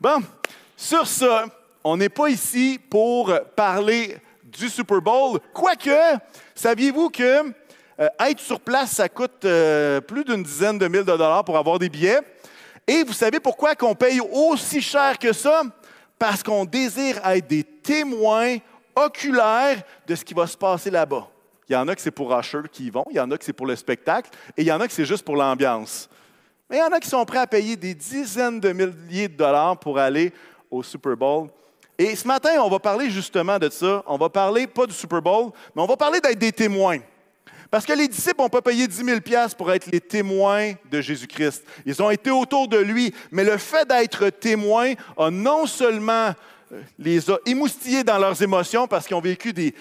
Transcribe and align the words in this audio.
Bon, 0.00 0.22
sur 0.78 1.06
ça, 1.06 1.44
on 1.84 1.98
n'est 1.98 2.08
pas 2.08 2.28
ici 2.28 2.80
pour 2.88 3.30
parler 3.54 4.16
du 4.42 4.70
Super 4.70 5.02
Bowl. 5.02 5.38
Quoique, 5.52 5.90
saviez-vous 6.54 7.10
que 7.10 7.52
euh, 8.00 8.08
être 8.20 8.40
sur 8.40 8.60
place, 8.60 8.92
ça 8.92 9.10
coûte 9.10 9.44
euh, 9.44 10.00
plus 10.00 10.24
d'une 10.24 10.42
dizaine 10.42 10.78
de 10.78 10.88
mille 10.88 11.04
de 11.04 11.04
dollars 11.04 11.44
pour 11.44 11.58
avoir 11.58 11.78
des 11.78 11.90
billets? 11.90 12.20
Et 12.86 13.04
vous 13.04 13.12
savez 13.12 13.40
pourquoi 13.40 13.74
qu'on 13.74 13.94
paye 13.94 14.20
aussi 14.20 14.80
cher 14.80 15.18
que 15.18 15.34
ça? 15.34 15.64
Parce 16.18 16.42
qu'on 16.42 16.64
désire 16.64 17.20
être 17.26 17.46
des 17.46 17.62
témoins 17.62 18.56
oculaires 18.96 19.82
de 20.06 20.14
ce 20.14 20.24
qui 20.24 20.32
va 20.32 20.46
se 20.46 20.56
passer 20.56 20.90
là-bas. 20.90 21.28
Il 21.68 21.74
y 21.74 21.76
en 21.76 21.86
a 21.88 21.94
que 21.94 22.00
c'est 22.00 22.10
pour 22.10 22.34
Usher 22.34 22.62
qui 22.72 22.86
y 22.86 22.90
vont, 22.90 23.04
il 23.10 23.16
y 23.16 23.20
en 23.20 23.30
a 23.30 23.36
que 23.36 23.44
c'est 23.44 23.52
pour 23.52 23.66
le 23.66 23.76
spectacle, 23.76 24.30
et 24.56 24.62
il 24.62 24.66
y 24.66 24.72
en 24.72 24.80
a 24.80 24.88
que 24.88 24.94
c'est 24.94 25.04
juste 25.04 25.26
pour 25.26 25.36
l'ambiance. 25.36 26.08
Mais 26.70 26.76
il 26.76 26.78
y 26.78 26.82
en 26.82 26.92
a 26.92 27.00
qui 27.00 27.08
sont 27.08 27.24
prêts 27.24 27.38
à 27.38 27.48
payer 27.48 27.74
des 27.74 27.94
dizaines 27.94 28.60
de 28.60 28.72
milliers 28.72 29.26
de 29.26 29.36
dollars 29.36 29.76
pour 29.76 29.98
aller 29.98 30.32
au 30.70 30.84
Super 30.84 31.16
Bowl. 31.16 31.48
Et 31.98 32.14
ce 32.14 32.26
matin, 32.26 32.50
on 32.62 32.70
va 32.70 32.78
parler 32.78 33.10
justement 33.10 33.58
de 33.58 33.68
ça. 33.68 34.04
On 34.06 34.16
va 34.16 34.28
parler 34.28 34.68
pas 34.68 34.86
du 34.86 34.94
Super 34.94 35.20
Bowl, 35.20 35.50
mais 35.74 35.82
on 35.82 35.86
va 35.86 35.96
parler 35.96 36.20
d'être 36.20 36.38
des 36.38 36.52
témoins. 36.52 36.98
Parce 37.70 37.84
que 37.84 37.92
les 37.92 38.06
disciples 38.06 38.40
n'ont 38.40 38.48
pas 38.48 38.62
payé 38.62 38.86
10 38.86 39.04
000 39.04 39.18
pour 39.58 39.72
être 39.72 39.86
les 39.90 40.00
témoins 40.00 40.72
de 40.90 41.00
Jésus-Christ. 41.00 41.64
Ils 41.84 42.00
ont 42.00 42.10
été 42.10 42.30
autour 42.30 42.68
de 42.68 42.78
lui, 42.78 43.12
mais 43.32 43.44
le 43.44 43.58
fait 43.58 43.86
d'être 43.88 44.30
témoins 44.30 44.92
a 45.16 45.30
non 45.30 45.66
seulement 45.66 46.34
euh, 46.72 46.82
les 46.98 47.30
a 47.30 47.38
émoustillés 47.46 48.04
dans 48.04 48.18
leurs 48.18 48.42
émotions 48.42 48.86
parce 48.86 49.06
qu'ils 49.06 49.16
ont 49.16 49.20
vécu 49.20 49.52
des, 49.52 49.74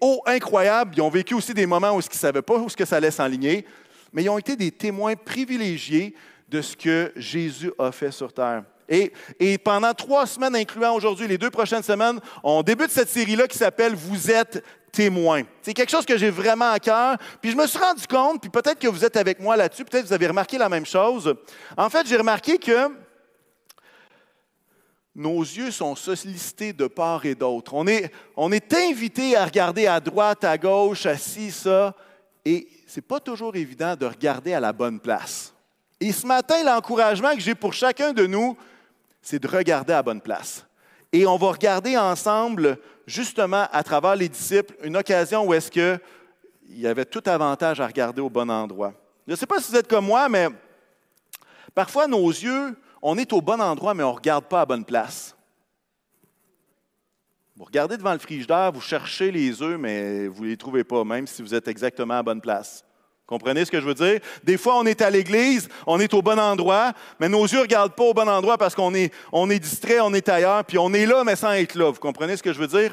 hauts 0.00 0.22
incroyables, 0.26 0.94
ils 0.96 1.02
ont 1.02 1.10
vécu 1.10 1.34
aussi 1.34 1.52
des 1.52 1.66
moments 1.66 1.92
où 1.92 2.00
ils 2.00 2.08
ne 2.10 2.14
savaient 2.14 2.42
pas 2.42 2.56
où 2.56 2.68
ça 2.68 2.96
allait 2.96 3.10
s'enligner, 3.10 3.66
mais 4.14 4.22
ils 4.22 4.30
ont 4.30 4.38
été 4.38 4.56
des 4.56 4.70
témoins 4.70 5.16
privilégiés 5.16 6.14
de 6.48 6.62
ce 6.62 6.76
que 6.76 7.12
Jésus 7.16 7.72
a 7.78 7.92
fait 7.92 8.12
sur 8.12 8.32
terre. 8.32 8.62
Et, 8.88 9.58
pendant 9.58 9.92
trois 9.94 10.26
semaines, 10.26 10.54
incluant 10.54 10.94
aujourd'hui 10.94 11.26
les 11.26 11.38
deux 11.38 11.50
prochaines 11.50 11.82
semaines, 11.82 12.20
on 12.42 12.62
débute 12.62 12.90
cette 12.90 13.08
série-là 13.08 13.48
qui 13.48 13.58
s'appelle 13.58 13.94
Vous 13.94 14.30
êtes 14.30 14.62
témoin. 14.92 15.42
C'est 15.62 15.74
quelque 15.74 15.90
chose 15.90 16.06
que 16.06 16.16
j'ai 16.16 16.30
vraiment 16.30 16.70
à 16.70 16.78
cœur. 16.78 17.16
Puis 17.40 17.50
je 17.50 17.56
me 17.56 17.66
suis 17.66 17.78
rendu 17.78 18.06
compte, 18.06 18.40
puis 18.40 18.50
peut-être 18.50 18.78
que 18.78 18.86
vous 18.86 19.04
êtes 19.04 19.16
avec 19.16 19.40
moi 19.40 19.56
là-dessus, 19.56 19.84
peut-être 19.84 20.04
que 20.04 20.08
vous 20.08 20.14
avez 20.14 20.28
remarqué 20.28 20.58
la 20.58 20.68
même 20.68 20.86
chose. 20.86 21.34
En 21.76 21.90
fait, 21.90 22.06
j'ai 22.06 22.16
remarqué 22.16 22.58
que 22.58 22.90
nos 25.16 25.40
yeux 25.40 25.70
sont 25.70 25.96
sollicités 25.96 26.72
de 26.72 26.86
part 26.86 27.24
et 27.24 27.34
d'autre. 27.34 27.74
On 27.74 27.86
est, 27.86 28.12
on 28.36 28.52
est 28.52 28.72
invité 28.74 29.36
à 29.36 29.44
regarder 29.44 29.86
à 29.86 29.98
droite, 29.98 30.44
à 30.44 30.58
gauche, 30.58 31.06
à 31.06 31.16
ci, 31.16 31.50
ça, 31.50 31.94
et 32.44 32.68
ce 32.86 32.98
n'est 32.98 33.02
pas 33.02 33.20
toujours 33.20 33.56
évident 33.56 33.96
de 33.96 34.06
regarder 34.06 34.52
à 34.52 34.60
la 34.60 34.72
bonne 34.72 35.00
place. 35.00 35.54
Et 36.00 36.12
ce 36.12 36.26
matin, 36.26 36.62
l'encouragement 36.64 37.34
que 37.34 37.40
j'ai 37.40 37.54
pour 37.54 37.72
chacun 37.72 38.12
de 38.12 38.26
nous, 38.26 38.56
c'est 39.22 39.38
de 39.38 39.48
regarder 39.48 39.92
à 39.92 39.96
la 39.96 40.02
bonne 40.02 40.20
place. 40.20 40.66
Et 41.12 41.26
on 41.26 41.36
va 41.36 41.52
regarder 41.52 41.96
ensemble, 41.96 42.78
justement, 43.06 43.66
à 43.72 43.82
travers 43.82 44.16
les 44.16 44.28
disciples, 44.28 44.74
une 44.82 44.96
occasion 44.96 45.46
où 45.46 45.54
est-ce 45.54 45.70
qu'il 45.70 46.00
y 46.68 46.86
avait 46.86 47.04
tout 47.04 47.22
avantage 47.26 47.80
à 47.80 47.86
regarder 47.86 48.20
au 48.20 48.28
bon 48.28 48.50
endroit. 48.50 48.92
Je 49.26 49.32
ne 49.32 49.36
sais 49.36 49.46
pas 49.46 49.60
si 49.60 49.70
vous 49.70 49.78
êtes 49.78 49.88
comme 49.88 50.06
moi, 50.06 50.28
mais 50.28 50.48
parfois 51.74 52.06
nos 52.06 52.28
yeux, 52.28 52.76
on 53.00 53.16
est 53.16 53.32
au 53.32 53.40
bon 53.40 53.60
endroit, 53.60 53.94
mais 53.94 54.02
on 54.02 54.10
ne 54.10 54.16
regarde 54.16 54.44
pas 54.44 54.62
à 54.62 54.66
bonne 54.66 54.84
place. 54.84 55.34
Vous 57.56 57.64
regardez 57.64 57.96
devant 57.96 58.12
le 58.12 58.18
frigidaire, 58.18 58.72
vous 58.72 58.80
cherchez 58.80 59.30
les 59.30 59.62
œufs, 59.62 59.78
mais 59.78 60.26
vous 60.26 60.42
ne 60.42 60.48
les 60.48 60.56
trouvez 60.56 60.82
pas, 60.82 61.04
même 61.04 61.26
si 61.28 61.40
vous 61.40 61.54
êtes 61.54 61.68
exactement 61.68 62.14
à 62.14 62.22
bonne 62.22 62.40
place. 62.40 62.84
Comprenez 63.26 63.64
ce 63.64 63.70
que 63.70 63.80
je 63.80 63.86
veux 63.86 63.94
dire? 63.94 64.20
Des 64.42 64.58
fois, 64.58 64.76
on 64.76 64.84
est 64.84 65.00
à 65.00 65.08
l'église, 65.08 65.68
on 65.86 66.00
est 66.00 66.12
au 66.14 66.20
bon 66.20 66.38
endroit, 66.38 66.92
mais 67.20 67.28
nos 67.28 67.44
yeux 67.44 67.58
ne 67.58 67.62
regardent 67.62 67.94
pas 67.94 68.02
au 68.02 68.12
bon 68.12 68.28
endroit 68.28 68.58
parce 68.58 68.74
qu'on 68.74 68.92
est, 68.92 69.14
on 69.30 69.48
est 69.50 69.60
distrait, 69.60 70.00
on 70.00 70.12
est 70.12 70.28
ailleurs, 70.28 70.64
puis 70.64 70.78
on 70.78 70.92
est 70.92 71.06
là, 71.06 71.22
mais 71.22 71.36
sans 71.36 71.52
être 71.52 71.76
là. 71.76 71.92
Vous 71.92 72.00
comprenez 72.00 72.36
ce 72.36 72.42
que 72.42 72.52
je 72.52 72.58
veux 72.58 72.66
dire? 72.66 72.90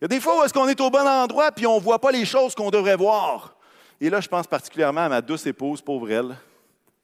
Il 0.00 0.04
y 0.04 0.06
a 0.06 0.08
des 0.08 0.20
fois 0.20 0.40
où 0.40 0.44
est-ce 0.44 0.54
qu'on 0.54 0.68
est 0.68 0.80
au 0.80 0.88
bon 0.88 1.06
endroit, 1.06 1.50
puis 1.50 1.66
on 1.66 1.76
ne 1.76 1.82
voit 1.82 2.00
pas 2.00 2.12
les 2.12 2.24
choses 2.24 2.54
qu'on 2.54 2.70
devrait 2.70 2.96
voir. 2.96 3.56
Et 4.00 4.10
là, 4.10 4.20
je 4.20 4.28
pense 4.28 4.46
particulièrement 4.46 5.02
à 5.02 5.08
ma 5.08 5.20
douce 5.20 5.44
épouse, 5.46 5.82
pauvre 5.82 6.08
elle, 6.08 6.36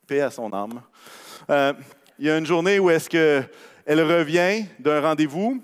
paix 0.07 0.21
à 0.21 0.31
son 0.31 0.53
âme. 0.53 0.81
Euh, 1.51 1.73
il 2.21 2.27
y 2.27 2.31
a 2.31 2.39
une 2.39 2.47
journée 2.47 2.79
où 2.79 2.89
est-ce 2.89 3.11
qu'elle 3.11 4.01
revient 4.01 4.65
d'un 4.79 5.01
rendez-vous, 5.01 5.61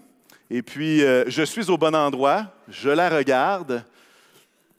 et 0.50 0.62
puis 0.62 1.02
euh, 1.02 1.24
je 1.28 1.42
suis 1.42 1.70
au 1.70 1.76
bon 1.76 1.94
endroit, 1.94 2.46
je 2.68 2.90
la 2.90 3.08
regarde, 3.08 3.84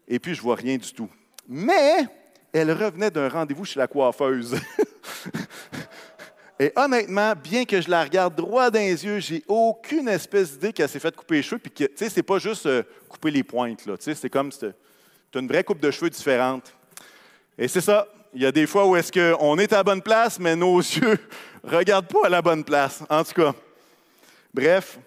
et 0.08 0.20
puis 0.20 0.34
je 0.34 0.42
vois 0.42 0.56
rien 0.56 0.78
du 0.78 0.92
tout. 0.94 1.10
Mais 1.48 2.08
elle 2.54 2.72
revenait 2.72 3.12
d'un 3.12 3.30
rendez-vous 3.30 3.66
chez 3.66 3.80
la 3.80 3.88
coiffeuse. 3.88 4.56
Et 6.60 6.72
honnêtement, 6.76 7.34
bien 7.36 7.66
que 7.66 7.80
je 7.80 7.90
la 7.90 8.04
regarde 8.04 8.36
droit 8.36 8.72
dans 8.72 8.80
les 8.80 9.06
yeux, 9.06 9.20
j'ai 9.20 9.44
aucune 9.48 10.08
espèce 10.08 10.54
d'idée 10.54 10.74
qu'elle 10.74 10.90
s'est 10.90 11.00
fait 11.00 11.16
couper 11.16 11.36
les 11.36 11.44
cheveux. 11.44 11.60
Puis 11.60 11.72
tu 11.72 11.88
sais, 11.96 12.10
c'est 12.10 12.24
pas 12.24 12.40
juste 12.40 12.66
euh, 12.66 12.82
couper 13.08 13.30
les 13.30 13.44
pointes, 13.44 13.86
là. 13.86 13.96
Tu 13.96 14.16
c'est 14.16 14.30
comme, 14.30 14.52
tu 14.52 14.66
as 14.66 15.40
une 15.40 15.48
vraie 15.48 15.64
coupe 15.64 15.80
de 15.80 15.92
cheveux 15.92 16.10
différente. 16.10 16.74
Et 17.58 17.68
c'est 17.68 17.82
ça. 17.82 18.08
Il 18.34 18.42
y 18.42 18.46
a 18.46 18.52
des 18.52 18.66
fois 18.66 18.88
où 18.88 18.96
est-ce 18.96 19.12
qu'on 19.12 19.58
est 19.60 19.72
à 19.72 19.78
la 19.78 19.84
bonne 19.84 20.02
place, 20.02 20.40
mais 20.40 20.56
nos 20.56 20.80
yeux 20.82 21.20
regardent 21.64 22.08
pas 22.08 22.26
à 22.26 22.30
la 22.30 22.42
bonne 22.42 22.64
place. 22.64 23.04
En 23.08 23.24
tout 23.24 23.34
cas. 23.34 23.54
Bref, 24.52 24.98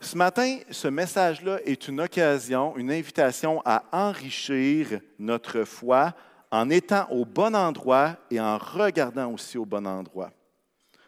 ce 0.00 0.16
matin, 0.16 0.58
ce 0.70 0.88
message-là 0.88 1.58
est 1.64 1.88
une 1.88 2.00
occasion, 2.00 2.76
une 2.76 2.90
invitation 2.90 3.60
à 3.64 3.82
enrichir 3.92 5.00
notre 5.18 5.64
foi 5.64 6.14
en 6.50 6.70
étant 6.70 7.06
au 7.10 7.24
bon 7.24 7.54
endroit 7.54 8.16
et 8.30 8.40
en 8.40 8.58
regardant 8.58 9.32
aussi 9.32 9.58
au 9.58 9.64
bon 9.64 9.86
endroit. 9.86 10.30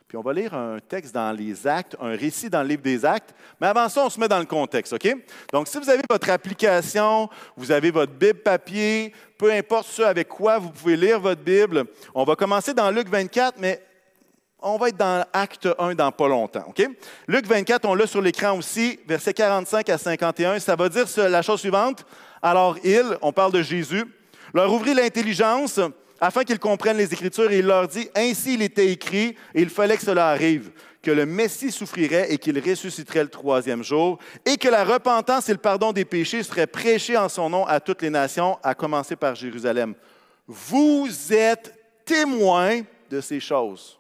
Puis 0.08 0.18
on 0.18 0.22
va 0.22 0.32
lire 0.32 0.54
un 0.54 0.78
texte 0.80 1.14
dans 1.14 1.30
les 1.30 1.68
actes, 1.68 1.96
un 2.00 2.16
récit 2.16 2.50
dans 2.50 2.62
le 2.62 2.68
livre 2.68 2.82
des 2.82 3.04
actes, 3.04 3.32
mais 3.60 3.68
avant 3.68 3.88
ça, 3.88 4.04
on 4.04 4.10
se 4.10 4.18
met 4.18 4.26
dans 4.26 4.40
le 4.40 4.44
contexte, 4.44 4.92
OK? 4.92 5.08
Donc, 5.52 5.68
si 5.68 5.78
vous 5.78 5.88
avez 5.88 6.02
votre 6.10 6.28
application, 6.30 7.30
vous 7.56 7.70
avez 7.70 7.92
votre 7.92 8.12
Bible 8.12 8.40
papier, 8.40 9.14
peu 9.38 9.52
importe 9.52 9.86
ce 9.86 10.02
avec 10.02 10.26
quoi 10.26 10.58
vous 10.58 10.70
pouvez 10.70 10.96
lire 10.96 11.20
votre 11.20 11.40
Bible, 11.40 11.84
on 12.12 12.24
va 12.24 12.34
commencer 12.34 12.74
dans 12.74 12.90
Luc 12.90 13.08
24, 13.08 13.60
mais 13.60 13.80
on 14.62 14.76
va 14.76 14.88
être 14.88 14.96
dans 14.96 15.24
Acte 15.32 15.68
1 15.78 15.94
dans 15.94 16.12
pas 16.12 16.28
longtemps. 16.28 16.64
OK? 16.68 16.86
Luc 17.28 17.46
24, 17.46 17.84
on 17.86 17.94
l'a 17.94 18.06
sur 18.06 18.20
l'écran 18.20 18.56
aussi, 18.56 18.98
versets 19.06 19.34
45 19.34 19.88
à 19.88 19.98
51. 19.98 20.58
Ça 20.58 20.76
va 20.76 20.88
dire 20.88 21.06
la 21.16 21.42
chose 21.42 21.60
suivante. 21.60 22.04
Alors, 22.42 22.76
il, 22.84 23.04
on 23.22 23.32
parle 23.32 23.52
de 23.52 23.62
Jésus, 23.62 24.04
leur 24.54 24.72
ouvrit 24.72 24.94
l'intelligence 24.94 25.80
afin 26.20 26.44
qu'ils 26.44 26.58
comprennent 26.58 26.98
les 26.98 27.12
Écritures 27.12 27.50
et 27.50 27.58
il 27.58 27.66
leur 27.66 27.88
dit 27.88 28.08
Ainsi 28.14 28.54
il 28.54 28.62
était 28.62 28.88
écrit, 28.88 29.36
et 29.54 29.62
il 29.62 29.70
fallait 29.70 29.96
que 29.96 30.02
cela 30.02 30.28
arrive, 30.28 30.70
que 31.02 31.10
le 31.10 31.24
Messie 31.24 31.72
souffrirait 31.72 32.32
et 32.32 32.38
qu'il 32.38 32.58
ressusciterait 32.58 33.22
le 33.22 33.30
troisième 33.30 33.82
jour, 33.82 34.18
et 34.44 34.56
que 34.56 34.68
la 34.68 34.84
repentance 34.84 35.48
et 35.48 35.52
le 35.52 35.58
pardon 35.58 35.92
des 35.92 36.04
péchés 36.04 36.42
seraient 36.42 36.66
prêchés 36.66 37.16
en 37.16 37.28
son 37.28 37.48
nom 37.48 37.66
à 37.66 37.80
toutes 37.80 38.02
les 38.02 38.10
nations, 38.10 38.58
à 38.62 38.74
commencer 38.74 39.16
par 39.16 39.34
Jérusalem. 39.34 39.94
Vous 40.46 41.08
êtes 41.30 41.74
témoins 42.04 42.80
de 43.08 43.20
ces 43.20 43.40
choses. 43.40 43.99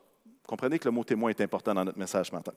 Comprenez 0.50 0.80
que 0.80 0.86
le 0.86 0.90
mot 0.90 1.04
témoin 1.04 1.30
est 1.30 1.40
important 1.42 1.72
dans 1.72 1.84
notre 1.84 1.96
message 1.96 2.26
ce 2.26 2.34
matin. 2.34 2.50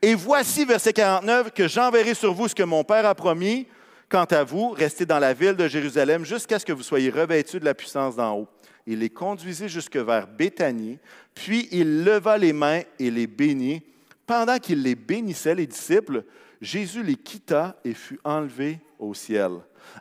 Et 0.00 0.14
voici, 0.14 0.64
verset 0.64 0.94
49, 0.94 1.50
que 1.50 1.68
j'enverrai 1.68 2.14
sur 2.14 2.32
vous 2.32 2.48
ce 2.48 2.54
que 2.54 2.62
mon 2.62 2.84
Père 2.84 3.04
a 3.04 3.14
promis. 3.14 3.66
Quant 4.08 4.24
à 4.24 4.44
vous, 4.44 4.70
restez 4.70 5.04
dans 5.04 5.18
la 5.18 5.34
ville 5.34 5.52
de 5.52 5.68
Jérusalem 5.68 6.24
jusqu'à 6.24 6.58
ce 6.58 6.64
que 6.64 6.72
vous 6.72 6.82
soyez 6.82 7.10
revêtus 7.10 7.60
de 7.60 7.66
la 7.66 7.74
puissance 7.74 8.16
d'en 8.16 8.34
haut. 8.34 8.48
Il 8.86 9.00
les 9.00 9.10
conduisit 9.10 9.68
jusque 9.68 9.98
vers 9.98 10.26
Béthanie, 10.26 10.98
puis 11.34 11.68
il 11.70 12.02
leva 12.02 12.38
les 12.38 12.54
mains 12.54 12.80
et 12.98 13.10
les 13.10 13.26
bénit. 13.26 13.82
Pendant 14.26 14.56
qu'il 14.56 14.82
les 14.82 14.94
bénissait, 14.94 15.54
les 15.54 15.66
disciples, 15.66 16.24
Jésus 16.62 17.02
les 17.02 17.16
quitta 17.16 17.76
et 17.84 17.92
fut 17.92 18.20
enlevé 18.24 18.78
au 18.98 19.12
ciel. 19.12 19.50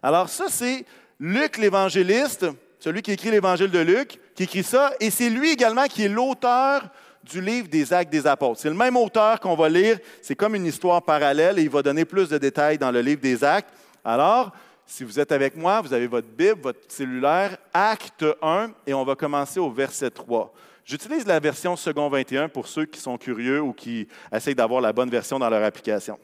Alors 0.02 0.30
ça, 0.30 0.46
c'est 0.48 0.86
Luc 1.20 1.58
l'évangéliste, 1.58 2.46
celui 2.80 3.02
qui 3.02 3.12
écrit 3.12 3.32
l'évangile 3.32 3.70
de 3.70 3.80
Luc, 3.80 4.18
qui 4.34 4.44
écrit 4.44 4.64
ça, 4.64 4.94
et 5.02 5.10
c'est 5.10 5.30
lui 5.30 5.52
également 5.52 5.88
qui 5.88 6.04
est 6.04 6.10
l'auteur 6.10 6.90
du 7.24 7.42
livre 7.42 7.68
des 7.68 7.94
Actes 7.94 8.12
des 8.12 8.28
Apôtres. 8.28 8.60
C'est 8.60 8.70
le 8.70 8.76
même 8.76 8.98
auteur 8.98 9.40
qu'on 9.40 9.56
va 9.56 9.70
lire, 9.70 9.98
c'est 10.22 10.36
comme 10.36 10.56
une 10.56 10.66
histoire 10.66 11.02
parallèle 11.02 11.60
et 11.60 11.64
il 11.64 11.70
va 11.70 11.82
donner 11.82 12.06
plus 12.06 12.30
de 12.30 12.38
détails 12.38 12.78
dans 12.78 12.92
le 12.92 13.02
livre 13.02 13.22
des 13.22 13.44
Actes. 13.44 13.70
Alors, 14.04 14.52
si 14.86 15.04
vous 15.04 15.20
êtes 15.20 15.32
avec 15.32 15.56
moi, 15.56 15.82
vous 15.82 15.94
avez 15.94 16.08
votre 16.08 16.28
Bible, 16.28 16.60
votre 16.62 16.80
cellulaire, 16.92 17.58
Acte 17.74 18.26
1, 18.42 18.72
et 18.86 18.94
on 18.94 19.04
va 19.06 19.16
commencer 19.16 19.60
au 19.60 19.72
verset 19.72 20.10
3. 20.10 20.54
J'utilise 20.86 21.26
la 21.26 21.40
version 21.40 21.78
second 21.78 22.10
21 22.10 22.50
pour 22.50 22.68
ceux 22.68 22.86
qui 22.86 23.00
sont 23.00 23.18
curieux 23.18 23.62
ou 23.62 23.72
qui 23.72 24.08
essayent 24.32 24.56
d'avoir 24.56 24.82
la 24.82 24.92
bonne 24.92 25.10
version 25.10 25.40
dans 25.40 25.50
leur 25.50 25.64
application. 25.64 26.20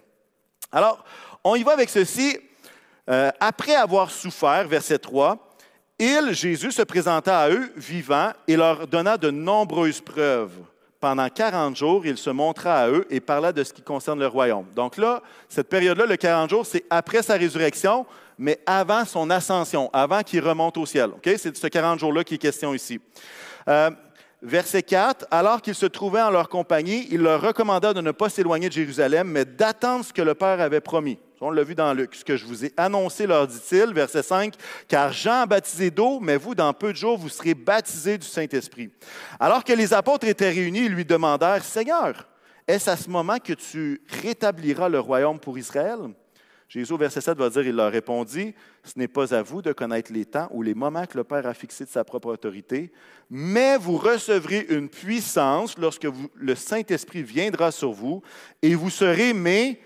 Alors, 0.71 1.03
on 1.43 1.55
y 1.55 1.63
va 1.63 1.71
avec 1.71 1.89
ceci. 1.89 2.37
Euh, 3.09 3.31
après 3.39 3.75
avoir 3.75 4.11
souffert, 4.11 4.67
verset 4.67 4.99
3, 4.99 5.37
il, 5.97 6.33
Jésus, 6.33 6.71
se 6.71 6.81
présenta 6.81 7.39
à 7.39 7.49
eux 7.49 7.71
vivant 7.75 8.31
et 8.47 8.55
leur 8.55 8.85
donna 8.85 9.17
de 9.17 9.31
nombreuses 9.31 10.01
preuves 10.01 10.59
pendant 10.99 11.29
40 11.29 11.75
jours, 11.77 12.05
il 12.05 12.17
se 12.17 12.29
montra 12.29 12.75
à 12.75 12.89
eux 12.89 13.05
et 13.09 13.19
parla 13.19 13.53
de 13.53 13.63
ce 13.63 13.71
qui 13.71 13.81
concerne 13.81 14.19
le 14.19 14.27
royaume. 14.27 14.65
Donc 14.75 14.97
là, 14.97 15.21
cette 15.47 15.69
période-là, 15.69 16.05
le 16.05 16.17
40 16.17 16.49
jours, 16.49 16.65
c'est 16.65 16.83
après 16.89 17.23
sa 17.23 17.35
résurrection, 17.35 18.05
mais 18.37 18.59
avant 18.65 19.05
son 19.05 19.29
ascension, 19.29 19.89
avant 19.93 20.21
qu'il 20.21 20.41
remonte 20.41 20.77
au 20.77 20.85
ciel. 20.85 21.11
C'est 21.23 21.51
de 21.51 21.57
ce 21.57 21.67
40 21.67 21.99
jours-là 21.99 22.23
qui 22.23 22.35
est 22.35 22.39
question 22.39 22.73
ici. 22.73 22.99
Euh, 23.67 23.91
verset 24.41 24.83
4, 24.83 25.27
alors 25.31 25.61
qu'ils 25.61 25.75
se 25.75 25.85
trouvaient 25.85 26.21
en 26.21 26.31
leur 26.31 26.49
compagnie, 26.49 27.07
il 27.11 27.21
leur 27.21 27.41
recommanda 27.41 27.93
de 27.93 28.01
ne 28.01 28.11
pas 28.11 28.29
s'éloigner 28.29 28.67
de 28.67 28.73
Jérusalem, 28.73 29.29
mais 29.29 29.45
d'attendre 29.45 30.03
ce 30.03 30.13
que 30.13 30.21
le 30.21 30.35
Père 30.35 30.59
avait 30.59 30.81
promis. 30.81 31.17
On 31.41 31.51
l'a 31.51 31.63
vu 31.63 31.73
dans 31.73 31.93
Luc. 31.93 32.15
Ce 32.15 32.25
que 32.25 32.35
je 32.35 32.45
vous 32.45 32.65
ai 32.65 32.73
annoncé, 32.75 33.25
leur 33.25 33.47
dit-il, 33.47 33.93
verset 33.93 34.23
5, 34.23 34.53
car 34.87 35.13
Jean 35.13 35.45
baptisé 35.45 35.89
d'eau, 35.89 36.19
mais 36.19 36.35
vous, 36.35 36.53
dans 36.53 36.73
peu 36.73 36.91
de 36.91 36.97
jours, 36.97 37.17
vous 37.17 37.29
serez 37.29 37.53
baptisés 37.53 38.17
du 38.17 38.27
Saint-Esprit. 38.27 38.89
Alors 39.39 39.63
que 39.63 39.71
les 39.71 39.93
apôtres 39.93 40.27
étaient 40.27 40.49
réunis, 40.49 40.85
ils 40.85 40.93
lui 40.93 41.05
demandèrent, 41.05 41.63
Seigneur, 41.63 42.27
est-ce 42.67 42.89
à 42.89 42.97
ce 42.97 43.09
moment 43.09 43.37
que 43.39 43.53
tu 43.53 44.01
rétabliras 44.21 44.89
le 44.89 44.99
royaume 44.99 45.39
pour 45.39 45.57
Israël? 45.57 45.99
Jésus, 46.67 46.95
verset 46.97 47.21
7, 47.21 47.37
va 47.37 47.49
dire, 47.49 47.65
il 47.65 47.75
leur 47.75 47.91
répondit, 47.91 48.53
ce 48.83 48.99
n'est 48.99 49.07
pas 49.07 49.33
à 49.33 49.41
vous 49.41 49.61
de 49.61 49.71
connaître 49.71 50.13
les 50.13 50.25
temps 50.25 50.47
ou 50.51 50.61
les 50.61 50.75
moments 50.75 51.05
que 51.07 51.17
le 51.17 51.23
Père 51.23 51.47
a 51.47 51.53
fixés 51.55 51.85
de 51.85 51.89
sa 51.89 52.03
propre 52.03 52.27
autorité, 52.27 52.91
mais 53.29 53.77
vous 53.77 53.97
recevrez 53.97 54.67
une 54.69 54.87
puissance 54.87 55.77
lorsque 55.79 56.07
le 56.35 56.55
Saint-Esprit 56.55 57.23
viendra 57.23 57.71
sur 57.71 57.91
vous 57.91 58.21
et 58.61 58.75
vous 58.75 58.91
serez 58.91 59.33
mes 59.33 59.79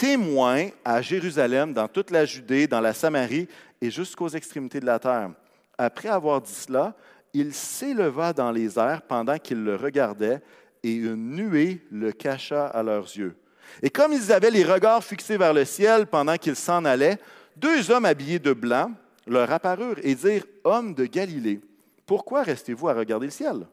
témoins 0.00 0.68
à 0.82 1.02
Jérusalem, 1.02 1.74
dans 1.74 1.86
toute 1.86 2.10
la 2.10 2.24
Judée, 2.24 2.66
dans 2.66 2.80
la 2.80 2.94
Samarie 2.94 3.46
et 3.82 3.90
jusqu'aux 3.90 4.30
extrémités 4.30 4.80
de 4.80 4.86
la 4.86 4.98
terre. 4.98 5.30
Après 5.76 6.08
avoir 6.08 6.40
dit 6.40 6.54
cela, 6.54 6.94
il 7.34 7.52
s'éleva 7.52 8.32
dans 8.32 8.50
les 8.50 8.78
airs 8.78 9.02
pendant 9.02 9.36
qu'ils 9.36 9.62
le 9.62 9.76
regardaient 9.76 10.40
et 10.82 10.94
une 10.94 11.36
nuée 11.36 11.84
le 11.90 12.12
cacha 12.12 12.66
à 12.68 12.82
leurs 12.82 13.14
yeux. 13.14 13.36
Et 13.82 13.90
comme 13.90 14.14
ils 14.14 14.32
avaient 14.32 14.50
les 14.50 14.64
regards 14.64 15.04
fixés 15.04 15.36
vers 15.36 15.52
le 15.52 15.66
ciel 15.66 16.06
pendant 16.06 16.36
qu'ils 16.36 16.56
s'en 16.56 16.86
allaient, 16.86 17.18
deux 17.58 17.90
hommes 17.90 18.06
habillés 18.06 18.38
de 18.38 18.54
blanc 18.54 18.92
leur 19.26 19.52
apparurent 19.52 20.00
et 20.02 20.14
dirent 20.14 20.46
Hommes 20.64 20.94
de 20.94 21.04
Galilée, 21.04 21.60
pourquoi 22.06 22.42
restez-vous 22.42 22.88
à 22.88 22.94
regarder 22.94 23.26
le 23.26 23.32
ciel? 23.32 23.66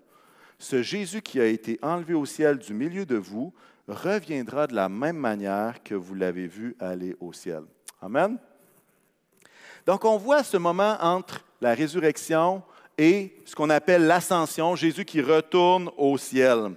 Ce 0.60 0.82
Jésus 0.82 1.22
qui 1.22 1.40
a 1.40 1.46
été 1.46 1.80
enlevé 1.82 2.14
au 2.14 2.26
ciel 2.26 2.58
du 2.58 2.74
milieu 2.74 3.06
de 3.06 3.16
vous 3.16 3.54
reviendra 3.88 4.68
de 4.68 4.76
la 4.76 4.90
même 4.90 5.18
manière 5.18 5.82
que 5.84 5.96
vous 5.96 6.16
l'avez 6.16 6.48
vu 6.48 6.76
aller 6.80 7.16
au 7.20 7.34
ciel. 7.34 7.64
Amen. 8.02 8.38
Donc 9.86 10.04
on 10.06 10.18
voit 10.18 10.44
ce 10.44 10.58
moment 10.58 10.98
entre 11.02 11.46
la 11.62 11.74
résurrection 11.74 12.62
et 12.98 13.36
ce 13.46 13.56
qu'on 13.56 13.70
appelle 13.70 14.06
l'ascension, 14.06 14.76
Jésus 14.76 15.06
qui 15.06 15.22
retourne 15.22 15.90
au 15.98 16.18
ciel. 16.18 16.74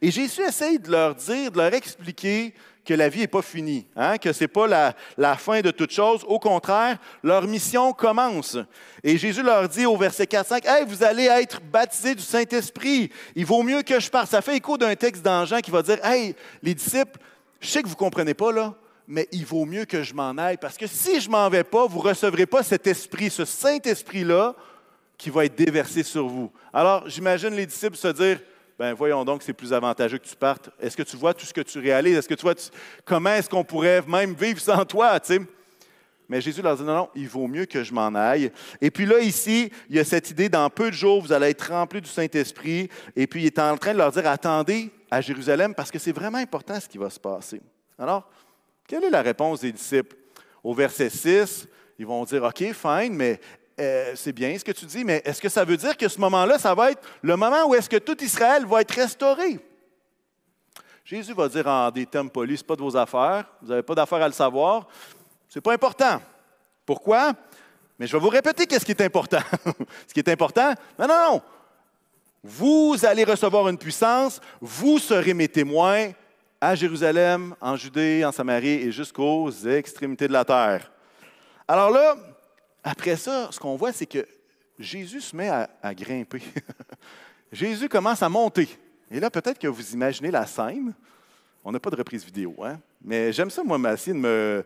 Et 0.00 0.10
Jésus 0.10 0.42
essaye 0.42 0.78
de 0.78 0.90
leur 0.90 1.14
dire, 1.14 1.50
de 1.50 1.58
leur 1.58 1.74
expliquer 1.74 2.54
que 2.84 2.94
la 2.94 3.08
vie 3.08 3.20
n'est 3.20 3.26
pas 3.28 3.42
finie, 3.42 3.86
hein, 3.94 4.18
que 4.18 4.32
ce 4.32 4.44
n'est 4.44 4.48
pas 4.48 4.66
la, 4.66 4.94
la, 5.16 5.36
fin 5.36 5.60
de 5.60 5.70
toute 5.70 5.92
chose. 5.92 6.24
Au 6.26 6.38
contraire, 6.38 6.98
leur 7.22 7.42
mission 7.42 7.92
commence. 7.92 8.58
Et 9.04 9.16
Jésus 9.16 9.42
leur 9.42 9.68
dit 9.68 9.86
au 9.86 9.96
verset 9.96 10.24
4-5, 10.24 10.66
hey, 10.66 10.84
vous 10.86 11.04
allez 11.04 11.26
être 11.26 11.60
baptisés 11.60 12.14
du 12.14 12.22
Saint-Esprit. 12.22 13.10
Il 13.36 13.46
vaut 13.46 13.62
mieux 13.62 13.82
que 13.82 14.00
je 14.00 14.10
parte. 14.10 14.30
Ça 14.30 14.42
fait 14.42 14.56
écho 14.56 14.76
d'un 14.76 14.94
texte 14.96 15.22
dans 15.22 15.46
qui 15.60 15.70
va 15.70 15.82
dire, 15.82 16.04
hey, 16.04 16.34
les 16.62 16.74
disciples, 16.74 17.18
je 17.60 17.68
sais 17.68 17.82
que 17.82 17.86
vous 17.86 17.94
ne 17.94 17.98
comprenez 17.98 18.34
pas, 18.34 18.50
là, 18.50 18.74
mais 19.06 19.28
il 19.30 19.44
vaut 19.44 19.64
mieux 19.64 19.84
que 19.84 20.02
je 20.02 20.14
m'en 20.14 20.36
aille 20.38 20.56
parce 20.56 20.76
que 20.76 20.86
si 20.86 21.20
je 21.20 21.30
m'en 21.30 21.48
vais 21.48 21.64
pas, 21.64 21.86
vous 21.86 21.98
ne 21.98 22.08
recevrez 22.08 22.46
pas 22.46 22.62
cet 22.62 22.86
esprit, 22.86 23.30
ce 23.30 23.44
Saint-Esprit-là 23.44 24.54
qui 25.18 25.30
va 25.30 25.44
être 25.44 25.54
déversé 25.54 26.02
sur 26.02 26.26
vous. 26.26 26.50
Alors, 26.72 27.08
j'imagine 27.08 27.50
les 27.50 27.66
disciples 27.66 27.96
se 27.96 28.08
dire, 28.08 28.40
ben 28.82 28.94
voyons 28.94 29.24
donc, 29.24 29.44
c'est 29.44 29.52
plus 29.52 29.72
avantageux 29.72 30.18
que 30.18 30.26
tu 30.26 30.34
partes. 30.34 30.68
Est-ce 30.80 30.96
que 30.96 31.04
tu 31.04 31.16
vois 31.16 31.32
tout 31.32 31.46
ce 31.46 31.54
que 31.54 31.60
tu 31.60 31.78
réalises? 31.78 32.16
Est-ce 32.16 32.28
que 32.28 32.34
tu 32.34 32.42
vois 32.42 32.56
comment 33.04 33.30
est-ce 33.30 33.48
qu'on 33.48 33.62
pourrait 33.62 34.02
même 34.08 34.34
vivre 34.34 34.58
sans 34.58 34.84
toi? 34.84 35.20
Mais 36.28 36.40
Jésus 36.40 36.62
leur 36.62 36.76
dit 36.76 36.82
non, 36.82 36.96
non, 36.96 37.08
il 37.14 37.28
vaut 37.28 37.46
mieux 37.46 37.66
que 37.66 37.84
je 37.84 37.94
m'en 37.94 38.12
aille. 38.12 38.50
Et 38.80 38.90
puis 38.90 39.06
là, 39.06 39.20
ici, 39.20 39.70
il 39.88 39.94
y 39.94 40.00
a 40.00 40.04
cette 40.04 40.30
idée, 40.30 40.48
dans 40.48 40.68
peu 40.68 40.90
de 40.90 40.96
jours, 40.96 41.22
vous 41.22 41.32
allez 41.32 41.50
être 41.50 41.70
remplis 41.70 42.00
du 42.00 42.08
Saint-Esprit. 42.08 42.88
Et 43.14 43.28
puis 43.28 43.44
il 43.44 43.46
est 43.46 43.60
en 43.60 43.76
train 43.76 43.92
de 43.92 43.98
leur 43.98 44.10
dire, 44.10 44.26
attendez 44.26 44.90
à 45.12 45.20
Jérusalem 45.20 45.76
parce 45.76 45.92
que 45.92 46.00
c'est 46.00 46.10
vraiment 46.10 46.38
important 46.38 46.80
ce 46.80 46.88
qui 46.88 46.98
va 46.98 47.08
se 47.08 47.20
passer. 47.20 47.60
Alors, 47.96 48.28
quelle 48.88 49.04
est 49.04 49.10
la 49.10 49.22
réponse 49.22 49.60
des 49.60 49.70
disciples? 49.70 50.16
Au 50.64 50.74
verset 50.74 51.08
6, 51.08 51.68
ils 52.00 52.06
vont 52.06 52.24
dire, 52.24 52.42
OK, 52.42 52.64
fine, 52.72 53.14
mais 53.14 53.38
euh, 53.82 54.12
c'est 54.14 54.32
bien 54.32 54.56
ce 54.58 54.64
que 54.64 54.72
tu 54.72 54.86
dis, 54.86 55.04
mais 55.04 55.22
est-ce 55.24 55.40
que 55.40 55.48
ça 55.48 55.64
veut 55.64 55.76
dire 55.76 55.96
que 55.96 56.08
ce 56.08 56.20
moment-là, 56.20 56.58
ça 56.58 56.74
va 56.74 56.92
être 56.92 57.02
le 57.20 57.36
moment 57.36 57.66
où 57.66 57.74
est-ce 57.74 57.88
que 57.88 57.96
tout 57.96 58.22
Israël 58.22 58.64
va 58.64 58.80
être 58.80 58.94
restauré? 58.94 59.58
Jésus 61.04 61.34
va 61.34 61.48
dire 61.48 61.66
en 61.66 61.90
des 61.90 62.06
termes 62.06 62.30
polis, 62.30 62.60
ce 62.60 62.64
pas 62.64 62.76
de 62.76 62.82
vos 62.82 62.96
affaires, 62.96 63.44
vous 63.60 63.68
n'avez 63.68 63.82
pas 63.82 63.94
d'affaires 63.94 64.22
à 64.22 64.28
le 64.28 64.34
savoir, 64.34 64.86
ce 65.48 65.58
n'est 65.58 65.62
pas 65.62 65.72
important. 65.72 66.20
Pourquoi? 66.86 67.32
Mais 67.98 68.06
je 68.06 68.12
vais 68.12 68.22
vous 68.22 68.28
répéter 68.28 68.66
qu'est-ce 68.66 68.84
qui 68.84 68.92
est 68.92 69.02
important. 69.02 69.40
ce 70.08 70.14
qui 70.14 70.20
est 70.20 70.28
important, 70.28 70.72
non, 70.98 71.06
non, 71.08 71.30
non. 71.30 71.42
Vous 72.44 72.96
allez 73.04 73.24
recevoir 73.24 73.68
une 73.68 73.78
puissance, 73.78 74.40
vous 74.60 74.98
serez 74.98 75.34
mes 75.34 75.48
témoins 75.48 76.10
à 76.60 76.74
Jérusalem, 76.74 77.54
en 77.60 77.76
Judée, 77.76 78.24
en 78.24 78.32
Samarie 78.32 78.68
et 78.68 78.92
jusqu'aux 78.92 79.50
extrémités 79.50 80.28
de 80.28 80.32
la 80.32 80.44
terre. 80.44 80.90
Alors 81.66 81.90
là, 81.90 82.16
après 82.82 83.16
ça, 83.16 83.50
ce 83.52 83.60
qu'on 83.60 83.76
voit, 83.76 83.92
c'est 83.92 84.06
que 84.06 84.26
Jésus 84.78 85.20
se 85.20 85.36
met 85.36 85.48
à, 85.48 85.94
grimper. 85.94 86.42
Jésus 87.52 87.88
commence 87.88 88.22
à 88.22 88.28
monter. 88.28 88.68
Et 89.10 89.20
là, 89.20 89.30
peut-être 89.30 89.58
que 89.58 89.68
vous 89.68 89.92
imaginez 89.92 90.30
la 90.30 90.46
scène. 90.46 90.94
On 91.64 91.70
n'a 91.70 91.78
pas 91.78 91.90
de 91.90 91.96
reprise 91.96 92.24
vidéo, 92.24 92.56
hein? 92.64 92.80
mais 93.00 93.32
j'aime 93.32 93.50
ça, 93.50 93.62
moi, 93.62 93.78
essayer 93.92 94.20
de 94.20 94.64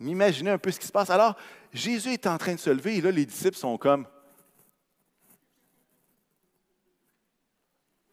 m'imaginer 0.00 0.50
un 0.50 0.58
peu 0.58 0.72
ce 0.72 0.80
qui 0.80 0.86
se 0.86 0.92
passe. 0.92 1.10
Alors, 1.10 1.36
Jésus 1.72 2.12
est 2.12 2.26
en 2.26 2.36
train 2.38 2.54
de 2.54 2.58
se 2.58 2.70
lever 2.70 2.96
et 2.96 3.00
là, 3.00 3.12
les 3.12 3.24
disciples 3.24 3.56
sont 3.56 3.78
comme. 3.78 4.06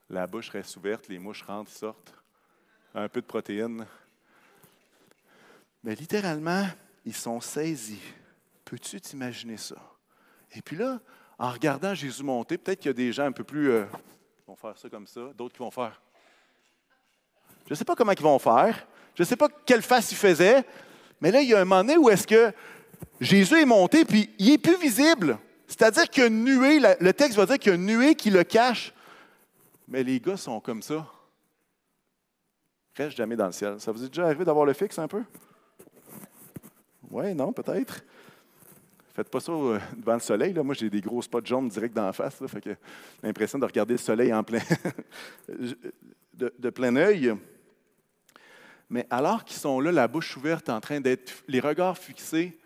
La 0.07 0.27
bouche 0.27 0.49
reste 0.49 0.75
ouverte, 0.75 1.07
les 1.07 1.17
mouches 1.17 1.41
rentrent, 1.41 1.71
sortent. 1.71 2.13
Un 2.93 3.07
peu 3.07 3.21
de 3.21 3.25
protéines. 3.25 3.87
Mais 5.83 5.95
littéralement, 5.95 6.67
ils 7.05 7.15
sont 7.15 7.41
saisis 7.41 8.01
Peux-tu 8.71 9.01
t'imaginer 9.01 9.57
ça? 9.57 9.75
Et 10.55 10.61
puis 10.61 10.77
là, 10.77 11.01
en 11.37 11.51
regardant 11.51 11.93
Jésus 11.93 12.23
monter, 12.23 12.57
peut-être 12.57 12.79
qu'il 12.79 12.87
y 12.87 12.91
a 12.91 12.93
des 12.93 13.11
gens 13.11 13.25
un 13.25 13.33
peu 13.33 13.43
plus 13.43 13.69
euh, 13.69 13.83
qui 13.83 14.45
vont 14.47 14.55
faire 14.55 14.77
ça 14.77 14.87
comme 14.87 15.07
ça, 15.07 15.19
d'autres 15.35 15.53
qui 15.53 15.59
vont 15.59 15.71
faire. 15.71 16.01
Je 17.65 17.73
ne 17.73 17.75
sais 17.75 17.83
pas 17.83 17.95
comment 17.97 18.13
ils 18.13 18.21
vont 18.21 18.39
faire. 18.39 18.87
Je 19.13 19.23
ne 19.23 19.27
sais 19.27 19.35
pas 19.35 19.49
quelle 19.65 19.81
face 19.81 20.13
il 20.13 20.15
faisait. 20.15 20.63
Mais 21.19 21.31
là, 21.31 21.41
il 21.41 21.49
y 21.49 21.53
a 21.53 21.59
un 21.59 21.65
moment 21.65 21.83
donné 21.83 21.97
où 21.97 22.09
est-ce 22.09 22.25
que 22.25 22.53
Jésus 23.19 23.59
est 23.59 23.65
monté, 23.65 24.05
puis 24.05 24.29
il 24.39 24.51
est 24.51 24.57
plus 24.57 24.77
visible. 24.77 25.37
C'est-à-dire 25.67 26.09
qu'il 26.09 26.23
y 26.23 26.25
a 26.27 26.29
une 26.29 26.45
nuée, 26.45 26.79
le 26.79 27.11
texte 27.11 27.35
va 27.35 27.45
dire 27.45 27.59
qu'il 27.59 27.73
y 27.73 27.73
a 27.73 27.75
une 27.75 27.85
nuée 27.85 28.15
qui 28.15 28.29
le 28.29 28.45
cache. 28.45 28.93
Mais 29.85 30.01
les 30.01 30.21
gars 30.21 30.37
sont 30.37 30.61
comme 30.61 30.81
ça. 30.81 31.05
Reste 32.95 33.17
jamais 33.17 33.35
dans 33.35 33.47
le 33.47 33.51
ciel. 33.51 33.81
Ça 33.81 33.91
vous 33.91 34.01
est 34.01 34.07
déjà 34.07 34.27
arrivé 34.27 34.45
d'avoir 34.45 34.65
le 34.65 34.71
fixe 34.71 34.97
un 34.97 35.09
peu? 35.09 35.23
Oui, 37.09 37.35
non, 37.35 37.51
peut-être. 37.51 38.01
Faites 39.21 39.29
pas 39.29 39.39
ça 39.39 39.51
euh, 39.51 39.79
devant 39.95 40.15
le 40.15 40.19
soleil. 40.19 40.51
Là. 40.51 40.63
Moi, 40.63 40.73
j'ai 40.73 40.89
des 40.89 40.99
gros 40.99 41.21
spots 41.21 41.45
jaunes 41.45 41.69
direct 41.69 41.95
dans 41.95 42.07
la 42.07 42.11
face. 42.11 42.41
Là, 42.41 42.47
fait 42.47 42.59
que 42.59 42.75
l'impression 43.21 43.59
de 43.59 43.65
regarder 43.65 43.93
le 43.93 43.99
soleil 43.99 44.33
en 44.33 44.43
plein 44.43 44.61
de, 46.33 46.69
plein 46.71 46.95
œil. 46.95 47.35
Mais 48.89 49.05
alors 49.11 49.45
qu'ils 49.45 49.59
sont 49.59 49.79
là, 49.79 49.91
la 49.91 50.07
bouche 50.07 50.35
ouverte, 50.37 50.69
en 50.69 50.81
train 50.81 50.99
d'être, 50.99 51.43
les 51.47 51.59
regards 51.59 51.99
fixés, 51.99 52.57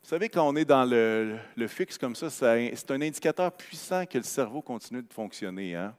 vous 0.00 0.08
savez, 0.08 0.28
quand 0.28 0.48
on 0.48 0.54
est 0.54 0.64
dans 0.64 0.88
le, 0.88 1.66
fixe 1.66 1.98
comme 1.98 2.14
ça, 2.14 2.30
c'est 2.30 2.90
un 2.92 3.00
indicateur 3.00 3.50
puissant 3.50 4.06
que 4.06 4.18
le 4.18 4.22
cerveau 4.22 4.62
continue 4.62 5.02
de 5.02 5.12
fonctionner. 5.12 5.74
Hein? 5.74 5.92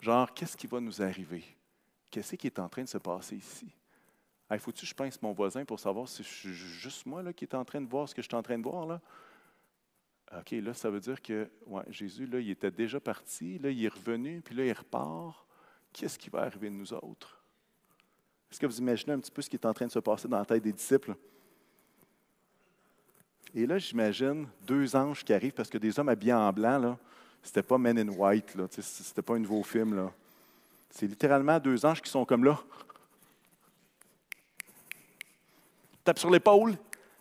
Genre, 0.00 0.34
qu'est-ce 0.34 0.56
qui 0.56 0.66
va 0.66 0.80
nous 0.80 1.00
arriver? 1.00 1.44
Qu'est-ce 2.10 2.34
qui 2.34 2.48
est 2.48 2.58
en 2.58 2.68
train 2.68 2.82
de 2.82 2.88
se 2.88 2.98
passer 2.98 3.36
ici? 3.36 3.68
Faut-tu 4.58 4.80
que 4.80 4.86
je 4.88 4.94
pense 4.94 5.22
mon 5.22 5.32
voisin 5.32 5.64
pour 5.64 5.78
savoir 5.78 6.08
si 6.08 6.24
c'est 6.24 6.48
juste 6.48 7.06
moi 7.06 7.22
là, 7.22 7.32
qui 7.32 7.44
est 7.44 7.54
en 7.54 7.64
train 7.64 7.80
de 7.80 7.88
voir 7.88 8.08
ce 8.08 8.14
que 8.14 8.22
je 8.22 8.26
suis 8.26 8.36
en 8.36 8.42
train 8.42 8.58
de 8.58 8.64
voir? 8.64 8.86
Là? 8.86 9.00
OK, 10.32 10.50
là, 10.52 10.74
ça 10.74 10.90
veut 10.90 11.00
dire 11.00 11.22
que 11.22 11.48
Jésus, 11.88 12.26
là, 12.26 12.40
il 12.40 12.50
était 12.50 12.70
déjà 12.70 12.98
parti, 12.98 13.58
là, 13.58 13.70
il 13.70 13.84
est 13.84 13.88
revenu, 13.88 14.40
puis 14.40 14.54
là, 14.54 14.64
il 14.64 14.72
repart. 14.72 15.44
Qu'est-ce 15.92 16.18
qui 16.18 16.28
va 16.28 16.40
arriver 16.42 16.68
de 16.68 16.74
nous 16.74 16.92
autres? 16.92 17.42
Est-ce 18.50 18.60
que 18.60 18.66
vous 18.66 18.78
imaginez 18.78 19.12
un 19.12 19.18
petit 19.18 19.30
peu 19.30 19.40
ce 19.40 19.48
qui 19.48 19.56
est 19.56 19.66
en 19.66 19.72
train 19.72 19.86
de 19.86 19.92
se 19.92 19.98
passer 19.98 20.28
dans 20.28 20.38
la 20.38 20.44
tête 20.44 20.62
des 20.62 20.72
disciples? 20.72 21.14
Et 23.54 23.66
là, 23.66 23.78
j'imagine 23.78 24.46
deux 24.62 24.94
anges 24.94 25.24
qui 25.24 25.32
arrivent, 25.32 25.54
parce 25.54 25.70
que 25.70 25.78
des 25.78 25.98
hommes 25.98 26.08
habillés 26.08 26.34
en 26.34 26.52
blanc, 26.52 26.78
là, 26.78 26.98
c'était 27.42 27.62
pas 27.62 27.78
Men 27.78 27.98
in 27.98 28.08
White, 28.08 28.56
là, 28.56 28.66
c'était 28.70 29.22
pas 29.22 29.36
un 29.36 29.38
nouveau 29.38 29.62
film. 29.62 29.94
Là. 29.94 30.12
C'est 30.90 31.06
littéralement 31.06 31.58
deux 31.60 31.86
anges 31.86 32.02
qui 32.02 32.10
sont 32.10 32.24
comme 32.24 32.44
là. 32.44 32.58
Tape 36.04 36.18
sur 36.18 36.30
l'épaule. 36.30 36.76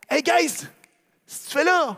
Hey 0.10 0.22
guys, 0.22 0.68
que 1.28 1.32
tu 1.32 1.52
fais 1.52 1.64
là? 1.64 1.96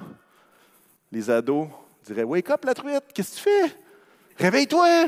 Les 1.11 1.29
ados 1.29 1.67
diraient 2.05 2.23
Wake 2.23 2.49
up, 2.49 2.65
la 2.65 2.73
truite, 2.73 3.03
qu'est-ce 3.13 3.31
que 3.31 3.35
tu 3.37 3.43
fais? 3.43 3.75
Réveille-toi 4.37 5.07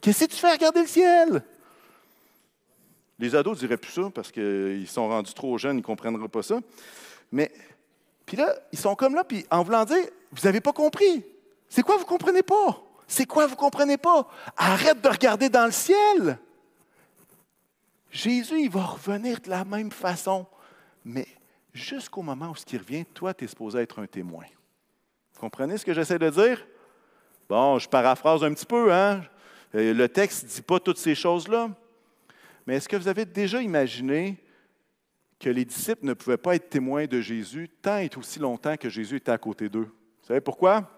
Qu'est-ce 0.00 0.26
que 0.26 0.30
tu 0.30 0.36
fais 0.36 0.48
à 0.48 0.52
regarder 0.52 0.82
le 0.82 0.86
ciel? 0.86 1.42
Les 3.18 3.34
ados 3.34 3.58
diraient 3.58 3.76
plus 3.76 3.90
ça 3.90 4.10
parce 4.14 4.30
qu'ils 4.30 4.88
sont 4.88 5.08
rendus 5.08 5.34
trop 5.34 5.58
jeunes, 5.58 5.76
ils 5.76 5.80
ne 5.80 5.86
comprendront 5.86 6.28
pas 6.28 6.42
ça. 6.42 6.60
Mais, 7.32 7.52
puis 8.24 8.36
là, 8.36 8.54
ils 8.72 8.78
sont 8.78 8.94
comme 8.94 9.14
là, 9.14 9.24
puis 9.24 9.44
en 9.50 9.62
voulant 9.62 9.84
dire 9.84 10.06
Vous 10.30 10.42
n'avez 10.44 10.60
pas 10.60 10.72
compris. 10.72 11.24
C'est 11.68 11.82
quoi, 11.82 11.96
vous 11.96 12.04
ne 12.04 12.08
comprenez 12.08 12.42
pas? 12.42 12.80
C'est 13.06 13.26
quoi, 13.26 13.46
vous 13.46 13.54
ne 13.54 13.58
comprenez 13.58 13.96
pas? 13.96 14.28
Arrête 14.56 15.00
de 15.00 15.08
regarder 15.08 15.48
dans 15.48 15.66
le 15.66 15.72
ciel. 15.72 16.38
Jésus, 18.10 18.60
il 18.60 18.70
va 18.70 18.84
revenir 18.84 19.40
de 19.40 19.50
la 19.50 19.64
même 19.64 19.90
façon. 19.90 20.46
Mais 21.04 21.26
jusqu'au 21.74 22.22
moment 22.22 22.50
où 22.50 22.56
ce 22.56 22.64
qui 22.64 22.78
revient, 22.78 23.04
toi, 23.06 23.34
tu 23.34 23.44
es 23.44 23.48
supposé 23.48 23.80
être 23.80 23.98
un 23.98 24.06
témoin. 24.06 24.44
Vous 25.38 25.42
comprenez 25.42 25.78
ce 25.78 25.84
que 25.84 25.94
j'essaie 25.94 26.18
de 26.18 26.30
dire? 26.30 26.66
Bon, 27.48 27.78
je 27.78 27.88
paraphrase 27.88 28.42
un 28.42 28.52
petit 28.52 28.66
peu, 28.66 28.92
hein? 28.92 29.22
Euh, 29.72 29.94
le 29.94 30.08
texte 30.08 30.42
ne 30.42 30.48
dit 30.48 30.62
pas 30.62 30.80
toutes 30.80 30.98
ces 30.98 31.14
choses-là. 31.14 31.70
Mais 32.66 32.74
est-ce 32.74 32.88
que 32.88 32.96
vous 32.96 33.06
avez 33.06 33.24
déjà 33.24 33.62
imaginé 33.62 34.36
que 35.38 35.48
les 35.48 35.64
disciples 35.64 36.04
ne 36.06 36.14
pouvaient 36.14 36.38
pas 36.38 36.56
être 36.56 36.68
témoins 36.68 37.06
de 37.06 37.20
Jésus 37.20 37.70
tant 37.80 37.98
et 37.98 38.10
aussi 38.16 38.40
longtemps 38.40 38.76
que 38.76 38.88
Jésus 38.88 39.14
était 39.18 39.30
à 39.30 39.38
côté 39.38 39.68
d'eux? 39.68 39.84
Vous 40.22 40.26
savez 40.26 40.40
pourquoi? 40.40 40.90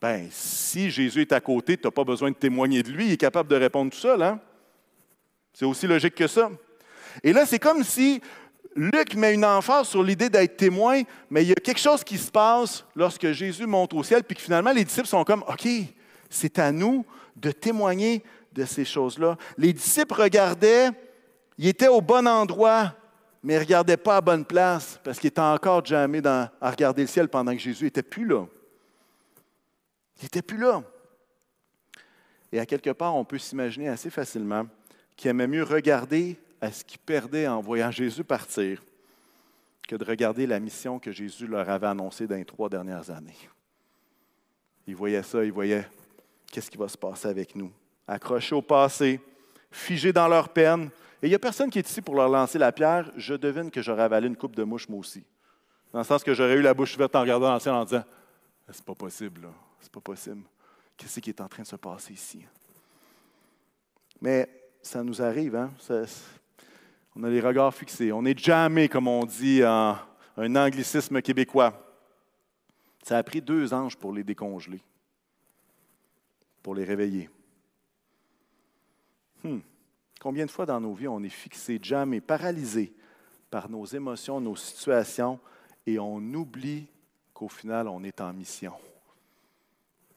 Bien, 0.00 0.28
si 0.30 0.88
Jésus 0.88 1.22
est 1.22 1.32
à 1.32 1.40
côté, 1.40 1.76
tu 1.76 1.88
n'as 1.88 1.90
pas 1.90 2.04
besoin 2.04 2.30
de 2.30 2.36
témoigner 2.36 2.84
de 2.84 2.92
lui, 2.92 3.06
il 3.06 3.12
est 3.14 3.16
capable 3.16 3.50
de 3.50 3.56
répondre 3.56 3.90
tout 3.90 3.98
seul. 3.98 4.22
Hein? 4.22 4.38
C'est 5.52 5.64
aussi 5.64 5.88
logique 5.88 6.14
que 6.14 6.28
ça. 6.28 6.52
Et 7.24 7.32
là, 7.32 7.46
c'est 7.46 7.58
comme 7.58 7.82
si 7.82 8.20
Luc 8.76 9.14
met 9.14 9.32
une 9.32 9.44
emphase 9.44 9.88
sur 9.88 10.02
l'idée 10.02 10.28
d'être 10.28 10.58
témoin, 10.58 11.02
mais 11.30 11.42
il 11.42 11.48
y 11.48 11.52
a 11.52 11.56
quelque 11.56 11.80
chose 11.80 12.04
qui 12.04 12.18
se 12.18 12.30
passe 12.30 12.84
lorsque 12.94 13.32
Jésus 13.32 13.66
monte 13.66 13.94
au 13.94 14.02
ciel, 14.02 14.22
puis 14.22 14.36
que 14.36 14.42
finalement 14.42 14.72
les 14.72 14.84
disciples 14.84 15.08
sont 15.08 15.24
comme, 15.24 15.42
OK, 15.48 15.66
c'est 16.28 16.58
à 16.58 16.70
nous 16.70 17.04
de 17.36 17.50
témoigner 17.50 18.22
de 18.52 18.64
ces 18.66 18.84
choses-là. 18.84 19.36
Les 19.56 19.72
disciples 19.72 20.14
regardaient, 20.14 20.90
ils 21.56 21.68
étaient 21.68 21.88
au 21.88 22.02
bon 22.02 22.28
endroit, 22.28 22.94
mais 23.42 23.54
ils 23.54 23.56
ne 23.56 23.62
regardaient 23.62 23.96
pas 23.96 24.18
à 24.18 24.20
bonne 24.20 24.44
place, 24.44 25.00
parce 25.02 25.18
qu'ils 25.18 25.28
étaient 25.28 25.40
encore 25.40 25.84
jamais 25.84 26.20
à 26.26 26.50
regarder 26.70 27.02
le 27.02 27.08
ciel 27.08 27.28
pendant 27.28 27.52
que 27.52 27.58
Jésus 27.58 27.84
n'était 27.84 28.02
plus 28.02 28.26
là. 28.26 28.46
Il 30.18 30.24
n'était 30.24 30.42
plus 30.42 30.58
là. 30.58 30.82
Et 32.52 32.60
à 32.60 32.66
quelque 32.66 32.90
part, 32.90 33.14
on 33.14 33.24
peut 33.24 33.38
s'imaginer 33.38 33.88
assez 33.88 34.10
facilement 34.10 34.66
qu'il 35.16 35.30
aimait 35.30 35.46
mieux 35.46 35.62
regarder 35.62 36.38
à 36.60 36.72
ce 36.72 36.84
qu'ils 36.84 36.98
perdaient 36.98 37.46
en 37.46 37.60
voyant 37.60 37.90
Jésus 37.90 38.24
partir 38.24 38.82
que 39.86 39.96
de 39.96 40.04
regarder 40.04 40.46
la 40.46 40.58
mission 40.58 40.98
que 40.98 41.12
Jésus 41.12 41.46
leur 41.46 41.68
avait 41.68 41.86
annoncée 41.86 42.26
dans 42.26 42.36
les 42.36 42.44
trois 42.44 42.68
dernières 42.68 43.10
années. 43.10 43.38
Ils 44.86 44.96
voyaient 44.96 45.22
ça, 45.22 45.44
ils 45.44 45.52
voyaient 45.52 45.88
qu'est-ce 46.50 46.70
qui 46.70 46.76
va 46.76 46.88
se 46.88 46.98
passer 46.98 47.28
avec 47.28 47.54
nous. 47.54 47.72
Accrochés 48.06 48.54
au 48.54 48.62
passé, 48.62 49.20
figés 49.70 50.12
dans 50.12 50.28
leur 50.28 50.48
peine. 50.48 50.90
Et 51.22 51.26
il 51.26 51.28
n'y 51.28 51.34
a 51.34 51.38
personne 51.38 51.70
qui 51.70 51.78
est 51.78 51.88
ici 51.88 52.02
pour 52.02 52.14
leur 52.14 52.28
lancer 52.28 52.58
la 52.58 52.72
pierre. 52.72 53.10
Je 53.16 53.34
devine 53.34 53.70
que 53.70 53.82
j'aurais 53.82 54.02
avalé 54.02 54.28
une 54.28 54.36
coupe 54.36 54.54
de 54.54 54.62
mouche, 54.64 54.88
moi 54.88 55.00
aussi. 55.00 55.24
Dans 55.92 55.98
le 56.00 56.04
sens 56.04 56.22
que 56.22 56.34
j'aurais 56.34 56.54
eu 56.54 56.62
la 56.62 56.74
bouche 56.74 56.94
ouverte 56.94 57.16
en 57.16 57.20
regardant 57.20 57.50
l'ancien 57.50 57.74
en 57.74 57.84
disant 57.84 58.04
C'est 58.70 58.84
pas 58.84 58.94
possible, 58.94 59.42
là. 59.42 59.48
C'est 59.80 59.92
pas 59.92 60.00
possible. 60.00 60.42
Qu'est-ce 60.96 61.20
qui 61.20 61.30
est 61.30 61.40
en 61.40 61.48
train 61.48 61.62
de 61.62 61.68
se 61.68 61.76
passer 61.76 62.12
ici? 62.12 62.44
Mais 64.20 64.48
ça 64.82 65.02
nous 65.02 65.20
arrive, 65.20 65.56
hein? 65.56 65.70
On 67.16 67.22
a 67.22 67.30
les 67.30 67.40
regards 67.40 67.74
fixés. 67.74 68.12
On 68.12 68.22
n'est 68.22 68.36
jamais, 68.36 68.88
comme 68.88 69.08
on 69.08 69.24
dit 69.24 69.64
en 69.64 69.96
un 70.36 70.56
anglicisme 70.56 71.22
québécois. 71.22 71.82
Ça 73.02 73.16
a 73.16 73.22
pris 73.22 73.40
deux 73.40 73.72
anges 73.72 73.96
pour 73.96 74.12
les 74.12 74.22
décongeler, 74.22 74.82
pour 76.62 76.74
les 76.74 76.84
réveiller. 76.84 77.30
Hmm. 79.42 79.60
Combien 80.20 80.44
de 80.44 80.50
fois 80.50 80.66
dans 80.66 80.80
nos 80.80 80.92
vies 80.92 81.08
on 81.08 81.22
est 81.22 81.28
fixé, 81.28 81.78
jamais 81.80 82.20
paralysé 82.20 82.92
par 83.50 83.70
nos 83.70 83.86
émotions, 83.86 84.40
nos 84.40 84.56
situations, 84.56 85.38
et 85.86 85.98
on 85.98 86.18
oublie 86.18 86.86
qu'au 87.32 87.48
final, 87.48 87.88
on 87.88 88.02
est 88.02 88.20
en 88.20 88.32
mission, 88.32 88.72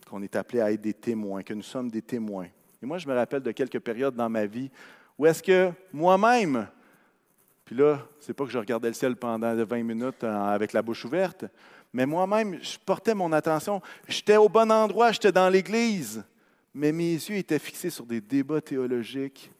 qu'on 0.10 0.22
est 0.24 0.36
appelé 0.36 0.62
à 0.62 0.72
être 0.72 0.82
des 0.82 0.96
témoins, 0.96 1.44
que 1.44 1.54
nous 1.54 1.62
sommes 1.62 1.92
des 1.92 2.02
témoins. 2.02 2.48
Et 2.82 2.86
moi, 2.86 2.98
je 2.98 3.08
me 3.08 3.14
rappelle 3.14 3.44
de 3.44 3.52
quelques 3.52 3.80
périodes 3.80 4.16
dans 4.16 4.30
ma 4.30 4.46
vie 4.46 4.72
où 5.18 5.26
est-ce 5.26 5.44
que 5.44 5.72
moi-même, 5.94 6.68
puis 7.70 7.78
là, 7.78 8.04
c'est 8.20 8.34
pas 8.34 8.46
que 8.46 8.50
je 8.50 8.58
regardais 8.58 8.88
le 8.88 8.96
ciel 8.96 9.16
pendant 9.16 9.54
20 9.54 9.84
minutes 9.84 10.24
avec 10.24 10.74
la 10.74 10.82
bouche 10.82 11.06
ouverte, 11.06 11.46
mais 11.94 12.08
moi-même, 12.08 12.58
je 12.64 12.80
portais 12.84 13.14
mon 13.14 13.32
attention. 13.32 13.80
J'étais 14.08 14.38
au 14.38 14.50
bon 14.50 14.72
endroit, 14.72 15.12
j'étais 15.12 15.32
dans 15.32 15.48
l'Église, 15.50 16.24
mais 16.74 16.92
mes 16.92 17.14
yeux 17.14 17.36
étaient 17.36 17.60
fixés 17.60 17.92
sur 17.92 18.08
des 18.08 18.22
débats 18.22 18.60
théologiques. 18.60 19.52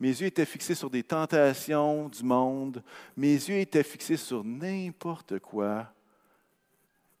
Mes 0.00 0.08
yeux 0.08 0.28
étaient 0.28 0.46
fixés 0.46 0.74
sur 0.74 0.88
des 0.88 1.02
tentations 1.02 2.08
du 2.08 2.24
monde. 2.24 2.82
Mes 3.18 3.34
yeux 3.34 3.58
étaient 3.58 3.82
fixés 3.82 4.16
sur 4.16 4.42
n'importe 4.42 5.38
quoi. 5.40 5.92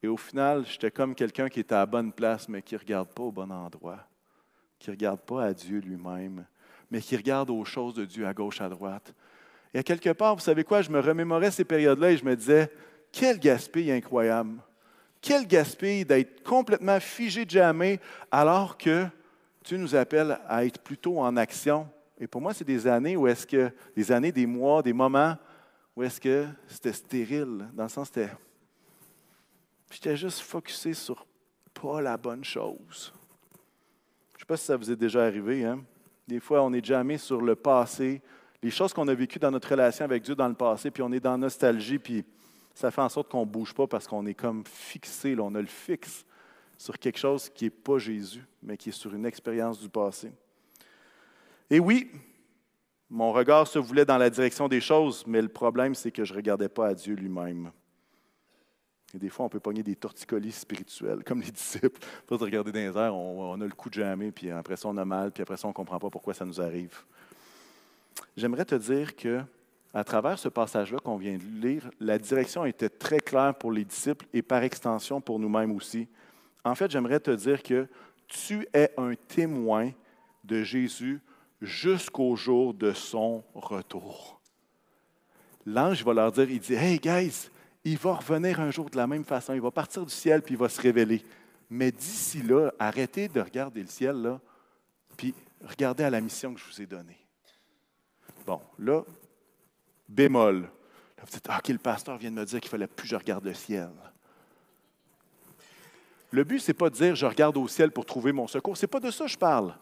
Et 0.02 0.08
au 0.08 0.16
final, 0.16 0.64
j'étais 0.66 0.90
comme 0.90 1.14
quelqu'un 1.14 1.50
qui 1.50 1.60
était 1.60 1.74
à 1.74 1.80
la 1.80 1.86
bonne 1.86 2.10
place, 2.10 2.48
mais 2.48 2.62
qui 2.62 2.72
ne 2.72 2.80
regarde 2.80 3.08
pas 3.10 3.24
au 3.24 3.32
bon 3.32 3.52
endroit 3.52 3.98
qui 4.78 4.90
ne 4.90 4.94
regarde 4.96 5.20
pas 5.20 5.44
à 5.44 5.54
Dieu 5.54 5.78
lui-même, 5.78 6.44
mais 6.90 7.00
qui 7.00 7.16
regarde 7.16 7.50
aux 7.50 7.64
choses 7.64 7.94
de 7.94 8.04
Dieu 8.04 8.26
à 8.26 8.34
gauche, 8.34 8.60
à 8.60 8.68
droite. 8.68 9.14
Et 9.74 9.78
à 9.78 9.82
quelque 9.82 10.10
part, 10.10 10.34
vous 10.34 10.42
savez 10.42 10.64
quoi, 10.64 10.82
je 10.82 10.90
me 10.90 11.00
remémorais 11.00 11.50
ces 11.50 11.64
périodes-là 11.64 12.12
et 12.12 12.16
je 12.16 12.24
me 12.24 12.36
disais, 12.36 12.70
quel 13.10 13.38
gaspille 13.38 13.90
incroyable. 13.90 14.58
Quel 15.20 15.46
gaspille 15.46 16.04
d'être 16.04 16.42
complètement 16.42 16.98
figé 17.00 17.44
de 17.44 17.50
jamais 17.50 18.00
alors 18.30 18.76
que 18.76 19.06
Dieu 19.64 19.76
nous 19.76 19.94
appelle 19.94 20.38
à 20.48 20.64
être 20.64 20.80
plutôt 20.80 21.20
en 21.20 21.36
action. 21.36 21.88
Et 22.18 22.26
pour 22.26 22.40
moi, 22.40 22.52
c'est 22.52 22.64
des 22.64 22.86
années 22.86 23.16
où 23.16 23.26
est-ce 23.26 23.46
que, 23.46 23.70
des 23.96 24.10
années, 24.10 24.32
des 24.32 24.46
mois, 24.46 24.82
des 24.82 24.92
moments 24.92 25.36
où 25.94 26.02
est-ce 26.02 26.20
que 26.20 26.46
c'était 26.66 26.92
stérile, 26.92 27.68
dans 27.74 27.84
le 27.84 27.88
sens 27.88 28.08
c'était, 28.08 28.30
j'étais 29.90 30.16
juste 30.16 30.40
focusé 30.40 30.94
sur 30.94 31.26
pas 31.74 32.00
la 32.00 32.16
bonne 32.16 32.44
chose 32.44 33.12
sais 34.42 34.46
pas 34.46 34.56
si 34.56 34.64
ça 34.64 34.76
vous 34.76 34.90
est 34.90 34.96
déjà 34.96 35.24
arrivé. 35.24 35.64
Hein? 35.64 35.84
Des 36.26 36.40
fois, 36.40 36.62
on 36.62 36.72
est 36.72 36.84
jamais 36.84 37.16
sur 37.16 37.40
le 37.40 37.54
passé, 37.54 38.20
les 38.62 38.70
choses 38.70 38.92
qu'on 38.92 39.08
a 39.08 39.14
vécues 39.14 39.38
dans 39.38 39.50
notre 39.50 39.68
relation 39.68 40.04
avec 40.04 40.22
Dieu 40.22 40.34
dans 40.34 40.48
le 40.48 40.54
passé, 40.54 40.90
puis 40.90 41.02
on 41.02 41.12
est 41.12 41.20
dans 41.20 41.36
nostalgie, 41.36 41.98
puis 41.98 42.24
ça 42.74 42.90
fait 42.90 43.00
en 43.00 43.08
sorte 43.08 43.28
qu'on 43.28 43.40
ne 43.40 43.50
bouge 43.50 43.74
pas 43.74 43.86
parce 43.86 44.06
qu'on 44.06 44.24
est 44.26 44.34
comme 44.34 44.64
fixé, 44.66 45.36
on 45.38 45.54
a 45.54 45.60
le 45.60 45.66
fixe 45.66 46.24
sur 46.78 46.98
quelque 46.98 47.18
chose 47.18 47.48
qui 47.48 47.64
n'est 47.64 47.70
pas 47.70 47.98
Jésus, 47.98 48.44
mais 48.62 48.76
qui 48.76 48.88
est 48.88 48.92
sur 48.92 49.14
une 49.14 49.26
expérience 49.26 49.80
du 49.80 49.88
passé. 49.88 50.32
Et 51.70 51.78
oui, 51.78 52.10
mon 53.08 53.32
regard 53.32 53.66
se 53.66 53.78
voulait 53.78 54.04
dans 54.04 54.18
la 54.18 54.30
direction 54.30 54.68
des 54.68 54.80
choses, 54.80 55.24
mais 55.26 55.42
le 55.42 55.48
problème, 55.48 55.94
c'est 55.94 56.10
que 56.10 56.24
je 56.24 56.32
ne 56.32 56.36
regardais 56.38 56.68
pas 56.68 56.88
à 56.88 56.94
Dieu 56.94 57.14
lui-même. 57.14 57.70
Et 59.14 59.18
des 59.18 59.28
fois, 59.28 59.44
on 59.44 59.48
peut 59.48 59.60
pogner 59.60 59.82
des 59.82 59.96
torticolis 59.96 60.52
spirituels, 60.52 61.22
comme 61.22 61.40
les 61.40 61.50
disciples. 61.52 62.00
Pas 62.26 62.36
de 62.36 62.42
regarder 62.42 62.72
dans 62.72 62.78
les 62.78 62.98
airs, 62.98 63.14
on, 63.14 63.60
a 63.60 63.64
le 63.64 63.72
coup 63.72 63.90
de 63.90 63.94
jamais, 63.94 64.32
puis 64.32 64.50
après 64.50 64.76
ça, 64.76 64.88
on 64.88 64.96
a 64.96 65.04
mal, 65.04 65.30
puis 65.30 65.42
après 65.42 65.56
ça, 65.56 65.66
on 65.66 65.70
ne 65.70 65.74
comprend 65.74 65.98
pas 65.98 66.10
pourquoi 66.10 66.32
ça 66.32 66.44
nous 66.44 66.60
arrive. 66.60 67.04
J'aimerais 68.36 68.64
te 68.64 68.74
dire 68.74 69.14
que, 69.14 69.42
à 69.94 70.04
travers 70.04 70.38
ce 70.38 70.48
passage-là 70.48 70.98
qu'on 70.98 71.16
vient 71.16 71.36
de 71.36 71.66
lire, 71.66 71.90
la 72.00 72.18
direction 72.18 72.64
était 72.64 72.88
très 72.88 73.20
claire 73.20 73.54
pour 73.54 73.72
les 73.72 73.84
disciples 73.84 74.26
et 74.32 74.42
par 74.42 74.62
extension 74.62 75.20
pour 75.20 75.38
nous-mêmes 75.38 75.72
aussi. 75.72 76.08
En 76.64 76.74
fait, 76.74 76.90
j'aimerais 76.90 77.20
te 77.20 77.30
dire 77.30 77.62
que 77.62 77.86
tu 78.26 78.66
es 78.72 78.92
un 78.96 79.14
témoin 79.28 79.90
de 80.44 80.62
Jésus 80.62 81.20
jusqu'au 81.60 82.34
jour 82.36 82.74
de 82.74 82.92
son 82.92 83.44
retour. 83.54 84.40
L'ange 85.66 86.04
va 86.04 86.14
leur 86.14 86.32
dire, 86.32 86.50
il 86.50 86.58
dit, 86.58 86.74
Hey 86.74 86.98
guys, 86.98 87.50
il 87.84 87.98
va 87.98 88.14
revenir 88.14 88.60
un 88.60 88.70
jour 88.70 88.88
de 88.90 88.96
la 88.96 89.06
même 89.06 89.24
façon. 89.24 89.54
Il 89.54 89.60
va 89.60 89.70
partir 89.70 90.04
du 90.04 90.12
ciel 90.12 90.42
puis 90.42 90.54
il 90.54 90.58
va 90.58 90.68
se 90.68 90.80
révéler. 90.80 91.22
Mais 91.70 91.90
d'ici 91.90 92.42
là, 92.42 92.72
arrêtez 92.78 93.28
de 93.28 93.40
regarder 93.40 93.80
le 93.80 93.88
ciel, 93.88 94.16
là, 94.16 94.40
puis 95.16 95.34
regardez 95.64 96.04
à 96.04 96.10
la 96.10 96.20
mission 96.20 96.52
que 96.52 96.60
je 96.60 96.66
vous 96.66 96.82
ai 96.82 96.86
donnée. 96.86 97.21
Bon, 98.46 98.60
là, 98.78 99.02
bémol. 100.08 100.62
Là, 100.62 100.68
vous 101.24 101.30
dites, 101.30 101.46
ah, 101.48 101.58
OK, 101.58 101.68
le 101.68 101.78
pasteur 101.78 102.16
vient 102.18 102.30
de 102.30 102.36
me 102.36 102.44
dire 102.44 102.60
qu'il 102.60 102.70
fallait 102.70 102.86
plus 102.86 103.04
que 103.04 103.10
je 103.10 103.16
regarde 103.16 103.44
le 103.44 103.54
ciel. 103.54 103.90
Le 106.30 106.44
but, 106.44 106.58
ce 106.58 106.70
n'est 106.70 106.74
pas 106.74 106.90
de 106.90 106.94
dire 106.94 107.14
je 107.14 107.26
regarde 107.26 107.56
au 107.56 107.68
ciel 107.68 107.90
pour 107.90 108.06
trouver 108.06 108.32
mon 108.32 108.46
secours. 108.46 108.76
Ce 108.76 108.82
n'est 108.82 108.88
pas 108.88 109.00
de 109.00 109.10
ça 109.10 109.24
que 109.24 109.30
je 109.30 109.38
parle. 109.38 109.74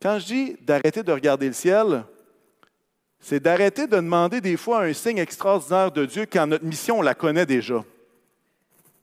Quand 0.00 0.18
je 0.18 0.26
dis 0.26 0.56
d'arrêter 0.62 1.02
de 1.02 1.12
regarder 1.12 1.48
le 1.48 1.52
ciel, 1.52 2.04
c'est 3.18 3.40
d'arrêter 3.40 3.86
de 3.86 3.96
demander 3.96 4.40
des 4.40 4.56
fois 4.56 4.84
un 4.84 4.92
signe 4.92 5.18
extraordinaire 5.18 5.90
de 5.90 6.06
Dieu 6.06 6.26
quand 6.30 6.46
notre 6.46 6.64
mission, 6.64 7.00
on 7.00 7.02
la 7.02 7.14
connaît 7.14 7.46
déjà. 7.46 7.84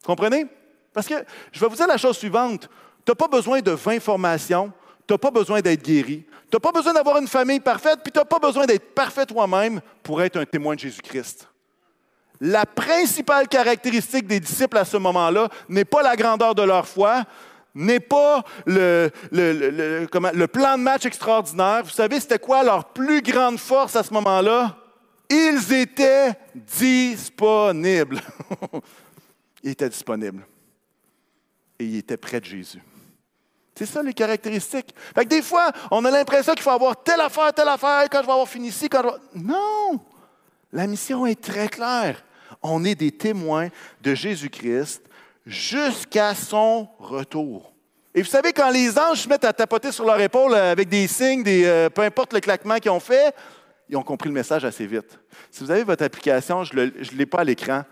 Comprenez? 0.05 0.45
Parce 0.93 1.07
que 1.07 1.15
je 1.51 1.59
vais 1.59 1.67
vous 1.67 1.75
dire 1.75 1.87
la 1.87 1.97
chose 1.97 2.17
suivante. 2.17 2.69
Tu 3.05 3.11
n'as 3.11 3.15
pas 3.15 3.27
besoin 3.27 3.61
de 3.61 3.71
20 3.71 3.99
formations, 3.99 4.71
tu 5.07 5.13
n'as 5.13 5.17
pas 5.17 5.31
besoin 5.31 5.61
d'être 5.61 5.83
guéri, 5.83 6.25
tu 6.49 6.55
n'as 6.55 6.59
pas 6.59 6.71
besoin 6.71 6.93
d'avoir 6.93 7.17
une 7.17 7.27
famille 7.27 7.59
parfaite, 7.59 7.99
puis 8.03 8.11
tu 8.11 8.19
n'as 8.19 8.25
pas 8.25 8.39
besoin 8.39 8.65
d'être 8.65 8.93
parfait 8.93 9.25
toi-même 9.25 9.81
pour 10.01 10.21
être 10.21 10.37
un 10.37 10.45
témoin 10.45 10.75
de 10.75 10.79
Jésus-Christ. 10.79 11.47
La 12.39 12.65
principale 12.65 13.47
caractéristique 13.47 14.27
des 14.27 14.39
disciples 14.39 14.77
à 14.77 14.85
ce 14.85 14.97
moment-là 14.97 15.49
n'est 15.69 15.85
pas 15.85 16.01
la 16.01 16.15
grandeur 16.15 16.55
de 16.55 16.63
leur 16.63 16.87
foi, 16.87 17.23
n'est 17.75 17.99
pas 17.99 18.43
le, 18.65 19.09
le, 19.31 20.45
plan 20.45 20.77
de 20.77 20.83
match 20.83 21.05
extraordinaire. 21.05 21.83
Vous 21.83 21.89
savez, 21.89 22.19
c'était 22.19 22.39
quoi 22.39 22.63
leur 22.63 22.85
plus 22.85 23.21
grande 23.21 23.57
force 23.57 23.95
à 23.95 24.03
ce 24.03 24.13
moment-là? 24.13 24.77
Ils 25.29 25.73
étaient 25.73 26.33
disponibles. 26.53 28.21
ils 29.63 29.71
étaient 29.71 29.89
disponibles. 29.89 30.45
Et 31.79 31.85
ils 31.85 31.97
étaient 31.97 32.17
près 32.17 32.39
de 32.39 32.45
Jésus. 32.45 32.81
C'est 33.75 33.85
ça 33.85 34.03
les 34.03 34.13
caractéristiques. 34.13 34.93
Fait 35.15 35.23
que 35.23 35.29
des 35.29 35.41
fois, 35.41 35.71
on 35.89 36.05
a 36.05 36.11
l'impression 36.11 36.53
qu'il 36.53 36.61
faut 36.61 36.69
avoir 36.69 37.01
telle 37.01 37.21
affaire, 37.21 37.53
telle 37.53 37.67
affaire, 37.67 38.05
quand 38.09 38.21
je 38.21 38.25
vais 38.25 38.31
avoir 38.31 38.47
fini 38.47 38.67
ici, 38.67 38.87
quand 38.87 39.01
je 39.03 39.07
vais... 39.07 39.43
Non! 39.43 39.99
La 40.71 40.87
mission 40.87 41.25
est 41.25 41.41
très 41.41 41.67
claire. 41.67 42.23
On 42.61 42.83
est 42.83 42.95
des 42.95 43.11
témoins 43.11 43.69
de 44.01 44.13
Jésus-Christ 44.13 45.01
jusqu'à 45.45 46.35
son 46.35 46.87
retour. 46.99 47.73
Et 48.15 48.21
vous 48.21 48.29
savez, 48.29 48.53
quand 48.53 48.69
les 48.69 48.97
anges 48.97 49.21
se 49.21 49.29
mettent 49.29 49.43
à 49.43 49.53
tapoter 49.53 49.91
sur 49.91 50.05
leur 50.05 50.19
épaule 50.21 50.53
avec 50.53 50.87
des 50.87 51.07
signes, 51.07 51.43
des, 51.43 51.65
euh, 51.65 51.89
peu 51.89 52.03
importe 52.03 52.33
le 52.33 52.39
claquement 52.39 52.77
qu'ils 52.77 52.91
ont 52.91 52.99
fait, 52.99 53.33
ils 53.89 53.97
ont 53.97 54.03
compris 54.03 54.29
le 54.29 54.35
message 54.35 54.63
assez 54.65 54.85
vite. 54.85 55.19
Si 55.49 55.63
vous 55.63 55.71
avez 55.71 55.83
votre 55.83 56.03
application, 56.03 56.63
je 56.63 56.75
ne 56.75 57.17
l'ai 57.17 57.25
pas 57.25 57.39
à 57.39 57.43
l'écran. 57.43 57.83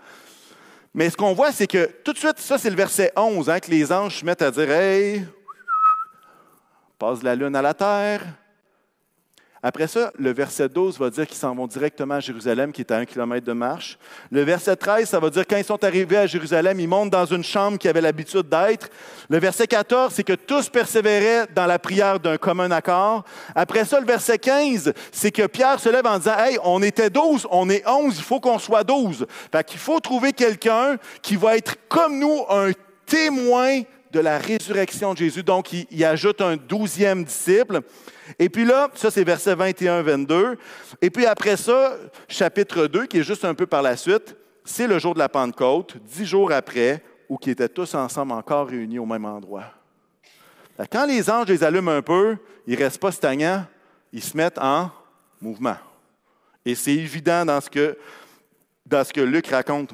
Mais 0.94 1.10
ce 1.10 1.16
qu'on 1.16 1.32
voit, 1.32 1.52
c'est 1.52 1.66
que 1.66 1.90
tout 2.04 2.12
de 2.12 2.18
suite, 2.18 2.38
ça 2.38 2.56
c'est 2.56 2.70
le 2.70 2.76
verset 2.76 3.12
11, 3.16 3.50
hein, 3.50 3.58
que 3.60 3.70
les 3.70 3.90
anges 3.92 4.20
se 4.20 4.24
mettent 4.24 4.42
à 4.42 4.50
dire 4.50 4.70
Hey, 4.70 5.26
passe 7.02 7.24
la 7.24 7.34
lune 7.34 7.56
à 7.56 7.62
la 7.62 7.74
terre, 7.74 8.22
après 9.60 9.88
ça, 9.88 10.12
le 10.16 10.32
verset 10.32 10.68
12 10.68 11.00
va 11.00 11.10
dire 11.10 11.26
qu'ils 11.26 11.36
s'en 11.36 11.52
vont 11.52 11.66
directement 11.66 12.14
à 12.14 12.20
Jérusalem, 12.20 12.70
qui 12.70 12.82
est 12.82 12.92
à 12.92 12.98
un 12.98 13.04
kilomètre 13.04 13.44
de 13.44 13.52
marche. 13.52 13.98
Le 14.30 14.42
verset 14.42 14.76
13, 14.76 15.08
ça 15.08 15.18
va 15.18 15.28
dire 15.28 15.44
quand 15.44 15.56
ils 15.56 15.64
sont 15.64 15.82
arrivés 15.82 16.18
à 16.18 16.26
Jérusalem, 16.28 16.78
ils 16.78 16.86
montent 16.86 17.10
dans 17.10 17.24
une 17.26 17.42
chambre 17.42 17.76
qui 17.76 17.88
avait 17.88 18.00
l'habitude 18.00 18.48
d'être. 18.48 18.88
Le 19.28 19.38
verset 19.38 19.66
14, 19.66 20.12
c'est 20.14 20.22
que 20.22 20.34
tous 20.34 20.68
persévéraient 20.68 21.48
dans 21.52 21.66
la 21.66 21.80
prière 21.80 22.20
d'un 22.20 22.36
commun 22.36 22.70
accord. 22.70 23.24
Après 23.56 23.84
ça, 23.84 23.98
le 23.98 24.06
verset 24.06 24.38
15, 24.38 24.92
c'est 25.10 25.32
que 25.32 25.48
Pierre 25.48 25.80
se 25.80 25.88
lève 25.88 26.06
en 26.06 26.18
disant, 26.18 26.38
Hey, 26.38 26.56
on 26.62 26.82
était 26.82 27.10
12, 27.10 27.48
on 27.50 27.68
est 27.68 27.84
11, 27.84 28.16
il 28.16 28.22
faut 28.22 28.38
qu'on 28.38 28.60
soit 28.60 28.84
12. 28.84 29.26
Fait 29.50 29.64
qu'il 29.64 29.80
faut 29.80 29.98
trouver 29.98 30.32
quelqu'un 30.32 30.98
qui 31.20 31.34
va 31.34 31.56
être 31.56 31.74
comme 31.88 32.20
nous, 32.20 32.44
un 32.48 32.70
témoin 33.06 33.82
de 34.12 34.20
la 34.20 34.38
résurrection 34.38 35.14
de 35.14 35.18
Jésus. 35.18 35.42
Donc, 35.42 35.72
il, 35.72 36.04
ajoute 36.04 36.40
un 36.40 36.56
douzième 36.56 37.24
disciple. 37.24 37.80
Et 38.38 38.48
puis 38.48 38.64
là, 38.64 38.88
ça 38.94 39.10
c'est 39.10 39.24
verset 39.24 39.54
21-22. 39.54 40.56
Et 41.00 41.10
puis 41.10 41.26
après 41.26 41.56
ça, 41.56 41.96
chapitre 42.28 42.86
2, 42.86 43.06
qui 43.06 43.18
est 43.18 43.22
juste 43.22 43.44
un 43.44 43.54
peu 43.54 43.66
par 43.66 43.82
la 43.82 43.96
suite, 43.96 44.36
c'est 44.64 44.86
le 44.86 44.98
jour 44.98 45.14
de 45.14 45.18
la 45.18 45.28
Pentecôte, 45.28 45.96
dix 46.04 46.26
jours 46.26 46.52
après, 46.52 47.02
où 47.28 47.38
ils 47.44 47.50
étaient 47.50 47.68
tous 47.68 47.94
ensemble 47.94 48.32
encore 48.32 48.68
réunis 48.68 48.98
au 48.98 49.06
même 49.06 49.24
endroit. 49.24 49.64
Quand 50.90 51.06
les 51.06 51.28
anges 51.30 51.48
les 51.48 51.64
allument 51.64 51.92
un 51.92 52.02
peu, 52.02 52.36
ils 52.66 52.78
ne 52.78 52.84
restent 52.84 53.00
pas 53.00 53.12
stagnants, 53.12 53.64
ils 54.12 54.22
se 54.22 54.36
mettent 54.36 54.58
en 54.58 54.90
mouvement. 55.40 55.76
Et 56.64 56.74
c'est 56.74 56.92
évident 56.92 57.44
dans 57.44 57.60
ce, 57.60 57.70
que, 57.70 57.96
dans 58.86 59.04
ce 59.04 59.12
que 59.12 59.20
Luc 59.20 59.48
raconte. 59.48 59.90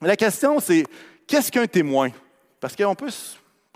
La 0.00 0.16
question, 0.16 0.60
c'est 0.60 0.84
qu'est-ce 1.26 1.50
qu'un 1.50 1.66
témoin? 1.66 2.10
Parce 2.60 2.74
qu'on 2.76 2.94
peut 2.94 3.10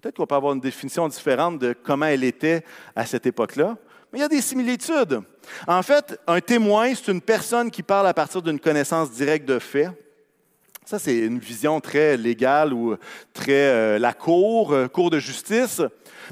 Peut-être 0.03 0.17
qu'on 0.17 0.27
peut 0.27 0.35
avoir 0.35 0.53
une 0.53 0.61
définition 0.61 1.07
différente 1.07 1.61
de 1.61 1.77
comment 1.81 2.07
elle 2.07 2.25
était 2.25 2.65
à 2.97 3.07
cette 3.07 3.25
époque-là, 3.25 3.77
mais 4.13 4.19
il 4.19 4.23
y 4.23 4.25
a 4.25 4.29
des 4.29 4.41
similitudes. 4.41 5.21
En 5.69 5.81
fait, 5.85 6.19
un 6.27 6.41
témoin, 6.41 6.93
c'est 6.93 7.13
une 7.13 7.21
personne 7.21 7.71
qui 7.71 7.85
parle 7.85 8.09
à 8.09 8.13
partir 8.13 8.43
d'une 8.43 8.59
connaissance 8.59 9.13
directe 9.13 9.47
de 9.47 9.61
faits. 9.61 9.91
Ça, 10.85 10.99
c'est 10.99 11.17
une 11.17 11.39
vision 11.39 11.81
très 11.81 12.17
légale 12.17 12.73
ou 12.73 12.97
très 13.33 13.53
euh, 13.53 13.99
la 13.99 14.13
cour, 14.13 14.73
euh, 14.73 14.89
cour 14.89 15.11
de 15.11 15.21
justice. 15.21 15.81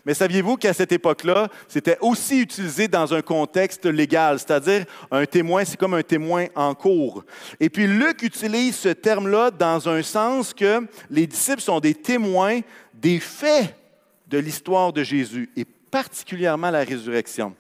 Mais 0.05 0.13
saviez-vous 0.13 0.57
qu'à 0.57 0.73
cette 0.73 0.91
époque-là, 0.91 1.49
c'était 1.69 1.99
aussi 2.01 2.41
utilisé 2.41 2.89
dans 2.89 3.15
un 3.15 3.23
contexte 3.23 3.87
légal, 3.87 4.39
c'est-à-dire 4.39 4.87
un 5.11 5.25
témoin, 5.25 5.65
c'est 5.65 5.77
comme 5.79 5.95
un 5.95 6.03
témoin 6.03 6.47
en 6.57 6.75
cours. 6.75 7.25
Et 7.61 7.71
puis 7.71 7.87
Luc 7.87 8.23
utilise 8.23 8.77
ce 8.77 8.89
terme-là 8.89 9.53
dans 9.53 9.89
un 9.89 10.03
sens 10.03 10.53
que 10.53 10.87
les 11.11 11.27
disciples 11.27 11.63
sont 11.63 11.81
des 11.81 11.95
témoins 11.95 12.61
des 12.95 13.21
faits 13.21 13.75
de 14.27 14.39
l'histoire 14.39 14.93
de 14.93 15.03
Jésus 15.03 15.49
et 15.57 15.65
particulièrement 15.65 16.71
la 16.71 16.85
résurrection. 16.85 17.55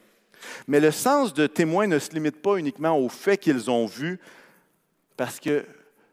Mais 0.66 0.80
le 0.80 0.90
sens 0.90 1.34
de 1.34 1.46
témoin 1.46 1.86
ne 1.86 1.98
se 1.98 2.10
limite 2.10 2.42
pas 2.42 2.56
uniquement 2.56 2.98
aux 2.98 3.08
faits 3.08 3.40
qu'ils 3.40 3.70
ont 3.70 3.86
vus, 3.86 4.18
parce 5.16 5.38
que 5.38 5.64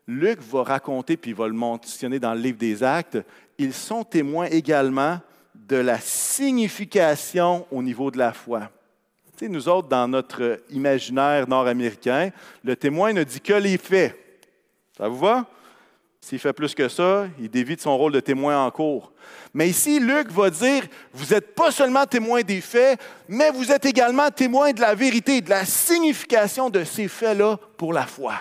Luc 0.07 0.39
va 0.41 0.63
raconter, 0.63 1.17
puis 1.17 1.31
il 1.31 1.35
va 1.37 1.47
le 1.47 1.53
mentionner 1.53 2.19
dans 2.19 2.33
le 2.33 2.39
livre 2.39 2.57
des 2.57 2.81
Actes, 2.81 3.17
ils 3.57 3.73
sont 3.73 4.03
témoins 4.03 4.45
également 4.45 5.19
de 5.53 5.75
la 5.75 5.99
signification 5.99 7.67
au 7.71 7.83
niveau 7.83 8.09
de 8.09 8.17
la 8.17 8.31
foi. 8.31 8.69
Tu 9.37 9.45
sais, 9.45 9.51
nous 9.51 9.67
autres, 9.67 9.89
dans 9.89 10.07
notre 10.07 10.61
imaginaire 10.69 11.47
nord-américain, 11.47 12.31
le 12.63 12.75
témoin 12.75 13.11
ne 13.11 13.23
dit 13.23 13.41
que 13.41 13.53
les 13.53 13.77
faits. 13.77 14.17
Ça 14.97 15.07
vous 15.07 15.17
va? 15.19 15.45
S'il 16.21 16.39
fait 16.39 16.53
plus 16.53 16.73
que 16.73 16.89
ça, 16.89 17.27
il 17.39 17.49
dévie 17.49 17.75
de 17.75 17.81
son 17.81 17.97
rôle 17.97 18.13
de 18.13 18.19
témoin 18.19 18.65
en 18.65 18.71
cours. 18.71 19.11
Mais 19.53 19.69
ici, 19.69 19.99
Luc 19.99 20.31
va 20.31 20.49
dire, 20.49 20.83
vous 21.13 21.33
n'êtes 21.33 21.53
pas 21.53 21.71
seulement 21.71 22.05
témoin 22.05 22.41
des 22.41 22.61
faits, 22.61 22.99
mais 23.27 23.51
vous 23.51 23.71
êtes 23.71 23.85
également 23.85 24.29
témoin 24.29 24.71
de 24.71 24.81
la 24.81 24.95
vérité, 24.95 25.41
de 25.41 25.49
la 25.49 25.65
signification 25.65 26.69
de 26.69 26.83
ces 26.83 27.07
faits-là 27.07 27.57
pour 27.77 27.93
la 27.93 28.05
foi. 28.05 28.33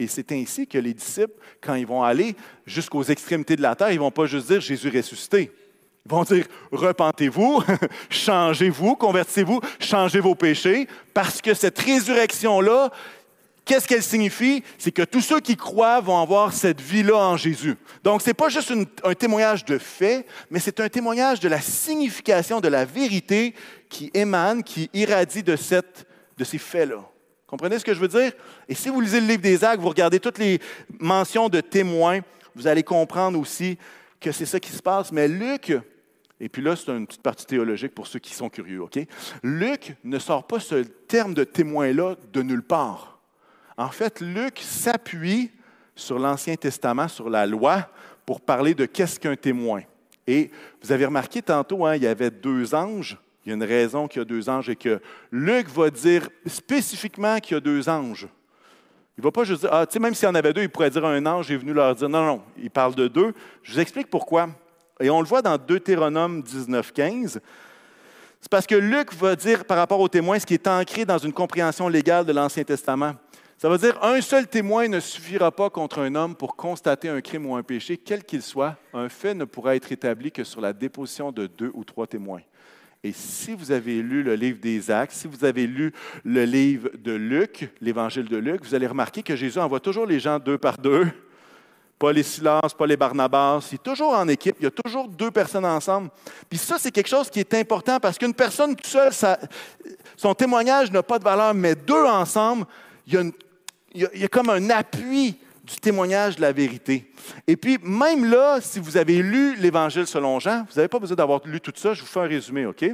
Et 0.00 0.06
c'est 0.06 0.32
ainsi 0.32 0.66
que 0.66 0.78
les 0.78 0.94
disciples, 0.94 1.34
quand 1.60 1.74
ils 1.74 1.86
vont 1.86 2.02
aller 2.02 2.34
jusqu'aux 2.64 3.02
extrémités 3.02 3.54
de 3.54 3.60
la 3.60 3.76
terre, 3.76 3.90
ils 3.90 3.96
ne 3.96 4.00
vont 4.00 4.10
pas 4.10 4.24
juste 4.24 4.46
dire 4.46 4.60
Jésus 4.60 4.88
ressuscité. 4.88 5.52
Ils 6.06 6.10
vont 6.10 6.22
dire 6.24 6.46
repentez-vous, 6.72 7.62
changez-vous, 8.08 8.96
convertissez-vous, 8.96 9.60
changez 9.78 10.20
vos 10.20 10.34
péchés, 10.34 10.88
parce 11.12 11.42
que 11.42 11.52
cette 11.54 11.78
résurrection-là, 11.78 12.90
Qu'est-ce 13.66 13.86
qu'elle 13.86 14.02
signifie? 14.02 14.64
C'est 14.78 14.90
que 14.90 15.02
tous 15.02 15.20
ceux 15.20 15.38
qui 15.38 15.54
croient 15.54 16.00
vont 16.00 16.20
avoir 16.20 16.52
cette 16.52 16.80
vie-là 16.80 17.16
en 17.16 17.36
Jésus. 17.36 17.76
Donc, 18.02 18.20
ce 18.20 18.28
n'est 18.28 18.34
pas 18.34 18.48
juste 18.48 18.72
un 19.04 19.14
témoignage 19.14 19.64
de 19.64 19.78
fait, 19.78 20.26
mais 20.50 20.58
c'est 20.58 20.80
un 20.80 20.88
témoignage 20.88 21.38
de 21.38 21.48
la 21.48 21.60
signification, 21.60 22.60
de 22.60 22.66
la 22.66 22.84
vérité 22.84 23.54
qui 23.88 24.10
émane, 24.12 24.64
qui 24.64 24.90
irradie 24.92 25.44
de, 25.44 25.54
cette, 25.54 26.04
de 26.36 26.42
ces 26.42 26.58
faits-là. 26.58 27.04
Comprenez 27.50 27.80
ce 27.80 27.84
que 27.84 27.92
je 27.92 27.98
veux 27.98 28.06
dire? 28.06 28.32
Et 28.68 28.76
si 28.76 28.90
vous 28.90 29.00
lisez 29.00 29.20
le 29.20 29.26
livre 29.26 29.42
des 29.42 29.64
actes, 29.64 29.82
vous 29.82 29.88
regardez 29.88 30.20
toutes 30.20 30.38
les 30.38 30.60
mentions 31.00 31.48
de 31.48 31.60
témoins, 31.60 32.20
vous 32.54 32.68
allez 32.68 32.84
comprendre 32.84 33.36
aussi 33.36 33.76
que 34.20 34.30
c'est 34.30 34.46
ça 34.46 34.60
qui 34.60 34.70
se 34.70 34.80
passe. 34.80 35.10
Mais 35.10 35.26
Luc, 35.26 35.72
et 36.38 36.48
puis 36.48 36.62
là, 36.62 36.76
c'est 36.76 36.92
une 36.92 37.08
petite 37.08 37.22
partie 37.22 37.46
théologique 37.46 37.92
pour 37.92 38.06
ceux 38.06 38.20
qui 38.20 38.34
sont 38.34 38.48
curieux, 38.48 38.82
OK? 38.82 39.00
Luc 39.42 39.96
ne 40.04 40.20
sort 40.20 40.46
pas 40.46 40.60
ce 40.60 40.76
terme 40.76 41.34
de 41.34 41.42
témoin-là 41.42 42.14
de 42.32 42.42
nulle 42.42 42.62
part. 42.62 43.18
En 43.76 43.88
fait, 43.88 44.20
Luc 44.20 44.60
s'appuie 44.60 45.50
sur 45.96 46.20
l'Ancien 46.20 46.54
Testament, 46.54 47.08
sur 47.08 47.28
la 47.28 47.46
loi, 47.46 47.90
pour 48.26 48.40
parler 48.40 48.74
de 48.74 48.86
qu'est-ce 48.86 49.18
qu'un 49.18 49.34
témoin. 49.34 49.82
Et 50.28 50.52
vous 50.80 50.92
avez 50.92 51.04
remarqué 51.04 51.42
tantôt, 51.42 51.84
hein, 51.84 51.96
il 51.96 52.04
y 52.04 52.06
avait 52.06 52.30
deux 52.30 52.76
anges. 52.76 53.18
Il 53.44 53.48
y 53.48 53.52
a 53.52 53.54
une 53.54 53.64
raison 53.64 54.06
qu'il 54.06 54.20
y 54.20 54.22
a 54.22 54.24
deux 54.24 54.48
anges 54.48 54.68
et 54.68 54.76
que 54.76 55.00
Luc 55.32 55.68
va 55.68 55.90
dire 55.90 56.28
spécifiquement 56.46 57.38
qu'il 57.40 57.54
y 57.54 57.56
a 57.56 57.60
deux 57.60 57.88
anges. 57.88 58.28
Il 59.16 59.20
ne 59.20 59.24
va 59.24 59.32
pas 59.32 59.44
juste 59.44 59.60
dire, 59.60 59.70
ah, 59.72 59.86
tu 59.86 59.94
sais, 59.94 59.98
même 59.98 60.14
s'il 60.14 60.26
y 60.26 60.30
en 60.30 60.34
avait 60.34 60.52
deux, 60.52 60.62
il 60.62 60.68
pourrait 60.68 60.90
dire 60.90 61.04
un 61.04 61.24
ange 61.26 61.50
est 61.50 61.56
venu 61.56 61.72
leur 61.72 61.94
dire, 61.94 62.08
non, 62.08 62.24
non, 62.24 62.42
il 62.56 62.70
parle 62.70 62.94
de 62.94 63.08
deux. 63.08 63.34
Je 63.62 63.72
vous 63.72 63.80
explique 63.80 64.08
pourquoi. 64.08 64.48
Et 65.00 65.10
on 65.10 65.20
le 65.20 65.26
voit 65.26 65.42
dans 65.42 65.56
Deutéronome 65.56 66.42
19, 66.42 66.92
15. 66.92 67.40
C'est 68.40 68.50
parce 68.50 68.66
que 68.66 68.74
Luc 68.74 69.12
va 69.14 69.36
dire 69.36 69.64
par 69.64 69.76
rapport 69.76 70.00
aux 70.00 70.08
témoins 70.08 70.38
ce 70.38 70.46
qui 70.46 70.54
est 70.54 70.66
ancré 70.66 71.04
dans 71.04 71.18
une 71.18 71.32
compréhension 71.32 71.88
légale 71.88 72.24
de 72.24 72.32
l'Ancien 72.32 72.64
Testament. 72.64 73.12
Ça 73.58 73.68
veut 73.68 73.76
dire 73.76 74.02
un 74.02 74.22
seul 74.22 74.46
témoin 74.46 74.88
ne 74.88 75.00
suffira 75.00 75.50
pas 75.50 75.68
contre 75.68 75.98
un 75.98 76.14
homme 76.14 76.34
pour 76.34 76.56
constater 76.56 77.10
un 77.10 77.20
crime 77.20 77.44
ou 77.44 77.54
un 77.54 77.62
péché, 77.62 77.98
quel 77.98 78.24
qu'il 78.24 78.40
soit. 78.40 78.76
Un 78.94 79.10
fait 79.10 79.34
ne 79.34 79.44
pourra 79.44 79.76
être 79.76 79.92
établi 79.92 80.32
que 80.32 80.44
sur 80.44 80.62
la 80.62 80.72
déposition 80.72 81.30
de 81.30 81.46
deux 81.46 81.70
ou 81.74 81.84
trois 81.84 82.06
témoins. 82.06 82.40
Et 83.02 83.12
si 83.12 83.54
vous 83.54 83.72
avez 83.72 84.02
lu 84.02 84.22
le 84.22 84.34
livre 84.34 84.58
des 84.60 84.90
Actes, 84.90 85.12
si 85.14 85.26
vous 85.26 85.44
avez 85.44 85.66
lu 85.66 85.92
le 86.22 86.44
livre 86.44 86.90
de 86.98 87.12
Luc, 87.12 87.70
l'évangile 87.80 88.28
de 88.28 88.36
Luc, 88.36 88.62
vous 88.62 88.74
allez 88.74 88.86
remarquer 88.86 89.22
que 89.22 89.34
Jésus 89.36 89.58
envoie 89.58 89.80
toujours 89.80 90.04
les 90.04 90.20
gens 90.20 90.38
deux 90.38 90.58
par 90.58 90.76
deux. 90.76 91.06
Pas 91.98 92.12
les 92.12 92.22
Silas, 92.22 92.60
pas 92.76 92.86
les 92.86 92.98
Barnabas. 92.98 93.68
Il 93.72 93.76
est 93.76 93.82
toujours 93.82 94.12
en 94.14 94.28
équipe. 94.28 94.56
Il 94.60 94.64
y 94.64 94.66
a 94.66 94.70
toujours 94.70 95.08
deux 95.08 95.30
personnes 95.30 95.64
ensemble. 95.64 96.10
Puis 96.48 96.58
ça, 96.58 96.76
c'est 96.78 96.90
quelque 96.90 97.08
chose 97.08 97.30
qui 97.30 97.40
est 97.40 97.54
important 97.54 97.98
parce 98.00 98.18
qu'une 98.18 98.34
personne 98.34 98.76
seule, 98.82 99.12
son 100.16 100.34
témoignage 100.34 100.90
n'a 100.90 101.02
pas 101.02 101.18
de 101.18 101.24
valeur, 101.24 101.54
mais 101.54 101.74
deux 101.74 102.04
ensemble, 102.04 102.66
il 103.06 103.32
y, 103.94 104.24
a, 104.24 104.28
comme 104.28 104.50
un 104.50 104.70
appui 104.70 105.36
du 105.70 105.78
témoignage 105.78 106.36
de 106.36 106.40
la 106.40 106.52
vérité. 106.52 107.12
Et 107.46 107.56
puis, 107.56 107.78
même 107.82 108.24
là, 108.24 108.58
si 108.60 108.80
vous 108.80 108.96
avez 108.96 109.22
lu 109.22 109.54
l'Évangile 109.54 110.06
selon 110.06 110.40
Jean, 110.40 110.66
vous 110.68 110.76
n'avez 110.76 110.88
pas 110.88 110.98
besoin 110.98 111.16
d'avoir 111.16 111.40
lu 111.46 111.60
tout 111.60 111.72
ça, 111.76 111.94
je 111.94 112.00
vous 112.00 112.06
fais 112.06 112.20
un 112.20 112.26
résumé, 112.26 112.66
OK? 112.66 112.84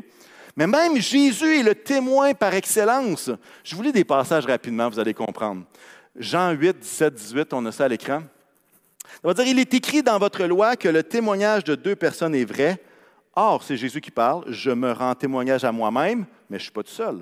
Mais 0.56 0.66
même 0.66 0.96
Jésus 0.98 1.60
est 1.60 1.62
le 1.62 1.74
témoin 1.74 2.34
par 2.34 2.52
excellence. 2.54 3.30
Je 3.64 3.74
vous 3.74 3.82
lis 3.82 3.92
des 3.92 4.04
passages 4.04 4.44
rapidement, 4.44 4.90
vous 4.90 4.98
allez 4.98 5.14
comprendre. 5.14 5.64
Jean 6.14 6.52
8, 6.52 6.78
17, 6.78 7.14
18, 7.14 7.52
on 7.54 7.64
a 7.66 7.72
ça 7.72 7.86
à 7.86 7.88
l'écran. 7.88 8.22
Ça 9.04 9.20
va 9.22 9.34
dire, 9.34 9.46
il 9.46 9.58
est 9.58 9.72
écrit 9.72 10.02
dans 10.02 10.18
votre 10.18 10.44
loi 10.44 10.76
que 10.76 10.88
le 10.88 11.02
témoignage 11.02 11.64
de 11.64 11.74
deux 11.74 11.96
personnes 11.96 12.34
est 12.34 12.44
vrai. 12.44 12.82
Or, 13.34 13.62
c'est 13.62 13.76
Jésus 13.76 14.00
qui 14.00 14.10
parle, 14.10 14.44
je 14.48 14.70
me 14.70 14.92
rends 14.92 15.14
témoignage 15.14 15.64
à 15.64 15.72
moi-même, 15.72 16.26
mais 16.48 16.58
je 16.58 16.62
ne 16.62 16.64
suis 16.64 16.72
pas 16.72 16.82
tout 16.82 16.90
seul. 16.90 17.18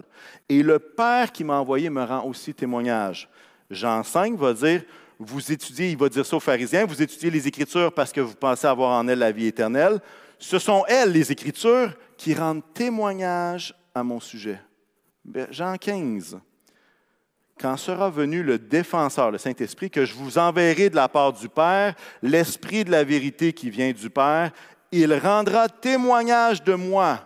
Et 0.49 0.63
le 0.63 0.79
Père 0.79 1.33
qui 1.33 1.45
m'a 1.45 1.59
envoyé 1.59 1.91
me 1.91 2.03
rend 2.03 2.25
aussi 2.25 2.55
témoignage. 2.55 3.29
Jean 3.75 4.03
5 4.03 4.37
va 4.37 4.53
dire, 4.53 4.83
vous 5.19 5.53
étudiez, 5.53 5.91
il 5.91 5.97
va 5.97 6.09
dire 6.09 6.27
ça 6.27 6.37
aux 6.37 6.41
pharisiens, 6.41 6.85
vous 6.87 7.01
étudiez 7.01 7.31
les 7.31 7.47
Écritures 7.47 7.93
parce 7.93 8.13
que 8.13 8.21
vous 8.21 8.35
pensez 8.35 8.67
avoir 8.67 8.91
en 8.91 9.07
elles 9.09 9.19
la 9.19 9.33
vie 9.33 9.47
éternelle. 9.47 10.01
Ce 10.39 10.59
sont 10.59 10.85
elles, 10.89 11.13
les 11.13 11.31
Écritures, 11.31 11.95
qui 12.17 12.35
rendent 12.35 12.63
témoignage 12.75 13.75
à 13.95 14.03
mon 14.03 14.21
sujet. 14.21 14.61
Jean 15.51 15.77
15. 15.77 16.39
Quand 17.59 17.77
sera 17.77 18.11
venu 18.11 18.43
le 18.43 18.59
défenseur, 18.59 19.31
le 19.31 19.39
Saint-Esprit, 19.39 19.89
que 19.89 20.05
je 20.05 20.15
vous 20.15 20.39
enverrai 20.39 20.91
de 20.91 20.97
la 20.97 21.09
part 21.09 21.33
du 21.33 21.49
Père, 21.49 21.95
l'Esprit 22.21 22.85
de 22.85 22.91
la 22.91 23.05
vérité 23.05 23.53
qui 23.53 23.71
vient 23.71 23.93
du 23.93 24.11
Père, 24.11 24.51
il 24.91 25.15
rendra 25.15 25.69
témoignage 25.69 26.63
de 26.65 26.75
moi. 26.75 27.21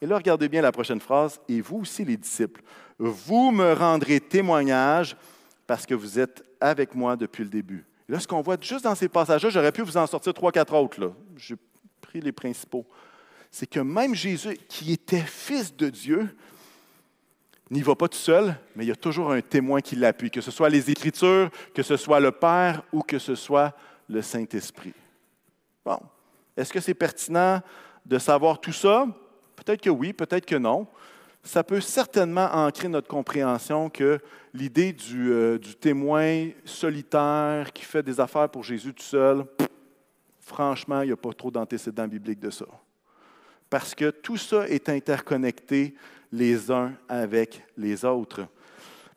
Et 0.00 0.06
là, 0.06 0.16
regardez 0.16 0.48
bien 0.48 0.62
la 0.62 0.72
prochaine 0.72 1.00
phrase. 1.00 1.38
Et 1.48 1.60
vous 1.60 1.80
aussi, 1.80 2.04
les 2.04 2.16
disciples, 2.16 2.62
vous 2.98 3.50
me 3.50 3.72
rendrez 3.72 4.20
témoignage 4.20 5.16
parce 5.66 5.86
que 5.86 5.94
vous 5.94 6.18
êtes 6.18 6.44
avec 6.60 6.94
moi 6.94 7.16
depuis 7.16 7.44
le 7.44 7.50
début. 7.50 7.84
Et 8.08 8.12
là, 8.12 8.20
ce 8.20 8.26
qu'on 8.26 8.42
voit 8.42 8.56
juste 8.60 8.84
dans 8.84 8.94
ces 8.94 9.08
passages-là, 9.08 9.50
j'aurais 9.50 9.72
pu 9.72 9.82
vous 9.82 9.96
en 9.96 10.06
sortir 10.06 10.34
trois, 10.34 10.52
quatre 10.52 10.74
autres. 10.74 11.12
J'ai 11.36 11.56
pris 12.00 12.20
les 12.20 12.32
principaux. 12.32 12.86
C'est 13.50 13.66
que 13.66 13.80
même 13.80 14.14
Jésus, 14.14 14.58
qui 14.68 14.92
était 14.92 15.20
fils 15.20 15.74
de 15.74 15.88
Dieu, 15.88 16.28
n'y 17.70 17.82
va 17.82 17.94
pas 17.94 18.08
tout 18.08 18.18
seul, 18.18 18.56
mais 18.76 18.84
il 18.84 18.88
y 18.88 18.92
a 18.92 18.96
toujours 18.96 19.32
un 19.32 19.40
témoin 19.40 19.80
qui 19.80 19.96
l'appuie, 19.96 20.30
que 20.30 20.40
ce 20.40 20.50
soit 20.50 20.68
les 20.68 20.90
Écritures, 20.90 21.50
que 21.74 21.82
ce 21.82 21.96
soit 21.96 22.20
le 22.20 22.30
Père 22.30 22.82
ou 22.92 23.02
que 23.02 23.18
ce 23.18 23.34
soit 23.34 23.74
le 24.08 24.22
Saint-Esprit. 24.22 24.92
Bon, 25.84 25.98
est-ce 26.56 26.72
que 26.72 26.80
c'est 26.80 26.94
pertinent 26.94 27.60
de 28.04 28.18
savoir 28.18 28.60
tout 28.60 28.72
ça? 28.72 29.06
Peut-être 29.56 29.80
que 29.80 29.90
oui, 29.90 30.12
peut-être 30.12 30.46
que 30.46 30.56
non. 30.56 30.86
Ça 31.44 31.62
peut 31.62 31.80
certainement 31.80 32.48
ancrer 32.52 32.88
notre 32.88 33.06
compréhension 33.06 33.90
que 33.90 34.18
l'idée 34.54 34.94
du, 34.94 35.30
euh, 35.30 35.58
du, 35.58 35.74
témoin 35.74 36.48
solitaire 36.64 37.70
qui 37.72 37.84
fait 37.84 38.02
des 38.02 38.18
affaires 38.18 38.48
pour 38.48 38.64
Jésus 38.64 38.94
tout 38.94 39.02
seul, 39.02 39.44
franchement, 40.40 41.02
il 41.02 41.08
n'y 41.08 41.12
a 41.12 41.16
pas 41.16 41.34
trop 41.34 41.50
d'antécédents 41.50 42.08
bibliques 42.08 42.40
de 42.40 42.48
ça. 42.48 42.64
Parce 43.68 43.94
que 43.94 44.10
tout 44.10 44.38
ça 44.38 44.66
est 44.68 44.88
interconnecté 44.88 45.94
les 46.32 46.70
uns 46.70 46.94
avec 47.08 47.62
les 47.76 48.06
autres. 48.06 48.46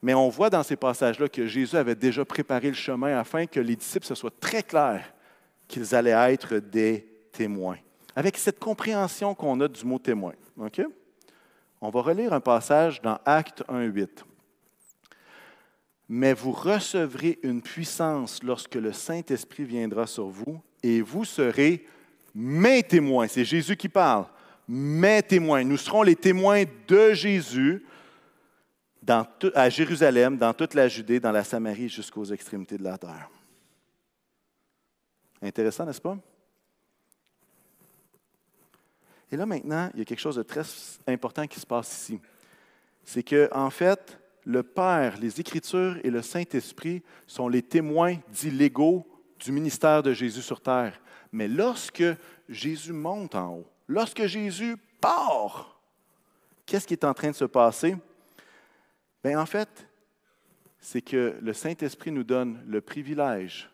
Mais 0.02 0.14
on 0.14 0.28
voit 0.28 0.50
dans 0.50 0.64
ces 0.64 0.76
passages-là 0.76 1.30
que 1.30 1.48
Jésus 1.48 1.78
avait 1.78 1.96
déjà 1.96 2.26
préparé 2.26 2.68
le 2.68 2.74
chemin 2.74 3.18
afin 3.18 3.46
que 3.46 3.62
les 3.62 3.76
disciples 3.76 4.06
se 4.06 4.16
soient 4.16 4.34
très 4.40 4.64
clairs 4.64 5.14
qu'ils 5.68 5.96
allaient 5.96 6.34
être 6.34 6.58
des 6.58 7.08
témoins. 7.32 7.78
Avec 8.16 8.38
cette 8.38 8.60
compréhension 8.60 9.34
qu'on 9.34 9.60
a 9.62 9.68
du 9.68 9.86
mot 9.86 9.98
témoin. 9.98 10.34
On 11.80 11.90
va 11.90 12.02
relire 12.02 12.34
un 12.34 12.40
passage 12.40 13.02
dans 13.02 13.20
Acte 13.26 13.64
1.8. 13.68 14.10
Mais 16.10 16.34
vous 16.34 16.52
recevrez 16.52 17.38
une 17.44 17.62
puissance 17.62 18.42
lorsque 18.42 18.76
le 18.76 18.94
Saint-Esprit 18.94 19.66
viendra 19.66 20.08
sur 20.08 20.28
vous 20.28 20.62
et 20.82 21.02
vous 21.02 21.26
serez 21.26 21.86
mes 22.34 22.82
témoins. 22.82 23.28
C'est 23.28 23.46
Jésus 23.46 23.76
qui 23.76 23.90
parle 23.90 24.26
mes 24.68 25.22
témoins. 25.22 25.64
Nous 25.64 25.78
serons 25.78 26.04
les 26.04 26.16
témoins 26.16 26.64
de 26.88 27.14
Jésus 27.14 27.86
à 29.54 29.70
Jérusalem, 29.70 30.38
dans 30.38 30.54
toute 30.54 30.74
la 30.74 30.88
Judée, 30.88 31.20
dans 31.20 31.32
la 31.32 31.44
Samarie, 31.44 31.88
jusqu'aux 31.88 32.26
extrémités 32.26 32.78
de 32.78 32.84
la 32.84 32.98
terre. 32.98 33.30
Intéressant, 35.42 35.86
n'est-ce 35.86 36.02
pas? 36.02 36.18
Et 39.32 39.38
là, 39.38 39.46
maintenant, 39.46 39.90
il 39.94 40.00
y 40.00 40.02
a 40.02 40.06
quelque 40.06 40.20
chose 40.20 40.38
de 40.38 40.44
très 40.44 40.64
important 41.08 41.46
qui 41.48 41.60
se 41.60 41.66
passe 41.66 41.92
ici. 41.94 42.20
C'est 43.04 43.24
que, 43.24 43.50
en 43.54 43.70
fait, 43.70 44.20
le 44.46 44.64
Père, 44.64 45.18
les 45.20 45.40
Écritures 45.40 45.98
et 46.04 46.10
le 46.10 46.22
Saint-Esprit 46.22 47.04
sont 47.26 47.50
les 47.50 47.62
témoins 47.62 48.18
dits 48.30 48.52
légaux 48.52 49.06
du 49.40 49.52
ministère 49.52 50.02
de 50.02 50.14
Jésus 50.14 50.42
sur 50.42 50.62
terre. 50.62 51.00
Mais 51.32 51.48
lorsque 51.48 52.04
Jésus 52.48 52.94
monte 52.94 53.36
en 53.36 53.56
haut, 53.56 53.68
lorsque 53.88 54.26
Jésus 54.26 54.78
part, 55.02 55.78
qu'est-ce 56.66 56.88
qui 56.88 56.94
est 56.94 57.04
en 57.04 57.14
train 57.14 57.32
de 57.32 57.36
se 57.36 57.46
passer? 57.46 57.98
Bien, 59.24 59.42
en 59.42 59.46
fait, 59.46 59.88
c'est 60.80 61.02
que 61.02 61.38
le 61.42 61.54
Saint-Esprit 61.54 62.12
nous 62.12 62.24
donne 62.24 62.64
le 62.66 62.80
privilège, 62.80 63.70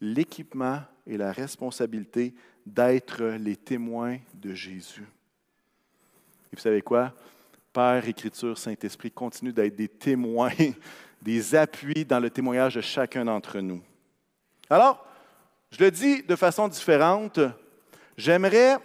l'équipement 0.00 0.80
et 1.06 1.16
la 1.16 1.32
responsabilité 1.32 2.34
d'être 2.66 3.22
les 3.24 3.56
témoins 3.56 4.18
de 4.34 4.54
Jésus. 4.54 5.06
Et 6.52 6.56
vous 6.56 6.60
savez 6.60 6.82
quoi? 6.82 7.12
Père, 7.72 8.06
Écriture, 8.06 8.58
Saint-Esprit 8.58 9.10
continuent 9.10 9.52
d'être 9.52 9.74
des 9.74 9.88
témoins, 9.88 10.50
des 11.22 11.54
appuis 11.54 12.04
dans 12.04 12.20
le 12.20 12.30
témoignage 12.30 12.74
de 12.74 12.80
chacun 12.80 13.24
d'entre 13.24 13.60
nous. 13.60 13.82
Alors, 14.68 15.06
je 15.70 15.82
le 15.82 15.90
dis 15.90 16.22
de 16.22 16.36
façon 16.36 16.68
différente, 16.68 17.40
j'aimerais 18.16 18.76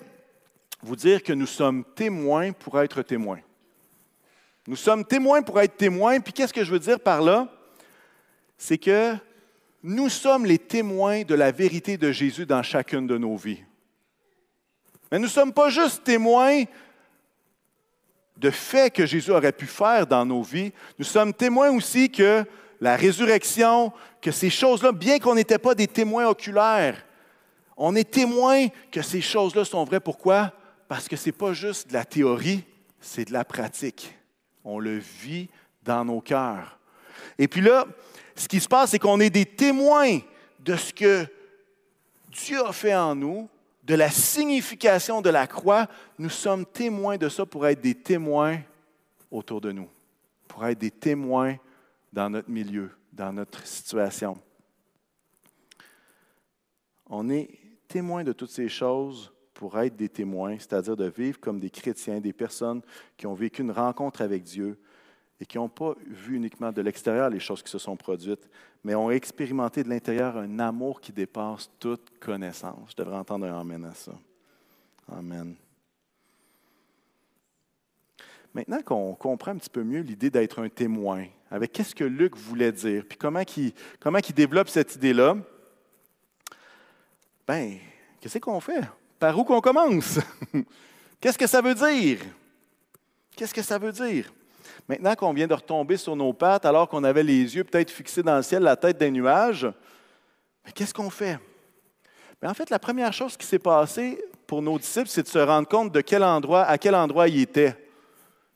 vous 0.81 0.95
dire 0.95 1.21
que 1.21 1.33
nous 1.33 1.45
sommes 1.45 1.83
témoins 1.95 2.53
pour 2.53 2.79
être 2.79 3.01
témoins. 3.01 3.39
Nous 4.67 4.75
sommes 4.75 5.05
témoins 5.05 5.41
pour 5.41 5.59
être 5.59 5.77
témoins, 5.77 6.19
puis 6.19 6.33
qu'est-ce 6.33 6.53
que 6.53 6.63
je 6.63 6.71
veux 6.71 6.79
dire 6.79 6.99
par 6.99 7.21
là? 7.21 7.47
C'est 8.57 8.77
que 8.77 9.15
nous 9.83 10.09
sommes 10.09 10.45
les 10.45 10.59
témoins 10.59 11.23
de 11.23 11.35
la 11.35 11.51
vérité 11.51 11.97
de 11.97 12.11
Jésus 12.11 12.45
dans 12.45 12.63
chacune 12.63 13.07
de 13.07 13.17
nos 13.17 13.35
vies. 13.37 13.63
Mais 15.11 15.19
nous 15.19 15.25
ne 15.25 15.31
sommes 15.31 15.53
pas 15.53 15.69
juste 15.69 16.03
témoins 16.03 16.63
de 18.37 18.49
faits 18.51 18.93
que 18.93 19.05
Jésus 19.05 19.31
aurait 19.31 19.51
pu 19.51 19.65
faire 19.65 20.05
dans 20.05 20.25
nos 20.25 20.43
vies, 20.43 20.71
nous 20.99 21.05
sommes 21.05 21.33
témoins 21.33 21.71
aussi 21.71 22.09
que 22.09 22.45
la 22.79 22.95
résurrection, 22.95 23.91
que 24.21 24.31
ces 24.31 24.49
choses-là, 24.49 24.91
bien 24.91 25.17
qu'on 25.17 25.35
n'était 25.35 25.57
pas 25.57 25.73
des 25.73 25.87
témoins 25.87 26.27
oculaires, 26.27 27.03
on 27.75 27.95
est 27.95 28.09
témoins 28.09 28.67
que 28.91 29.01
ces 29.01 29.21
choses-là 29.21 29.65
sont 29.65 29.83
vraies. 29.83 29.99
Pourquoi? 29.99 30.51
Parce 30.87 31.07
que 31.07 31.15
ce 31.15 31.27
n'est 31.27 31.33
pas 31.33 31.53
juste 31.53 31.89
de 31.89 31.93
la 31.93 32.05
théorie, 32.05 32.63
c'est 32.99 33.25
de 33.25 33.33
la 33.33 33.45
pratique. 33.45 34.15
On 34.63 34.79
le 34.79 34.97
vit 34.97 35.49
dans 35.83 36.03
nos 36.03 36.21
cœurs. 36.21 36.79
Et 37.37 37.47
puis 37.47 37.61
là, 37.61 37.85
ce 38.35 38.47
qui 38.47 38.59
se 38.59 38.67
passe, 38.67 38.91
c'est 38.91 38.99
qu'on 38.99 39.19
est 39.19 39.29
des 39.29 39.45
témoins 39.45 40.19
de 40.59 40.75
ce 40.75 40.93
que 40.93 41.25
Dieu 42.29 42.63
a 42.65 42.71
fait 42.71 42.95
en 42.95 43.15
nous, 43.15 43.49
de 43.87 43.95
la 43.95 44.11
signification 44.11 45.21
de 45.21 45.29
la 45.29 45.47
croix. 45.47 45.87
Nous 46.19 46.29
sommes 46.29 46.65
témoins 46.65 47.17
de 47.17 47.29
ça 47.29 47.45
pour 47.45 47.65
être 47.65 47.79
des 47.79 47.95
témoins 47.95 48.59
autour 49.31 49.61
de 49.61 49.71
nous, 49.71 49.87
pour 50.45 50.65
être 50.65 50.77
des 50.77 50.91
témoins 50.91 51.55
dans 52.11 52.29
notre 52.29 52.49
milieu, 52.49 52.91
dans 53.13 53.31
notre 53.31 53.65
situation. 53.65 54.37
On 57.09 57.29
est 57.29 57.49
témoins 57.87 58.25
de 58.25 58.33
toutes 58.33 58.51
ces 58.51 58.67
choses 58.67 59.31
pour 59.53 59.79
être 59.79 59.95
des 59.95 60.09
témoins, 60.09 60.57
c'est-à-dire 60.59 60.97
de 60.97 61.07
vivre 61.07 61.39
comme 61.39 61.57
des 61.57 61.69
chrétiens, 61.69 62.19
des 62.19 62.33
personnes 62.33 62.81
qui 63.15 63.25
ont 63.25 63.33
vécu 63.33 63.61
une 63.61 63.71
rencontre 63.71 64.21
avec 64.21 64.43
Dieu 64.43 64.77
et 65.39 65.45
qui 65.45 65.57
n'ont 65.57 65.69
pas 65.69 65.93
vu 66.05 66.35
uniquement 66.35 66.71
de 66.71 66.81
l'extérieur 66.81 67.29
les 67.29 67.39
choses 67.39 67.61
qui 67.61 67.69
se 67.69 67.77
sont 67.77 67.95
produites, 67.95 68.49
mais 68.83 68.95
ont 68.95 69.11
expérimenté 69.11 69.83
de 69.83 69.89
l'intérieur 69.89 70.37
un 70.37 70.59
amour 70.59 70.99
qui 70.99 71.11
dépasse 71.11 71.69
toute 71.79 72.19
connaissance. 72.19 72.91
Je 72.91 72.95
devrais 72.95 73.17
entendre 73.17 73.45
un 73.45 73.59
Amen 73.59 73.85
à 73.85 73.93
ça. 73.93 74.13
Amen. 75.11 75.55
Maintenant 78.53 78.81
qu'on 78.81 79.13
comprend 79.13 79.51
un 79.51 79.57
petit 79.57 79.69
peu 79.69 79.83
mieux 79.83 80.01
l'idée 80.01 80.29
d'être 80.29 80.59
un 80.59 80.69
témoin, 80.69 81.25
avec 81.51 81.71
qu'est-ce 81.71 81.93
que 81.93 82.03
Luc 82.03 82.35
voulait 82.35 82.71
dire, 82.71 83.05
puis 83.07 83.17
comment 83.17 83.43
il, 83.55 83.73
comment 83.99 84.19
développe 84.35 84.69
cette 84.69 84.95
idée-là, 84.95 85.37
ben, 87.45 87.77
qu'est-ce 88.19 88.39
qu'on 88.39 88.59
fait? 88.59 88.81
Par 89.19 89.37
où 89.37 89.43
qu'on 89.43 89.61
commence? 89.61 90.19
Qu'est-ce 91.19 91.37
que 91.37 91.47
ça 91.47 91.61
veut 91.61 91.73
dire? 91.73 92.19
Qu'est-ce 93.35 93.53
que 93.53 93.63
ça 93.63 93.79
veut 93.79 93.91
dire? 93.91 94.31
Maintenant 94.87 95.15
qu'on 95.15 95.33
vient 95.33 95.47
de 95.47 95.53
retomber 95.53 95.97
sur 95.97 96.15
nos 96.15 96.31
pattes, 96.31 96.65
alors 96.65 96.87
qu'on 96.87 97.03
avait 97.03 97.23
les 97.23 97.55
yeux 97.55 97.63
peut-être 97.63 97.91
fixés 97.91 98.23
dans 98.23 98.37
le 98.37 98.41
ciel, 98.41 98.63
la 98.63 98.77
tête 98.77 98.97
des 98.97 99.11
nuages, 99.11 99.67
qu'est-ce 100.73 100.93
qu'on 100.93 101.09
fait? 101.09 101.39
en 102.43 102.53
fait, 102.53 102.69
la 102.69 102.79
première 102.79 103.11
chose 103.11 103.35
qui 103.35 103.45
s'est 103.45 103.59
passée 103.59 104.23
pour 104.45 104.61
nos 104.61 104.77
disciples, 104.77 105.09
c'est 105.09 105.23
de 105.23 105.27
se 105.27 105.39
rendre 105.39 105.67
compte 105.67 105.91
de 105.91 106.01
quel 106.01 106.23
endroit, 106.23 106.63
à 106.63 106.77
quel 106.77 106.95
endroit 106.95 107.27
ils 107.27 107.41
étaient. 107.41 107.75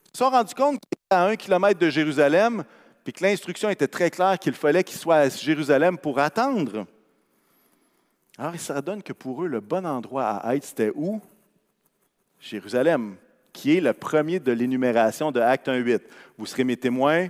Ils 0.06 0.16
se 0.16 0.24
sont 0.24 0.30
rendus 0.30 0.54
compte 0.54 0.78
qu'ils 0.80 0.98
étaient 1.04 1.14
à 1.14 1.26
un 1.26 1.36
kilomètre 1.36 1.80
de 1.80 1.90
Jérusalem, 1.90 2.64
puis 3.04 3.12
que 3.12 3.24
l'instruction 3.24 3.68
était 3.68 3.88
très 3.88 4.10
claire 4.10 4.38
qu'il 4.38 4.54
fallait 4.54 4.84
qu'ils 4.84 4.98
soient 4.98 5.16
à 5.16 5.28
Jérusalem 5.28 5.98
pour 5.98 6.18
attendre. 6.18 6.86
Alors, 8.38 8.54
ça 8.56 8.80
donne 8.80 9.02
que 9.02 9.12
pour 9.12 9.42
eux, 9.42 9.48
le 9.48 9.60
bon 9.60 9.84
endroit 9.84 10.36
à 10.36 10.54
être, 10.54 10.64
c'était 10.64 10.92
où? 10.94 11.20
Jérusalem, 12.40 13.16
qui 13.52 13.76
est 13.76 13.80
le 13.80 13.92
premier 13.92 14.40
de 14.40 14.52
l'énumération 14.52 15.30
de 15.30 15.40
Acte 15.40 15.68
1.8. 15.68 16.00
Vous 16.38 16.46
serez 16.46 16.64
mes 16.64 16.76
témoins, 16.76 17.28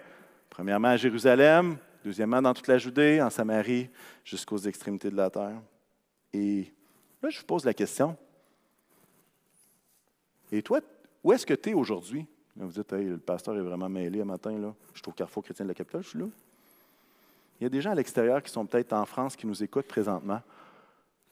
premièrement 0.51 0.89
à 0.89 0.97
Jérusalem, 0.97 1.77
deuxièmement 2.05 2.41
dans 2.41 2.55
toute 2.55 2.69
la 2.69 2.79
Judée, 2.79 3.21
en 3.21 3.31
Samarie, 3.31 3.89
jusqu'aux 4.25 4.59
extrémités 4.59 5.11
de 5.11 5.17
la 5.17 5.31
terre. 5.31 5.61
Et 6.33 6.73
là, 7.23 7.29
je 7.29 7.39
vous 7.39 7.47
pose 7.47 7.65
la 7.65 7.75
question. 7.75 8.17
Et 10.51 10.63
toi, 10.63 10.81
où 11.25 11.33
est-ce 11.33 11.47
que 11.47 11.55
tu 11.55 11.71
es 11.71 11.75
aujourd'hui? 11.75 12.27
Vous 12.57 12.71
dites, 12.71 12.93
le 12.93 13.19
pasteur 13.19 13.57
est 13.57 13.63
vraiment 13.63 13.89
mêlé 13.89 14.21
un 14.21 14.27
matin. 14.27 14.57
Là. 14.59 14.75
Je 14.95 15.03
trouve 15.03 15.15
Carrefour 15.15 15.43
chrétien 15.43 15.65
de 15.65 15.71
la 15.71 15.75
capitale, 15.75 16.03
je 16.03 16.09
suis 16.09 16.19
là. 16.19 16.27
Il 17.61 17.65
y 17.65 17.67
a 17.67 17.71
des 17.71 17.81
gens 17.81 17.93
à 17.93 17.95
l'extérieur 17.95 18.43
qui 18.43 18.51
sont 18.51 18.67
peut-être 18.67 18.93
en 18.93 19.07
France 19.07 19.37
qui 19.37 19.47
nous 19.47 19.63
écoutent 19.63 19.87
présentement 19.87 20.41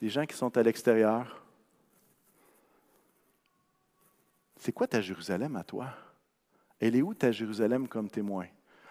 des 0.00 0.09
gens 0.09 0.24
qui 0.24 0.37
sont 0.37 0.57
à 0.57 0.62
l'extérieur. 0.62 1.39
C'est 4.60 4.72
quoi 4.72 4.86
ta 4.86 5.00
Jérusalem 5.00 5.56
à 5.56 5.64
toi? 5.64 5.88
Elle 6.78 6.94
est 6.94 7.02
où 7.02 7.14
ta 7.14 7.32
Jérusalem 7.32 7.88
comme 7.88 8.10
témoin? 8.10 8.46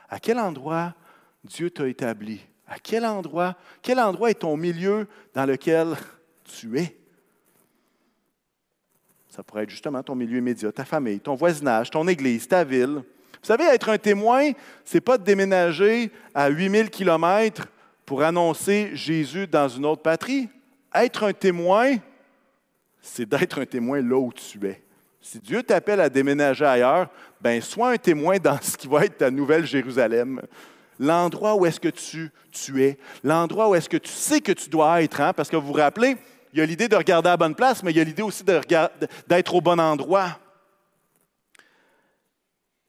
À 0.10 0.20
quel 0.20 0.40
endroit 0.40 0.96
Dieu 1.44 1.70
t'a 1.70 1.88
établi? 1.88 2.42
À 2.68 2.80
quel 2.80 3.06
endroit, 3.06 3.56
quel 3.82 4.00
endroit 4.00 4.32
est 4.32 4.40
ton 4.40 4.58
milieu 4.58 5.08
dans 5.34 5.46
lequel 5.46 5.96
tu 6.44 6.80
es? 6.80 6.98
Ça 9.30 9.44
pourrait 9.44 9.64
être 9.64 9.70
justement 9.70 10.02
ton 10.02 10.16
milieu 10.16 10.40
immédiat, 10.40 10.72
ta 10.72 10.86
famille, 10.86 11.20
ton 11.20 11.36
voisinage, 11.36 11.92
ton 11.92 12.08
église, 12.08 12.48
ta 12.48 12.64
ville. 12.64 13.04
Vous 13.42 13.46
savez, 13.46 13.66
être 13.66 13.90
un 13.90 13.98
témoin, 14.00 14.52
ce 14.84 14.98
n'est 14.98 15.02
pas 15.02 15.20
de 15.20 15.24
déménager 15.24 16.12
à 16.34 16.50
8000 16.50 16.90
kilomètres 16.90 17.68
pour 18.06 18.24
annoncer 18.24 18.90
Jésus 18.96 19.46
dans 19.46 19.70
une 19.70 19.86
autre 19.86 20.02
patrie. 20.02 20.50
Être 20.94 21.26
un 21.26 21.34
témoin, 21.34 21.96
c'est 23.02 23.30
d'être 23.30 23.62
un 23.62 23.66
témoin 23.68 24.02
là 24.02 24.18
où 24.18 24.34
tu 24.34 24.66
es. 24.68 24.84
Si 25.22 25.40
Dieu 25.40 25.64
t'appelle 25.64 26.00
à 26.00 26.10
déménager 26.10 26.66
ailleurs, 26.66 27.10
ben 27.42 27.62
sois 27.62 27.92
un 27.92 27.98
témoin 27.98 28.38
dans 28.38 28.60
ce 28.62 28.78
qui 28.78 28.88
va 28.88 29.06
être 29.06 29.18
ta 29.18 29.30
nouvelle 29.30 29.66
Jérusalem. 29.66 30.42
L'endroit 30.98 31.56
où 31.56 31.66
est-ce 31.66 31.80
que 31.80 31.90
tu, 31.90 32.32
tu 32.52 32.84
es, 32.84 32.98
l'endroit 33.24 33.70
où 33.70 33.76
est-ce 33.76 33.90
que 33.90 33.98
tu 33.98 34.12
sais 34.12 34.42
que 34.42 34.52
tu 34.52 34.70
dois 34.70 35.02
être, 35.02 35.22
hein? 35.22 35.34
parce 35.34 35.50
que 35.50 35.56
vous 35.56 35.68
vous 35.68 35.74
rappelez, 35.74 36.18
il 36.52 36.60
y 36.60 36.62
a 36.62 36.66
l'idée 36.66 36.88
de 36.88 36.96
regarder 36.96 37.30
à 37.30 37.34
la 37.34 37.38
bonne 37.38 37.56
place, 37.56 37.84
mais 37.84 37.92
il 37.92 37.98
y 37.98 38.02
a 38.02 38.04
l'idée 38.04 38.24
aussi 38.24 38.44
d'être 38.44 39.56
au 39.56 39.62
bon 39.62 39.80
endroit. 39.80 40.40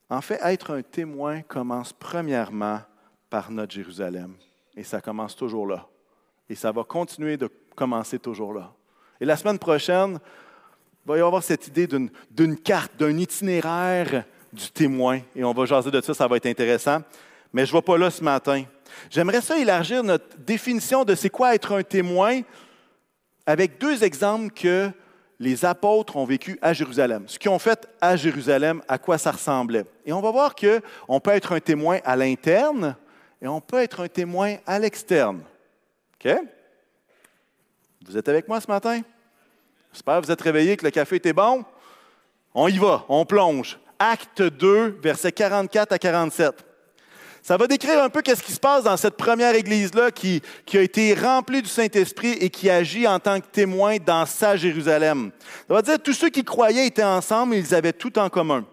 En 0.08 0.20
fait, 0.20 0.40
être 0.42 0.74
un 0.74 0.82
témoin 0.82 1.42
commence 1.42 1.92
premièrement 1.92 2.80
par 3.28 3.50
notre 3.50 3.72
Jérusalem. 3.72 4.34
Et 4.76 4.82
ça 4.82 5.00
commence 5.00 5.36
toujours 5.36 5.66
là. 5.66 5.86
Et 6.48 6.54
ça 6.56 6.72
va 6.72 6.82
continuer 6.82 7.36
de 7.36 7.48
commencer 7.76 8.18
toujours 8.18 8.52
là. 8.52 8.72
Et 9.20 9.24
la 9.24 9.36
semaine 9.36 9.58
prochaine, 9.58 10.18
va 11.10 11.18
y 11.18 11.20
avoir 11.22 11.42
cette 11.42 11.66
idée 11.66 11.88
d'une 11.88 12.56
carte, 12.56 12.92
d'un 12.96 13.16
itinéraire 13.18 14.24
du 14.52 14.70
témoin. 14.70 15.20
Et 15.34 15.42
on 15.42 15.52
va 15.52 15.64
jaser 15.64 15.90
de 15.90 16.00
ça, 16.00 16.14
ça 16.14 16.28
va 16.28 16.36
être 16.36 16.46
intéressant. 16.46 16.98
Mais 17.52 17.66
je 17.66 17.72
ne 17.72 17.78
vais 17.78 17.82
pas 17.82 17.98
là 17.98 18.10
ce 18.10 18.22
matin. 18.22 18.62
J'aimerais 19.10 19.40
ça 19.40 19.58
élargir 19.58 20.04
notre 20.04 20.38
définition 20.38 21.04
de 21.04 21.16
c'est 21.16 21.28
quoi 21.28 21.54
être 21.54 21.74
un 21.74 21.82
témoin 21.82 22.42
avec 23.44 23.78
deux 23.78 24.04
exemples 24.04 24.52
que 24.52 24.90
les 25.40 25.64
apôtres 25.64 26.16
ont 26.16 26.24
vécu 26.24 26.58
à 26.62 26.72
Jérusalem. 26.72 27.24
Ce 27.26 27.40
qu'ils 27.40 27.50
ont 27.50 27.58
fait 27.58 27.88
à 28.00 28.14
Jérusalem, 28.14 28.80
à 28.86 28.98
quoi 28.98 29.18
ça 29.18 29.32
ressemblait. 29.32 29.86
Et 30.06 30.12
on 30.12 30.20
va 30.20 30.30
voir 30.30 30.54
qu'on 30.54 31.20
peut 31.20 31.30
être 31.30 31.52
un 31.52 31.60
témoin 31.60 31.98
à 32.04 32.14
l'interne 32.14 32.94
et 33.42 33.48
on 33.48 33.60
peut 33.60 33.78
être 33.78 34.00
un 34.00 34.08
témoin 34.08 34.56
à 34.64 34.78
l'externe. 34.78 35.40
OK? 36.14 36.32
Vous 38.06 38.16
êtes 38.16 38.28
avec 38.28 38.46
moi 38.46 38.60
ce 38.60 38.68
matin? 38.68 39.00
J'espère 39.92 40.20
que 40.20 40.26
vous 40.26 40.32
êtes 40.32 40.40
réveillés, 40.40 40.76
que 40.76 40.84
le 40.84 40.90
café 40.90 41.16
était 41.16 41.32
bon. 41.32 41.64
On 42.54 42.68
y 42.68 42.78
va, 42.78 43.04
on 43.08 43.24
plonge. 43.24 43.78
Acte 43.98 44.42
2, 44.42 44.98
versets 45.02 45.32
44 45.32 45.92
à 45.92 45.98
47. 45.98 46.64
Ça 47.42 47.56
va 47.56 47.66
décrire 47.66 48.02
un 48.02 48.10
peu 48.10 48.20
qu'est-ce 48.22 48.42
qui 48.42 48.52
se 48.52 48.60
passe 48.60 48.84
dans 48.84 48.96
cette 48.96 49.16
première 49.16 49.54
église-là 49.54 50.10
qui, 50.10 50.42
a 50.74 50.80
été 50.80 51.14
remplie 51.14 51.62
du 51.62 51.68
Saint-Esprit 51.68 52.32
et 52.32 52.50
qui 52.50 52.68
agit 52.68 53.06
en 53.06 53.18
tant 53.18 53.40
que 53.40 53.46
témoin 53.46 53.96
dans 53.96 54.26
sa 54.26 54.56
Jérusalem. 54.56 55.30
Ça 55.66 55.74
va 55.74 55.82
dire 55.82 55.98
tous 55.98 56.12
ceux 56.12 56.28
qui 56.28 56.44
croyaient 56.44 56.86
étaient 56.86 57.02
ensemble 57.02 57.54
et 57.54 57.58
ils 57.58 57.74
avaient 57.74 57.94
tout 57.94 58.18
en 58.18 58.28
commun. 58.28 58.64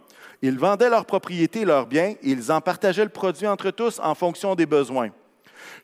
Ils 0.41 0.59
vendaient 0.59 0.89
leurs 0.89 1.05
propriétés 1.05 1.65
leurs 1.65 1.87
biens 1.87 2.13
et 2.21 2.29
ils 2.29 2.51
en 2.51 2.61
partageaient 2.61 3.03
le 3.03 3.09
produit 3.09 3.47
entre 3.47 3.71
tous 3.71 3.99
en 4.03 4.13
fonction 4.15 4.53
des 4.53 4.65
besoins. 4.65 5.09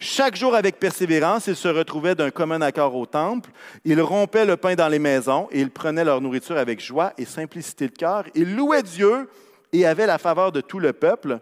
Chaque 0.06 0.36
jour, 0.36 0.54
avec 0.54 0.82
persévérance, 0.82 1.48
ils 1.48 1.56
se 1.56 1.70
retrouvaient 1.70 2.14
d'un 2.14 2.30
commun 2.30 2.60
accord 2.60 2.94
au 2.94 3.06
temple. 3.06 3.50
Ils 3.86 4.02
rompaient 4.02 4.44
le 4.44 4.58
pain 4.58 4.76
dans 4.76 4.90
les 4.90 5.00
maisons 5.00 5.48
et 5.50 5.62
ils 5.62 5.72
prenaient 5.72 6.04
leur 6.04 6.20
nourriture 6.20 6.58
avec 6.58 6.82
joie 6.82 7.14
et 7.18 7.24
simplicité 7.24 7.88
de 7.88 7.96
cœur. 7.96 8.26
Ils 8.36 8.54
louaient 8.54 8.84
Dieu 8.84 9.30
et 9.72 9.86
avaient 9.86 10.06
la 10.06 10.18
faveur 10.18 10.52
de 10.52 10.60
tout 10.60 10.80
le 10.80 10.92
peuple. 10.92 11.40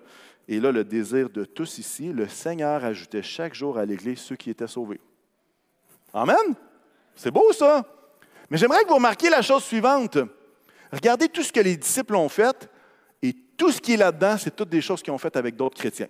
Et 0.48 0.60
là, 0.60 0.72
le 0.72 0.84
désir 0.84 1.32
de 1.32 1.44
tous 1.44 1.80
ici, 1.80 2.14
le 2.14 2.28
Seigneur 2.28 2.86
ajoutait 2.86 3.24
chaque 3.24 3.56
jour 3.56 3.80
à 3.80 3.86
l'Église 3.86 4.20
ceux 4.20 4.36
qui 4.36 4.52
étaient 4.52 4.68
sauvés. 4.68 5.02
Amen? 6.14 6.54
C'est 7.16 7.32
beau 7.32 7.52
ça. 7.54 7.84
Mais 8.52 8.60
j'aimerais 8.60 8.84
que 8.84 8.90
vous 8.90 8.96
remarquiez 8.96 9.32
la 9.32 9.42
chose 9.42 9.64
suivante. 9.64 10.20
Regardez 10.94 11.30
tout 11.30 11.42
ce 11.42 11.52
que 11.52 11.62
les 11.62 11.78
disciples 11.78 12.16
ont 12.16 12.30
fait 12.30 12.70
et 13.24 13.34
tout 13.58 13.72
ce 13.72 13.82
qui 13.82 13.94
est 13.94 13.98
là-dedans, 13.98 14.38
c'est 14.38 14.56
toutes 14.56 14.70
des 14.70 14.82
choses 14.82 15.02
qu'ils 15.02 15.14
ont 15.14 15.18
faites 15.18 15.36
avec 15.36 15.56
d'autres 15.56 15.80
chrétiens. 15.80 16.10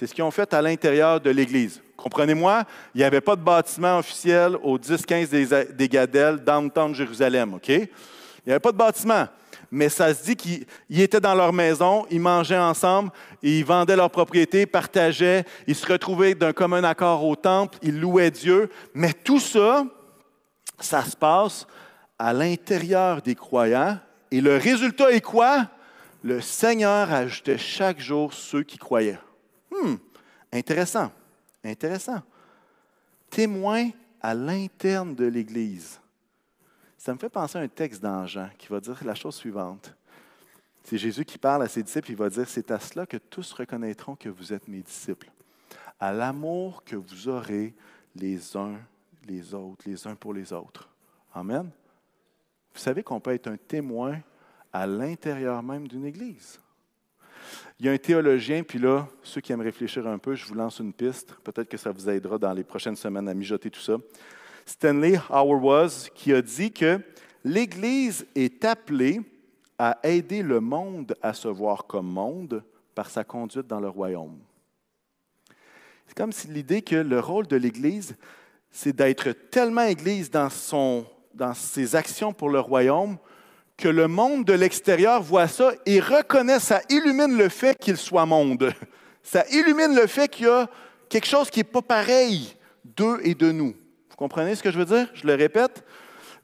C'est 0.00 0.06
ce 0.06 0.14
qu'ils 0.14 0.24
ont 0.24 0.30
fait 0.30 0.54
à 0.54 0.62
l'intérieur 0.62 1.20
de 1.20 1.28
l'Église. 1.28 1.82
Comprenez-moi, 1.94 2.64
il 2.94 2.98
n'y 2.98 3.04
avait 3.04 3.20
pas 3.20 3.36
de 3.36 3.42
bâtiment 3.42 3.98
officiel 3.98 4.56
au 4.62 4.78
10-15 4.78 5.28
des, 5.28 5.74
des 5.74 5.88
Gadelles, 5.90 6.38
downtown 6.38 6.94
Jérusalem? 6.94 7.58
Il 7.68 7.88
n'y 8.46 8.52
avait 8.52 8.60
pas 8.60 8.72
de 8.72 8.78
bâtiment 8.78 9.26
mais 9.70 9.90
ça 9.90 10.12
se 10.14 10.24
dit 10.24 10.36
qu'ils 10.36 11.00
étaient 11.00 11.20
dans 11.20 11.34
leur 11.34 11.52
maison, 11.52 12.06
ils 12.10 12.18
mangeaient 12.18 12.58
ensemble, 12.58 13.10
ils 13.42 13.64
vendaient 13.64 13.94
leurs 13.94 14.10
propriétés, 14.10 14.66
partageaient, 14.66 15.44
ils 15.66 15.76
se 15.76 15.86
retrouvaient 15.86 16.34
d'un 16.34 16.52
commun 16.52 16.82
accord 16.82 17.24
au 17.24 17.36
temple, 17.36 17.78
ils 17.82 18.00
louaient 18.00 18.32
Dieu. 18.32 18.68
Mais 18.94 19.12
tout 19.12 19.38
ça, 19.38 19.84
ça 20.80 21.04
se 21.04 21.14
passe 21.14 21.68
à 22.18 22.32
l'intérieur 22.32 23.22
des 23.22 23.36
croyants. 23.36 23.98
Et 24.32 24.40
le 24.40 24.56
résultat 24.56 25.12
est 25.12 25.20
quoi? 25.20 25.68
Le 26.24 26.40
Seigneur 26.40 27.12
ajoutait 27.12 27.58
chaque 27.58 28.00
jour 28.00 28.32
ceux 28.32 28.64
qui 28.64 28.78
croyaient. 28.78 29.18
Hum, 29.70 29.98
intéressant, 30.52 31.12
intéressant. 31.64 32.22
Témoin 33.28 33.90
à 34.20 34.34
l'interne 34.34 35.14
de 35.14 35.26
l'Église. 35.26 36.00
Ça 36.98 37.14
me 37.14 37.18
fait 37.18 37.30
penser 37.30 37.58
à 37.58 37.62
un 37.62 37.68
texte 37.68 38.02
dans 38.02 38.26
Jean 38.26 38.50
qui 38.58 38.66
va 38.68 38.80
dire 38.80 38.98
la 39.04 39.14
chose 39.14 39.36
suivante. 39.36 39.94
C'est 40.84 40.98
Jésus 40.98 41.24
qui 41.24 41.38
parle 41.38 41.62
à 41.62 41.68
ses 41.68 41.82
disciples, 41.82 42.10
il 42.10 42.16
va 42.16 42.28
dire, 42.28 42.48
c'est 42.48 42.70
à 42.70 42.80
cela 42.80 43.06
que 43.06 43.16
tous 43.16 43.52
reconnaîtront 43.52 44.16
que 44.16 44.28
vous 44.28 44.52
êtes 44.52 44.66
mes 44.66 44.80
disciples, 44.80 45.30
à 45.98 46.12
l'amour 46.12 46.82
que 46.84 46.96
vous 46.96 47.28
aurez 47.28 47.74
les 48.16 48.56
uns 48.56 48.78
les 49.26 49.54
autres, 49.54 49.84
les 49.86 50.06
uns 50.06 50.14
pour 50.14 50.34
les 50.34 50.52
autres. 50.52 50.88
Amen. 51.34 51.70
Vous 52.72 52.80
savez 52.80 53.02
qu'on 53.02 53.20
peut 53.20 53.32
être 53.32 53.48
un 53.48 53.56
témoin 53.56 54.20
à 54.72 54.86
l'intérieur 54.86 55.62
même 55.62 55.88
d'une 55.88 56.04
Église. 56.04 56.60
Il 57.78 57.86
y 57.86 57.88
a 57.88 57.92
un 57.92 57.98
théologien, 57.98 58.62
puis 58.62 58.78
là, 58.78 59.08
ceux 59.22 59.40
qui 59.40 59.52
aiment 59.52 59.60
réfléchir 59.60 60.06
un 60.06 60.18
peu, 60.18 60.34
je 60.34 60.44
vous 60.44 60.54
lance 60.54 60.78
une 60.80 60.92
piste. 60.92 61.34
Peut-être 61.44 61.68
que 61.68 61.76
ça 61.76 61.90
vous 61.92 62.08
aidera 62.08 62.38
dans 62.38 62.52
les 62.52 62.64
prochaines 62.64 62.96
semaines 62.96 63.28
à 63.28 63.34
mijoter 63.34 63.70
tout 63.70 63.80
ça. 63.80 63.96
Stanley 64.66 65.18
Hauerwas, 65.30 66.08
qui 66.14 66.32
a 66.32 66.42
dit 66.42 66.72
que 66.72 67.00
l'Église 67.44 68.26
est 68.34 68.64
appelée 68.64 69.20
à 69.78 69.98
aider 70.02 70.42
le 70.42 70.60
monde 70.60 71.16
à 71.22 71.32
se 71.32 71.48
voir 71.48 71.86
comme 71.86 72.06
monde 72.06 72.62
par 72.94 73.08
sa 73.08 73.24
conduite 73.24 73.66
dans 73.66 73.80
le 73.80 73.88
royaume. 73.88 74.38
C'est 76.06 76.16
comme 76.16 76.32
si 76.32 76.48
l'idée 76.48 76.82
que 76.82 76.96
le 76.96 77.20
rôle 77.20 77.46
de 77.46 77.56
l'Église, 77.56 78.16
c'est 78.70 78.94
d'être 78.94 79.32
tellement 79.32 79.84
Église 79.84 80.30
dans, 80.30 80.50
son, 80.50 81.06
dans 81.34 81.54
ses 81.54 81.96
actions 81.96 82.32
pour 82.32 82.50
le 82.50 82.60
royaume 82.60 83.16
que 83.80 83.88
le 83.88 84.06
monde 84.06 84.44
de 84.44 84.52
l'extérieur 84.52 85.22
voit 85.22 85.48
ça 85.48 85.72
et 85.86 86.00
reconnaît, 86.00 86.60
ça 86.60 86.80
illumine 86.88 87.36
le 87.36 87.48
fait 87.48 87.76
qu'il 87.78 87.96
soit 87.96 88.26
monde. 88.26 88.72
Ça 89.22 89.44
illumine 89.50 89.94
le 89.94 90.06
fait 90.06 90.28
qu'il 90.28 90.46
y 90.46 90.48
a 90.48 90.68
quelque 91.08 91.26
chose 91.26 91.50
qui 91.50 91.60
n'est 91.60 91.64
pas 91.64 91.82
pareil 91.82 92.56
d'eux 92.84 93.20
et 93.24 93.34
de 93.34 93.50
nous 93.50 93.74
comprenez 94.20 94.54
ce 94.54 94.62
que 94.62 94.70
je 94.70 94.76
veux 94.76 94.84
dire? 94.84 95.08
Je 95.14 95.26
le 95.26 95.34
répète. 95.34 95.82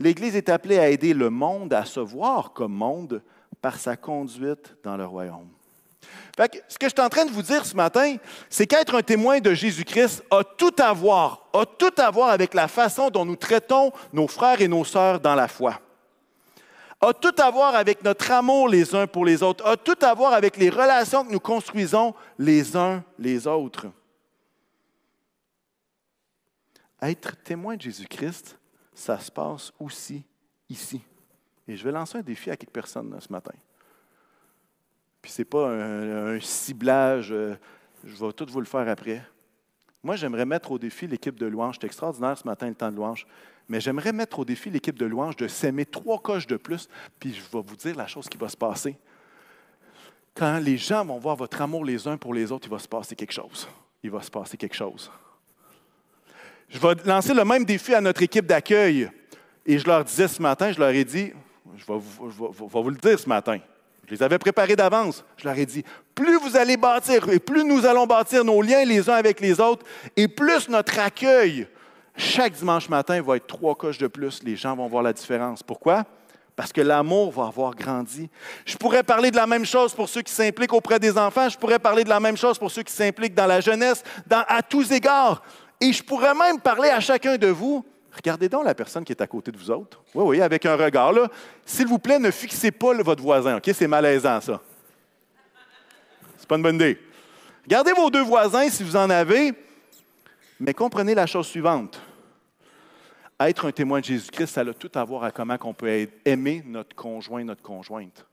L'Église 0.01 0.35
est 0.35 0.49
appelée 0.49 0.79
à 0.79 0.89
aider 0.89 1.13
le 1.13 1.29
monde 1.29 1.75
à 1.75 1.85
se 1.85 2.01
voir 2.01 2.55
comme 2.55 2.73
monde 2.73 3.23
par 3.61 3.79
sa 3.79 3.99
conduite 3.99 4.75
dans 4.83 4.97
le 4.97 5.05
royaume. 5.05 5.49
ce 6.39 6.79
que 6.79 6.87
je 6.87 6.95
suis 6.95 7.01
en 7.03 7.11
train 7.11 7.27
de 7.27 7.31
vous 7.31 7.43
dire 7.43 7.67
ce 7.67 7.77
matin, 7.77 8.17
c'est 8.49 8.67
qu'être 8.67 8.95
un 8.95 9.03
témoin 9.03 9.41
de 9.41 9.53
Jésus-Christ 9.53 10.25
a 10.31 10.43
tout 10.43 10.75
à 10.79 10.95
voir, 10.95 11.49
a 11.53 11.67
tout 11.67 11.95
à 11.99 12.11
voir 12.11 12.31
avec 12.31 12.55
la 12.55 12.67
façon 12.67 13.11
dont 13.11 13.27
nous 13.27 13.37
traitons 13.37 13.93
nos 14.11 14.27
frères 14.27 14.63
et 14.63 14.69
nos 14.69 14.85
sœurs 14.85 15.21
dans 15.21 15.35
la 15.35 15.47
foi. 15.47 15.79
A 17.01 17.13
tout 17.13 17.35
à 17.39 17.51
voir 17.51 17.75
avec 17.75 18.03
notre 18.03 18.31
amour 18.31 18.69
les 18.69 18.95
uns 18.95 19.07
pour 19.07 19.25
les 19.25 19.43
autres, 19.43 19.65
a 19.67 19.77
tout 19.77 19.99
à 20.01 20.15
voir 20.15 20.33
avec 20.33 20.57
les 20.57 20.71
relations 20.71 21.25
que 21.25 21.33
nous 21.33 21.41
construisons 21.41 22.15
les 22.39 22.77
uns 22.77 23.05
les 23.19 23.47
autres. 23.47 23.87
Être 27.03 27.37
témoin 27.43 27.77
de 27.77 27.83
Jésus-Christ, 27.83 28.59
ça 28.95 29.19
se 29.19 29.31
passe 29.31 29.73
aussi 29.79 30.25
ici. 30.71 31.03
Et 31.69 31.77
je 31.77 31.85
vais 31.85 31.93
lancer 31.93 32.19
un 32.19 32.23
défi 32.23 32.51
à 32.51 32.57
quelques 32.57 32.73
personnes 32.73 33.15
ce 33.21 33.31
matin. 33.31 33.53
Puis 35.21 35.33
ce 35.33 35.43
n'est 35.43 35.47
pas 35.47 35.69
un, 35.69 36.41
ciblage, 36.41 37.33
euh, 37.33 37.57
je 38.05 38.25
vais 38.25 38.33
tout 38.33 38.47
vous 38.49 38.61
le 38.61 38.67
faire 38.67 38.89
après. 38.89 39.23
Moi, 40.03 40.17
j'aimerais 40.17 40.47
mettre 40.47 40.71
au 40.71 40.79
défi 40.79 41.07
l'équipe 41.09 41.37
de 41.37 41.47
louange. 41.47 41.79
C'est 41.81 41.87
extraordinaire 41.87 42.39
ce 42.39 42.47
matin, 42.47 42.69
le 42.69 42.75
temps 42.75 42.91
de 42.91 42.97
louange. 42.97 43.27
Mais 43.69 43.81
j'aimerais 43.81 44.13
mettre 44.13 44.39
au 44.39 44.45
défi 44.45 44.71
l'équipe 44.71 44.99
de 44.99 45.07
louange 45.07 45.37
de 45.37 45.49
s'aimer 45.49 45.87
trois 45.87 46.19
coches 46.21 46.47
de 46.47 46.57
plus. 46.57 46.89
Puis 47.19 47.35
je 47.35 47.41
vais 47.41 47.63
vous 47.65 47.77
dire 47.77 47.97
la 47.97 48.07
chose 48.07 48.29
qui 48.29 48.39
va 48.39 48.49
se 48.49 48.57
passer. 48.57 48.97
Quand 50.35 50.59
les 50.59 50.77
gens 50.77 51.05
vont 51.05 51.19
voir 51.19 51.35
votre 51.35 51.61
amour 51.63 51.85
les 51.85 52.07
uns 52.07 52.17
pour 52.17 52.35
les 52.35 52.53
autres, 52.53 52.69
il 52.69 52.71
va 52.71 52.79
se 52.79 52.89
passer 52.89 53.17
quelque 53.17 53.33
chose. 53.33 53.69
Il 54.03 54.11
va 54.11 54.23
se 54.23 54.31
passer 54.31 54.57
quelque 54.57 54.77
chose. 54.77 55.11
Je 56.69 56.79
vais 56.79 56.95
lancer 57.05 57.33
le 57.33 57.45
même 57.45 57.65
défi 57.65 57.95
à 57.95 58.01
notre 58.01 58.23
équipe 58.23 58.47
d'accueil. 58.47 59.11
Et 59.65 59.79
je 59.79 59.87
leur 59.87 60.05
disais 60.05 60.29
ce 60.29 60.41
matin, 60.41 60.71
je 60.71 60.79
leur 60.79 60.91
ai 60.91 61.05
dit, 61.05 61.33
je 61.77 61.85
vais, 61.87 61.99
vous, 61.99 62.69
vous 62.69 62.91
le 62.91 62.97
dire 62.97 63.19
ce 63.19 63.29
matin. 63.29 63.59
Je 64.07 64.15
les 64.15 64.23
avais 64.23 64.39
préparés 64.39 64.77
d'avance. 64.77 65.25
Je 65.37 65.49
leur 65.49 65.59
ai 65.59 65.67
dit, 65.67 65.85
plus 66.15 66.39
vous 66.39 66.57
allez 66.57 66.77
bâtir 66.77 67.29
et 67.29 67.41
plus 67.41 67.65
nous 67.65 67.85
allons 67.85 68.07
bâtir 68.07 68.45
nos 68.45 68.63
liens 68.63 68.85
les 68.85 69.11
uns 69.11 69.15
avec 69.15 69.41
les 69.41 69.59
autres, 69.59 69.85
et 70.17 70.29
plus 70.29 70.69
notre 70.69 70.99
accueil 71.01 71.67
chaque 72.17 72.53
dimanche 72.55 72.89
matin 72.89 73.21
va 73.23 73.37
être 73.37 73.47
trois 73.47 73.75
coches 73.75 73.99
de 73.99 74.07
plus. 74.07 74.43
Les 74.43 74.57
gens 74.57 74.75
vont 74.77 74.87
voir 74.89 75.03
la 75.03 75.13
différence. 75.13 75.63
Pourquoi? 75.63 76.05
Parce 76.55 76.73
que 76.73 76.81
l'amour 76.81 77.33
va 77.33 77.49
avoir 77.49 77.75
grandi. 77.75 78.31
Je 78.65 78.77
pourrais 78.77 79.03
parler 79.03 79.31
de 79.31 79.37
la 79.37 79.47
même 79.47 79.67
chose 79.67 79.93
pour 79.95 80.09
ceux 80.09 80.23
qui 80.23 80.33
s'impliquent 80.33 80.73
auprès 80.73 80.99
des 80.99 81.19
enfants. 81.19 81.49
Je 81.51 81.59
pourrais 81.59 81.79
parler 81.79 82.03
de 82.03 82.09
la 82.09 82.19
même 82.21 82.37
chose 82.37 82.59
pour 82.59 82.71
ceux 82.71 82.83
qui 82.83 82.93
s'impliquent 82.93 83.35
dans 83.35 83.47
la 83.47 83.61
jeunesse, 83.61 84.03
dans- 84.27 84.45
à 84.49 84.63
tous 84.63 84.91
égards. 84.93 85.43
Et 85.81 85.93
je 85.93 86.03
pourrais 86.03 86.35
même 86.35 86.59
parler 86.59 86.89
à 86.89 87.01
chacun 87.01 87.37
de 87.37 87.49
vous. 87.49 87.85
Regardez 88.17 88.49
donc 88.49 88.65
la 88.65 88.75
personne 88.75 89.05
qui 89.05 89.13
est 89.13 89.21
à 89.21 89.27
côté 89.27 89.53
de 89.53 89.59
vous 89.59 89.71
autres. 89.71 90.01
Oui, 90.15 90.25
oui, 90.39 90.41
avec 90.41 90.65
un 90.65 90.75
regard. 90.77 91.13
là. 91.13 91.29
S'il 91.67 91.87
vous 91.87 91.99
plaît, 91.99 92.19
ne 92.19 92.31
fixez 92.31 92.71
pas 92.71 92.95
votre 92.95 93.23
voisin. 93.23 93.59
OK? 93.59 93.71
C'est 93.75 93.87
malaisant, 93.87 94.41
ça. 94.41 94.59
C'est 96.39 96.49
pas 96.49 96.57
une 96.57 96.63
bonne 96.63 96.77
idée. 96.77 96.99
Regardez 97.65 97.93
vos 97.93 98.09
deux 98.09 98.23
voisins 98.23 98.67
si 98.71 98.83
vous 98.83 98.97
en 98.97 99.11
avez, 99.11 99.53
mais 100.59 100.73
comprenez 100.73 101.15
la 101.15 101.27
chose 101.27 101.47
suivante. 101.47 102.01
Être 103.39 103.67
un 103.67 103.73
témoin 103.73 104.01
de 104.01 104.05
Jésus-Christ, 104.05 104.47
ça 104.47 104.63
a 104.63 104.73
tout 104.73 104.91
à 104.95 105.05
voir 105.05 105.25
à 105.25 105.31
comment 105.31 105.57
on 105.65 105.75
peut 105.75 106.09
aimer 106.25 106.63
notre 106.65 106.97
conjoint, 106.97 107.45
notre 107.45 107.63
conjointe. 107.63 108.27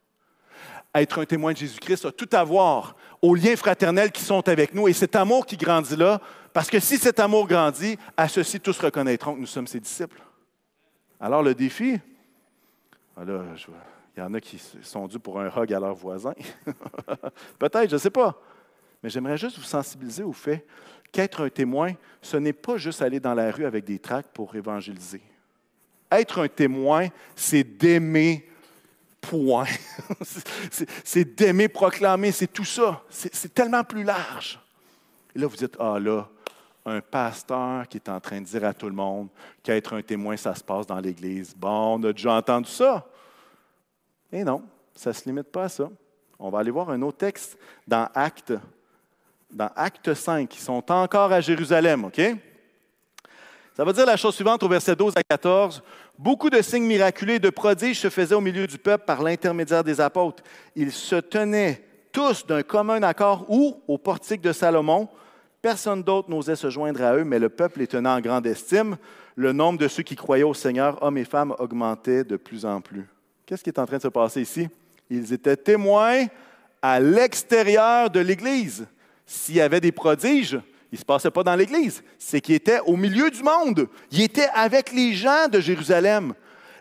Être 0.94 1.20
un 1.20 1.26
témoin 1.26 1.52
de 1.52 1.58
Jésus-Christ 1.58 2.06
a 2.06 2.12
tout 2.12 2.28
à 2.32 2.42
voir 2.42 2.96
aux 3.20 3.34
liens 3.34 3.56
fraternels 3.56 4.12
qui 4.12 4.22
sont 4.22 4.48
avec 4.48 4.72
nous 4.72 4.88
et 4.88 4.92
cet 4.92 5.16
amour 5.16 5.44
qui 5.44 5.56
grandit 5.56 5.96
là, 5.96 6.20
parce 6.54 6.70
que 6.70 6.80
si 6.80 6.96
cet 6.96 7.20
amour 7.20 7.46
grandit, 7.46 7.98
à 8.16 8.28
ceci 8.28 8.60
tous 8.60 8.78
reconnaîtront 8.78 9.34
que 9.34 9.40
nous 9.40 9.46
sommes 9.46 9.66
ses 9.66 9.80
disciples. 9.80 10.22
Alors 11.20 11.42
le 11.42 11.54
défi, 11.54 11.98
ah 13.16 13.24
là, 13.24 13.42
il 14.16 14.20
y 14.20 14.22
en 14.22 14.32
a 14.32 14.40
qui 14.40 14.62
sont 14.82 15.06
dus 15.06 15.18
pour 15.18 15.40
un 15.40 15.48
hug 15.48 15.72
à 15.72 15.80
leurs 15.80 15.94
voisins. 15.94 16.34
Peut-être, 17.58 17.90
je 17.90 17.96
ne 17.96 18.00
sais 18.00 18.10
pas. 18.10 18.40
Mais 19.02 19.10
j'aimerais 19.10 19.36
juste 19.36 19.58
vous 19.58 19.64
sensibiliser 19.64 20.22
au 20.22 20.32
fait 20.32 20.64
qu'être 21.14 21.44
un 21.44 21.48
témoin, 21.48 21.92
ce 22.20 22.36
n'est 22.36 22.52
pas 22.52 22.76
juste 22.76 23.00
aller 23.00 23.20
dans 23.20 23.34
la 23.34 23.52
rue 23.52 23.64
avec 23.64 23.84
des 23.84 24.00
tracts 24.00 24.30
pour 24.34 24.54
évangéliser. 24.56 25.22
Être 26.10 26.42
un 26.42 26.48
témoin, 26.48 27.08
c'est 27.36 27.62
d'aimer, 27.62 28.48
point. 29.20 29.66
C'est- 31.04 31.24
d'aimer, 31.24 31.68
proclamer, 31.68 32.32
c'est 32.32 32.52
tout 32.52 32.64
ça. 32.64 33.02
C'est 33.08 33.34
c'est 33.34 33.54
tellement 33.54 33.84
plus 33.84 34.02
large. 34.02 34.60
Et 35.34 35.38
là, 35.38 35.46
vous 35.46 35.56
dites, 35.56 35.76
ah 35.78 35.98
là, 35.98 36.28
un 36.84 37.00
pasteur 37.00 37.88
qui 37.88 37.96
est 37.96 38.08
en 38.08 38.20
train 38.20 38.40
de 38.40 38.46
dire 38.46 38.64
à 38.64 38.74
tout 38.74 38.86
le 38.88 38.94
monde 38.94 39.28
qu'être 39.62 39.94
un 39.94 40.02
témoin, 40.02 40.36
ça 40.36 40.54
se 40.54 40.62
passe 40.62 40.86
dans 40.86 41.00
l'Église. 41.00 41.54
Bon, 41.56 41.94
on 41.98 42.02
a 42.04 42.12
déjà 42.12 42.32
entendu 42.34 42.70
ça. 42.70 43.06
Et 44.32 44.44
non, 44.44 44.62
ça 44.94 45.10
ne 45.10 45.14
se 45.14 45.24
limite 45.24 45.50
pas 45.50 45.64
à 45.64 45.68
ça. 45.68 45.88
On 46.38 46.50
va 46.50 46.58
aller 46.58 46.70
voir 46.70 46.90
un 46.90 47.00
autre 47.02 47.18
texte 47.18 47.56
dans 47.86 48.08
Actes, 48.14 48.52
dans 49.54 49.70
Acte 49.76 50.12
5. 50.12 50.54
Ils 50.54 50.60
sont 50.60 50.90
encore 50.90 51.32
à 51.32 51.40
Jérusalem, 51.40 52.04
OK? 52.04 52.20
Ça 53.76 53.84
va 53.84 53.92
dire 53.92 54.06
la 54.06 54.16
chose 54.16 54.34
suivante 54.34 54.62
au 54.62 54.68
verset 54.68 54.94
12 54.94 55.14
à 55.16 55.22
14. 55.22 55.82
Beaucoup 56.18 56.50
de 56.50 56.60
signes 56.62 56.84
miraculeux 56.84 57.34
et 57.34 57.38
de 57.38 57.50
prodiges 57.50 58.00
se 58.00 58.10
faisaient 58.10 58.34
au 58.34 58.40
milieu 58.40 58.66
du 58.66 58.78
peuple 58.78 59.04
par 59.04 59.22
l'intermédiaire 59.22 59.82
des 59.82 60.00
apôtres. 60.00 60.42
Ils 60.76 60.92
se 60.92 61.16
tenaient 61.16 61.82
tous 62.12 62.46
d'un 62.46 62.62
commun 62.62 63.02
accord 63.02 63.46
ou 63.48 63.80
au 63.88 63.98
portique 63.98 64.40
de 64.40 64.52
Salomon. 64.52 65.08
Personne 65.60 66.02
d'autre 66.02 66.30
n'osait 66.30 66.56
se 66.56 66.70
joindre 66.70 67.02
à 67.02 67.16
eux, 67.16 67.24
mais 67.24 67.38
le 67.38 67.48
peuple 67.48 67.80
les 67.80 67.86
tenait 67.86 68.08
en 68.08 68.20
grande 68.20 68.46
estime. 68.46 68.96
Le 69.34 69.52
nombre 69.52 69.78
de 69.80 69.88
ceux 69.88 70.04
qui 70.04 70.14
croyaient 70.14 70.44
au 70.44 70.54
Seigneur, 70.54 71.02
hommes 71.02 71.18
et 71.18 71.24
femmes, 71.24 71.54
augmentait 71.58 72.22
de 72.22 72.36
plus 72.36 72.64
en 72.64 72.80
plus. 72.80 73.08
Qu'est-ce 73.46 73.64
qui 73.64 73.70
est 73.70 73.78
en 73.80 73.86
train 73.86 73.96
de 73.96 74.02
se 74.02 74.08
passer 74.08 74.42
ici? 74.42 74.68
Ils 75.10 75.32
étaient 75.32 75.56
témoins 75.56 76.26
à 76.80 77.00
l'extérieur 77.00 78.08
de 78.10 78.20
l'Église. 78.20 78.86
S'il 79.26 79.56
y 79.56 79.60
avait 79.60 79.80
des 79.80 79.92
prodiges, 79.92 80.60
il 80.92 80.96
ne 80.96 80.98
se 80.98 81.04
passait 81.04 81.30
pas 81.30 81.42
dans 81.42 81.56
l'Église. 81.56 82.02
C'est 82.18 82.40
qu'ils 82.40 82.54
étaient 82.54 82.80
au 82.86 82.96
milieu 82.96 83.30
du 83.30 83.42
monde. 83.42 83.88
Ils 84.10 84.22
étaient 84.22 84.48
avec 84.54 84.92
les 84.92 85.14
gens 85.14 85.48
de 85.50 85.60
Jérusalem. 85.60 86.34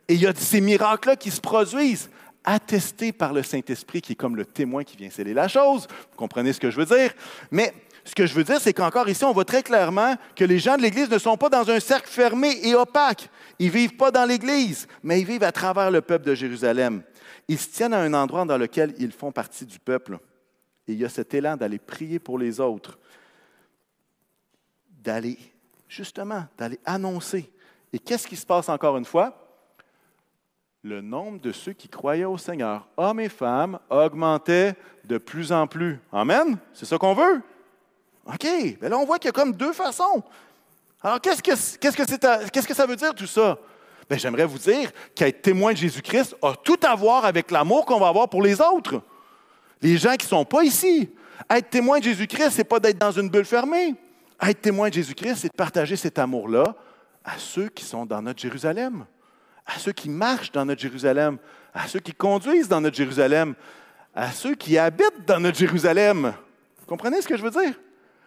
Et 0.08 0.16
il 0.16 0.22
y 0.22 0.28
a 0.28 0.34
ces 0.36 0.62
miracles-là 0.62 1.16
qui 1.16 1.32
se 1.32 1.42
produisent, 1.42 2.10
attestés 2.44 3.12
par 3.12 3.34
le 3.34 3.42
Saint-Esprit, 3.42 4.02
qui 4.02 4.12
est 4.12 4.16
comme 4.16 4.36
le 4.36 4.46
témoin 4.46 4.84
qui 4.84 4.98
vient 4.98 5.10
sceller 5.10 5.34
la 5.34 5.48
chose. 5.48 5.88
Vous 6.12 6.18
comprenez 6.18 6.54
ce 6.54 6.60
que 6.60 6.70
je 6.70 6.78
veux 6.78 6.86
dire? 6.86 7.14
Mais 7.52 7.74
ce 8.04 8.14
que 8.14 8.26
je 8.26 8.34
veux 8.34 8.44
dire, 8.44 8.60
c'est 8.60 8.74
qu'encore 8.74 9.08
ici, 9.08 9.24
on 9.24 9.32
voit 9.32 9.46
très 9.46 9.64
clairement 9.64 10.16
que 10.36 10.44
les 10.44 10.60
gens 10.60 10.76
de 10.76 10.82
l'Église 10.82 11.10
ne 11.10 11.18
sont 11.18 11.38
pas 11.38 11.50
dans 11.50 11.70
un 11.70 11.80
cercle 11.80 12.10
fermé 12.10 12.60
et 12.64 12.76
opaque. 12.76 13.30
Ils 13.60 13.68
ne 13.68 13.72
vivent 13.72 13.96
pas 13.96 14.12
dans 14.12 14.26
l'Église, 14.26 14.88
mais 15.04 15.22
ils 15.22 15.26
vivent 15.26 15.44
à 15.44 15.54
travers 15.54 15.90
le 15.90 16.02
peuple 16.02 16.26
de 16.26 16.36
Jérusalem. 16.36 17.02
Ils 17.48 17.58
se 17.58 17.70
tiennent 17.70 17.94
à 17.94 18.00
un 18.00 18.14
endroit 18.14 18.46
dans 18.46 18.58
lequel 18.58 18.94
ils 19.00 19.12
font 19.12 19.32
partie 19.32 19.66
du 19.66 19.80
peuple. 19.80 20.20
Et 20.88 20.94
il 20.94 21.00
y 21.00 21.06
a 21.06 21.10
cet 21.10 21.34
élan 21.34 21.56
d'aller 21.56 21.80
prier 21.80 22.20
pour 22.20 22.38
les 22.38 22.60
autres, 22.60 22.98
d'aller, 24.90 25.38
justement, 25.88 26.46
d'aller 26.58 26.80
annoncer. 26.86 27.52
Et 27.92 28.00
qu'est-ce 28.00 28.28
qui 28.28 28.36
se 28.36 28.46
passe 28.46 28.70
encore 28.70 28.98
une 28.98 29.06
fois? 29.06 29.40
Le 30.84 31.00
nombre 31.00 31.40
de 31.40 31.52
ceux 31.52 31.74
qui 31.74 31.88
croyaient 31.88 32.26
au 32.26 32.38
Seigneur, 32.38 32.88
hommes 32.98 33.22
et 33.22 33.30
femmes, 33.30 33.80
augmentait 33.90 34.76
de 35.06 35.18
plus 35.18 35.52
en 35.52 35.68
plus. 35.68 36.00
Amen? 36.12 36.58
C'est 36.74 36.86
ça 36.86 36.98
qu'on 36.98 37.14
veut? 37.14 37.42
OK. 38.26 38.46
Mais 38.82 38.90
là, 38.90 38.98
on 38.98 39.06
voit 39.06 39.20
qu'il 39.20 39.28
y 39.28 39.30
a 39.30 39.34
comme 39.34 39.54
deux 39.54 39.74
façons. 39.74 40.24
Alors, 41.02 41.22
qu'est-ce 41.22 41.42
que, 41.42 42.74
ça 42.74 42.86
veut 42.86 42.96
dire 42.96 43.14
tout 43.14 43.28
ça? 43.28 43.58
Bien, 44.10 44.18
j'aimerais 44.18 44.46
vous 44.46 44.58
dire 44.58 44.92
qu'être 45.16 45.42
témoin 45.42 45.72
de 45.72 45.78
Jésus-Christ 45.78 46.36
a 46.42 46.54
tout 46.56 46.80
à 46.84 46.96
voir 46.96 47.26
avec 47.26 47.52
l'amour 47.52 47.86
qu'on 47.86 48.00
va 48.00 48.08
avoir 48.08 48.28
pour 48.28 48.42
les 48.42 48.60
autres. 48.60 49.02
Les 49.84 49.98
gens 49.98 50.14
qui 50.14 50.26
ne 50.26 50.30
sont 50.30 50.46
pas 50.46 50.64
ici. 50.64 51.10
Être 51.52 51.70
témoin 51.70 52.00
de 52.00 52.06
Jésus-Christ, 52.06 52.52
ce 52.52 52.58
n'est 52.60 52.64
pas 52.64 52.80
d'être 52.80 52.98
dans 52.98 53.12
une 53.12 53.30
bulle 53.30 53.46
fermée. 53.46 53.96
Être 54.42 54.62
témoin 54.62 54.88
de 54.88 54.94
Jésus-Christ, 54.94 55.36
c'est 55.42 55.50
de 55.50 55.56
partager 55.56 55.98
cet 55.98 56.18
amour-là 56.18 56.74
à 57.24 57.38
ceux 57.38 57.68
qui 57.68 57.84
sont 57.84 58.06
dans 58.06 58.22
notre 58.22 58.42
Jérusalem, 58.42 59.06
à 59.66 59.78
ceux 59.78 59.92
qui 59.92 60.10
marchent 60.10 60.54
dans 60.54 60.66
notre 60.66 60.82
Jérusalem, 60.82 61.38
à 61.74 61.88
ceux 61.88 62.00
qui 62.00 62.14
conduisent 62.14 62.70
dans 62.70 62.80
notre 62.80 62.96
Jérusalem, 62.96 63.56
à 64.16 64.32
ceux 64.32 64.56
qui 64.56 64.78
habitent 64.78 65.26
dans 65.28 65.42
notre 65.42 65.58
Jérusalem. 65.58 66.34
Vous 66.80 66.86
comprenez 66.86 67.22
ce 67.22 67.28
que 67.28 67.36
je 67.36 67.44
veux 67.44 67.52
dire? 67.52 67.74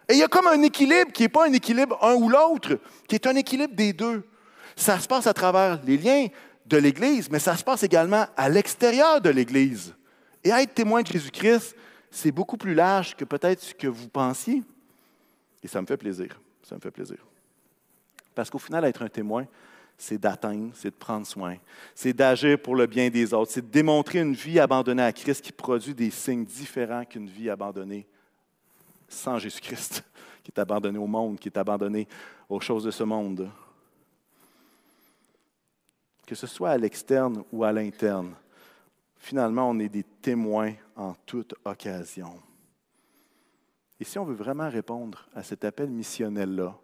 Et 0.09 0.13
il 0.15 0.19
y 0.19 0.23
a 0.23 0.29
comme 0.29 0.47
un 0.47 0.63
équilibre 0.63 1.11
qui 1.11 1.23
n'est 1.23 1.29
pas 1.29 1.47
un 1.47 1.53
équilibre 1.53 1.99
un 2.03 2.15
ou 2.15 2.29
l'autre, 2.29 2.79
qui 3.09 3.15
est 3.15 3.27
un 3.27 3.35
équilibre 3.35 3.75
des 3.75 3.95
deux. 3.95 4.23
Ça 4.77 4.99
se 4.99 5.09
passe 5.09 5.27
à 5.27 5.33
travers 5.33 5.81
les 5.85 5.97
liens 5.97 6.27
de 6.67 6.77
l'Église, 6.77 7.31
mais 7.31 7.39
ça 7.39 7.57
se 7.57 7.65
passe 7.65 7.83
également 7.83 8.27
à 8.37 8.49
l'extérieur 8.51 9.23
de 9.23 9.31
l'Église. 9.31 9.95
Et 10.47 10.51
être 10.51 10.75
témoin 10.75 11.03
de 11.03 11.09
Jésus-Christ, 11.09 11.75
c'est 12.09 12.31
beaucoup 12.31 12.57
plus 12.57 12.73
large 12.73 13.17
que 13.17 13.25
peut-être 13.25 13.61
ce 13.61 13.75
que 13.75 13.89
vous 13.89 14.09
pensiez. 14.09 14.63
Et 15.61 15.67
ça 15.67 15.83
me 15.83 15.87
fait 15.87 15.97
plaisir. 15.97 16.41
Ça 16.63 16.77
me 16.77 16.81
fait 16.81 16.93
plaisir. 16.93 17.19
Parce 18.33 18.49
qu'au 18.49 18.61
final, 18.61 18.85
être 18.85 19.03
un 19.03 19.09
témoin, 19.09 19.45
c'est 19.99 20.19
d'atteindre, 20.19 20.71
c'est 20.75 20.91
de 20.91 20.95
prendre 20.95 21.27
soin, 21.27 21.57
c'est 21.97 22.13
d'agir 22.13 22.63
pour 22.63 22.77
le 22.77 22.87
bien 22.87 23.11
des 23.11 23.35
autres, 23.35 23.51
c'est 23.51 23.63
de 23.63 23.73
démontrer 23.73 24.21
une 24.21 24.35
vie 24.35 24.61
abandonnée 24.61 25.03
à 25.03 25.13
Christ 25.13 25.43
qui 25.43 25.51
produit 25.51 25.95
des 25.95 26.13
signes 26.13 26.45
différents 26.45 27.05
qu'une 27.05 27.29
vie 27.29 27.51
abandonnée 27.51 28.07
sans 29.09 29.41
Jésus-Christ, 29.41 30.05
qui 30.45 30.53
est 30.55 30.61
abandonné 30.61 30.99
au 30.99 31.09
monde, 31.09 31.41
qui 31.41 31.49
est 31.49 31.59
abandonné 31.59 32.07
aux 32.49 32.61
choses 32.61 32.85
de 32.85 32.93
ce 32.93 33.03
monde. 33.03 33.51
Que 36.25 36.37
ce 36.37 36.47
soit 36.47 36.71
à 36.71 36.79
l'externe 36.79 37.43
ou 37.51 37.65
à 37.65 37.73
l'interne, 37.73 38.33
finalement, 39.27 39.69
on 39.69 39.79
est 39.81 39.89
des 39.89 40.05
témoins 40.05 40.73
en 40.95 41.15
toute 41.27 41.55
occasion. 41.65 42.41
Et 43.99 44.05
si 44.05 44.21
on 44.21 44.25
veut 44.25 44.37
vraiment 44.37 44.71
répondre 44.71 45.29
à 45.35 45.43
cet 45.43 45.65
appel 45.65 45.91
missionnel-là, 45.91 46.79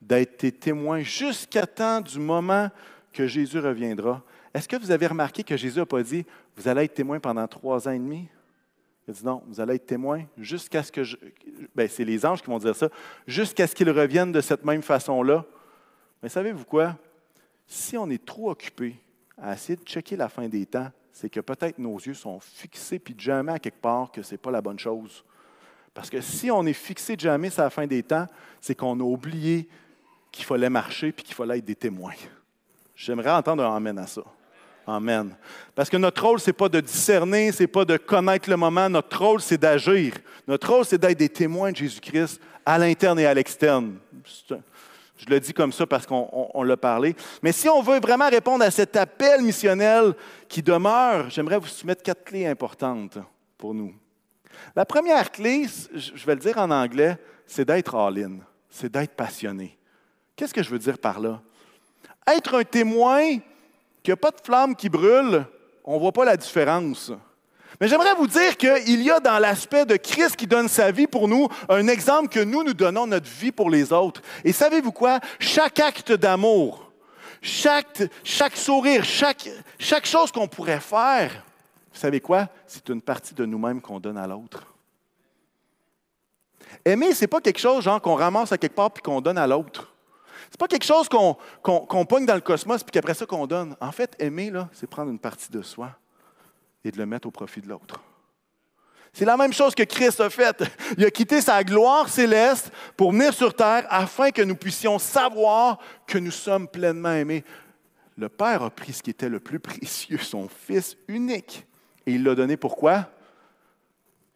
d'être 0.00 0.40
des 0.40 0.52
témoins 0.52 1.00
jusqu'à 1.00 1.66
temps 1.66 2.00
du 2.00 2.20
moment 2.20 2.70
que 3.12 3.26
Jésus 3.26 3.58
reviendra, 3.58 4.22
est-ce 4.54 4.68
que 4.68 4.76
vous 4.76 4.92
avez 4.92 5.08
remarqué 5.08 5.42
que 5.42 5.56
Jésus 5.56 5.80
n'a 5.80 5.86
pas 5.86 6.02
dit, 6.04 6.24
vous 6.56 6.68
allez 6.68 6.84
être 6.84 6.94
témoin 6.94 7.18
pendant 7.18 7.48
trois 7.48 7.88
ans 7.88 7.92
et 7.92 7.98
demi? 7.98 8.28
Il 9.08 9.14
dit 9.14 9.24
non, 9.24 9.42
vous 9.48 9.60
allez 9.60 9.74
être 9.74 9.86
témoin 9.86 10.24
jusqu'à 10.36 10.84
ce 10.84 10.92
que 10.92 11.02
je. 11.02 11.16
Ben, 11.74 11.88
c'est 11.88 12.04
les 12.04 12.24
anges 12.24 12.42
qui 12.42 12.48
vont 12.48 12.58
dire 12.58 12.76
ça, 12.76 12.90
jusqu'à 13.26 13.66
ce 13.66 13.74
qu'ils 13.74 13.90
reviennent 13.90 14.32
de 14.32 14.40
cette 14.40 14.64
même 14.64 14.82
façon-là. 14.82 15.44
Mais 16.22 16.28
savez-vous 16.28 16.64
quoi? 16.64 16.96
Si 17.66 17.96
on 17.96 18.08
est 18.08 18.24
trop 18.24 18.50
occupé 18.50 18.94
à 19.36 19.54
essayer 19.54 19.76
de 19.76 19.84
checker 19.84 20.14
la 20.14 20.28
fin 20.28 20.46
des 20.46 20.64
temps, 20.66 20.90
c'est 21.20 21.28
que 21.28 21.40
peut-être 21.40 21.78
nos 21.78 21.98
yeux 21.98 22.14
sont 22.14 22.38
fixés 22.38 23.00
puis 23.00 23.12
jamais 23.18 23.50
à 23.50 23.58
quelque 23.58 23.80
part 23.80 24.12
que 24.12 24.22
ce 24.22 24.32
n'est 24.32 24.38
pas 24.38 24.52
la 24.52 24.60
bonne 24.60 24.78
chose. 24.78 25.24
Parce 25.92 26.10
que 26.10 26.20
si 26.20 26.48
on 26.48 26.64
est 26.64 26.72
fixé 26.72 27.16
jamais 27.18 27.50
sur 27.50 27.64
la 27.64 27.70
fin 27.70 27.88
des 27.88 28.04
temps, 28.04 28.26
c'est 28.60 28.76
qu'on 28.76 29.00
a 29.00 29.02
oublié 29.02 29.68
qu'il 30.30 30.44
fallait 30.44 30.70
marcher 30.70 31.10
puis 31.10 31.24
qu'il 31.24 31.34
fallait 31.34 31.58
être 31.58 31.64
des 31.64 31.74
témoins. 31.74 32.14
J'aimerais 32.94 33.32
entendre 33.32 33.64
un 33.64 33.74
amen 33.74 33.98
à 33.98 34.06
ça. 34.06 34.22
Amen. 34.86 35.34
Parce 35.74 35.90
que 35.90 35.96
notre 35.96 36.24
rôle, 36.24 36.38
ce 36.38 36.50
n'est 36.50 36.54
pas 36.54 36.68
de 36.68 36.78
discerner, 36.78 37.50
ce 37.50 37.64
n'est 37.64 37.66
pas 37.66 37.84
de 37.84 37.96
connaître 37.96 38.48
le 38.48 38.56
moment. 38.56 38.88
Notre 38.88 39.18
rôle, 39.18 39.40
c'est 39.40 39.58
d'agir. 39.58 40.14
Notre 40.46 40.72
rôle, 40.72 40.84
c'est 40.84 40.98
d'être 40.98 41.18
des 41.18 41.28
témoins 41.28 41.72
de 41.72 41.76
Jésus-Christ 41.78 42.40
à 42.64 42.78
l'interne 42.78 43.18
et 43.18 43.26
à 43.26 43.34
l'externe. 43.34 43.98
Je 45.18 45.26
le 45.28 45.40
dis 45.40 45.52
comme 45.52 45.72
ça 45.72 45.84
parce 45.84 46.06
qu'on 46.06 46.62
l'a 46.62 46.76
parlé. 46.76 47.14
Mais 47.42 47.50
si 47.50 47.68
on 47.68 47.82
veut 47.82 47.98
vraiment 47.98 48.28
répondre 48.28 48.64
à 48.64 48.70
cet 48.70 48.96
appel 48.96 49.42
missionnel 49.42 50.14
qui 50.48 50.62
demeure, 50.62 51.28
j'aimerais 51.28 51.58
vous 51.58 51.66
soumettre 51.66 52.04
quatre 52.04 52.24
clés 52.24 52.46
importantes 52.46 53.18
pour 53.56 53.74
nous. 53.74 53.94
La 54.76 54.84
première 54.84 55.30
clé, 55.30 55.66
je 55.94 56.24
vais 56.24 56.34
le 56.34 56.40
dire 56.40 56.58
en 56.58 56.70
anglais, 56.70 57.18
c'est 57.46 57.64
d'être 57.64 57.96
all-in, 57.96 58.38
c'est 58.70 58.92
d'être 58.92 59.14
passionné. 59.14 59.76
Qu'est-ce 60.36 60.54
que 60.54 60.62
je 60.62 60.70
veux 60.70 60.78
dire 60.78 60.98
par 60.98 61.18
là? 61.18 61.42
Être 62.26 62.58
un 62.58 62.64
témoin 62.64 63.38
qu'il 64.02 64.08
n'y 64.08 64.12
a 64.12 64.16
pas 64.16 64.30
de 64.30 64.40
flamme 64.42 64.76
qui 64.76 64.88
brûle, 64.88 65.44
on 65.84 65.94
ne 65.94 66.00
voit 66.00 66.12
pas 66.12 66.24
la 66.24 66.36
différence. 66.36 67.10
Mais 67.80 67.86
j'aimerais 67.86 68.14
vous 68.14 68.26
dire 68.26 68.56
qu'il 68.56 69.02
y 69.02 69.10
a 69.10 69.20
dans 69.20 69.38
l'aspect 69.38 69.86
de 69.86 69.96
Christ 69.96 70.34
qui 70.34 70.48
donne 70.48 70.68
sa 70.68 70.90
vie 70.90 71.06
pour 71.06 71.28
nous 71.28 71.48
un 71.68 71.86
exemple 71.86 72.28
que 72.28 72.40
nous, 72.40 72.64
nous 72.64 72.74
donnons 72.74 73.06
notre 73.06 73.28
vie 73.28 73.52
pour 73.52 73.70
les 73.70 73.92
autres. 73.92 74.20
Et 74.44 74.52
savez-vous 74.52 74.90
quoi? 74.90 75.20
Chaque 75.38 75.78
acte 75.78 76.12
d'amour, 76.12 76.90
chaque, 77.40 78.10
sourire, 78.56 79.04
chaque, 79.04 79.48
chose 80.04 80.32
qu'on 80.32 80.48
pourrait 80.48 80.80
faire, 80.80 81.44
vous 81.92 82.00
savez 82.00 82.20
quoi? 82.20 82.48
C'est 82.66 82.88
une 82.88 83.00
partie 83.00 83.34
de 83.34 83.44
nous-mêmes 83.44 83.80
qu'on 83.80 84.00
donne 84.00 84.18
à 84.18 84.26
l'autre. 84.26 84.66
Aimer, 86.84 87.14
ce 87.14 87.22
n'est 87.22 87.28
pas 87.28 87.40
quelque 87.40 87.60
chose 87.60 87.88
qu'on 88.02 88.14
ramasse 88.14 88.50
à 88.52 88.58
quelque 88.58 88.74
part 88.74 88.90
puis 88.90 89.02
qu'on 89.02 89.20
donne 89.20 89.38
à 89.38 89.46
l'autre. 89.46 89.92
Ce 90.50 90.54
n'est 90.54 90.58
pas 90.58 90.68
quelque 90.68 90.84
chose 90.84 91.08
qu'on 91.08 91.34
qu 91.34 92.06
pogne 92.06 92.26
dans 92.26 92.34
le 92.34 92.40
cosmos 92.40 92.82
puis 92.82 92.90
qu'après 92.90 93.14
ça 93.14 93.24
qu'on 93.24 93.46
donne. 93.46 93.76
En 93.80 93.92
fait, 93.92 94.16
aimer, 94.18 94.52
c'est 94.72 94.88
prendre 94.88 95.10
une 95.10 95.18
partie 95.18 95.50
de 95.50 95.62
soi 95.62 95.92
et 96.88 96.90
de 96.90 96.98
le 96.98 97.06
mettre 97.06 97.28
au 97.28 97.30
profit 97.30 97.60
de 97.60 97.68
l'autre. 97.68 98.00
C'est 99.12 99.24
la 99.24 99.36
même 99.36 99.52
chose 99.52 99.74
que 99.74 99.82
Christ 99.82 100.20
a 100.20 100.30
fait. 100.30 100.62
Il 100.96 101.04
a 101.04 101.10
quitté 101.10 101.40
sa 101.40 101.64
gloire 101.64 102.08
céleste 102.08 102.70
pour 102.96 103.12
venir 103.12 103.32
sur 103.32 103.54
terre 103.54 103.86
afin 103.88 104.30
que 104.30 104.42
nous 104.42 104.54
puissions 104.54 104.98
savoir 104.98 105.78
que 106.06 106.18
nous 106.18 106.30
sommes 106.30 106.68
pleinement 106.68 107.12
aimés. 107.12 107.44
Le 108.16 108.28
Père 108.28 108.62
a 108.62 108.70
pris 108.70 108.92
ce 108.92 109.02
qui 109.02 109.10
était 109.10 109.28
le 109.28 109.40
plus 109.40 109.60
précieux, 109.60 110.18
son 110.18 110.48
Fils 110.48 110.96
unique, 111.06 111.66
et 112.04 112.12
il 112.12 112.24
l'a 112.24 112.34
donné 112.34 112.56
pourquoi? 112.56 113.10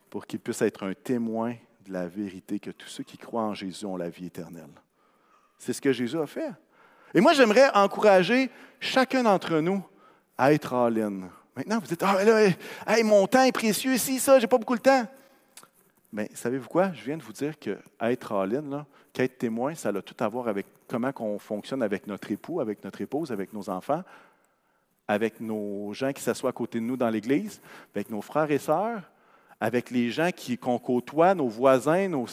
Pour 0.09 0.27
qu'il 0.27 0.41
puisse 0.41 0.63
être 0.63 0.85
un 0.85 0.95
témoin 0.95 1.55
de 1.87 1.93
la 1.93 2.07
vérité 2.07 2.61
que 2.61 2.71
tous 2.71 2.89
ceux 2.89 3.03
qui 3.03 3.19
croient 3.19 3.43
en 3.43 3.55
Jésus 3.55 3.85
ont 3.87 3.97
la 3.97 4.09
vie 4.09 4.27
éternelle. 4.27 4.71
C'est 5.59 5.73
ce 5.73 5.81
que 5.81 5.93
Jésus 5.93 6.19
a 6.19 6.27
fait. 6.27 6.51
Et 7.15 7.21
moi, 7.21 7.33
j'aimerais 7.33 7.71
encourager 7.75 8.51
chacun 8.79 9.25
d'entre 9.25 9.59
nous 9.59 9.85
à 10.39 10.53
être 10.53 10.73
en 10.73 10.89
Maintenant, 11.57 11.79
vous 11.79 11.87
dites, 11.87 12.03
ah, 12.03 12.25
là, 12.25 12.49
hey, 12.87 13.03
mon 13.03 13.27
temps 13.27 13.43
est 13.43 13.53
précieux 13.53 13.95
ici, 13.95 14.19
ça, 14.19 14.39
j'ai 14.39 14.47
pas 14.47 14.59
beaucoup 14.59 14.77
de 14.77 14.81
temps. 14.81 15.07
Mais 16.13 16.31
savez-vous 16.35 16.69
quoi? 16.69 16.93
Je 16.93 17.05
viens 17.05 17.17
de 17.17 17.23
vous 17.23 17.33
dire 17.33 17.59
qu'être 17.59 18.33
all-in, 18.33 18.87
qu'être 19.13 19.39
témoin, 19.39 19.75
ça 19.75 19.91
a 19.91 20.03
tout 20.03 20.17
à 20.19 20.29
voir 20.29 20.49
avec 20.49 20.67
comment 20.87 21.13
on 21.21 21.39
fonctionne 21.39 21.83
avec 21.83 22.07
notre 22.07 22.31
époux, 22.31 22.61
avec 22.61 22.85
notre 22.85 23.01
épouse, 23.01 23.33
avec 23.33 23.53
nos 23.53 23.71
enfants, 23.71 24.03
avec 25.09 25.41
nos 25.41 25.93
gens 25.95 26.13
qui 26.13 26.23
s'assoient 26.23 26.51
à 26.51 26.53
côté 26.53 26.81
de 26.81 26.85
nous 26.85 26.97
dans 26.97 27.09
l'Église, 27.09 27.61
avec 27.95 28.11
nos 28.11 28.21
frères 28.21 28.51
et 28.51 28.59
sœurs, 28.59 29.03
avec 29.61 29.91
les 29.91 30.11
gens 30.11 30.31
qu'on 30.61 30.79
côtoie, 30.79 31.35
nos 31.35 31.49
voisins. 31.49 32.09
Nos... 32.09 32.27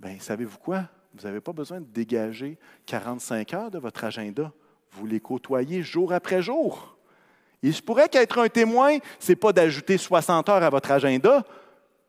Bien, 0.00 0.16
savez-vous 0.18 0.58
quoi? 0.58 0.84
Vous 1.14 1.26
n'avez 1.26 1.40
pas 1.40 1.52
besoin 1.52 1.80
de 1.80 1.86
dégager 1.86 2.58
45 2.86 3.54
heures 3.54 3.70
de 3.70 3.78
votre 3.78 4.04
agenda. 4.04 4.52
Vous 4.92 5.06
les 5.06 5.20
côtoyez 5.20 5.82
jour 5.82 6.12
après 6.12 6.42
jour. 6.42 6.97
Il 7.62 7.74
se 7.74 7.82
pourrait 7.82 8.08
qu'être 8.08 8.38
un 8.38 8.48
témoin, 8.48 8.98
ce 9.18 9.32
n'est 9.32 9.36
pas 9.36 9.52
d'ajouter 9.52 9.98
60 9.98 10.48
heures 10.48 10.62
à 10.62 10.70
votre 10.70 10.90
agenda, 10.90 11.44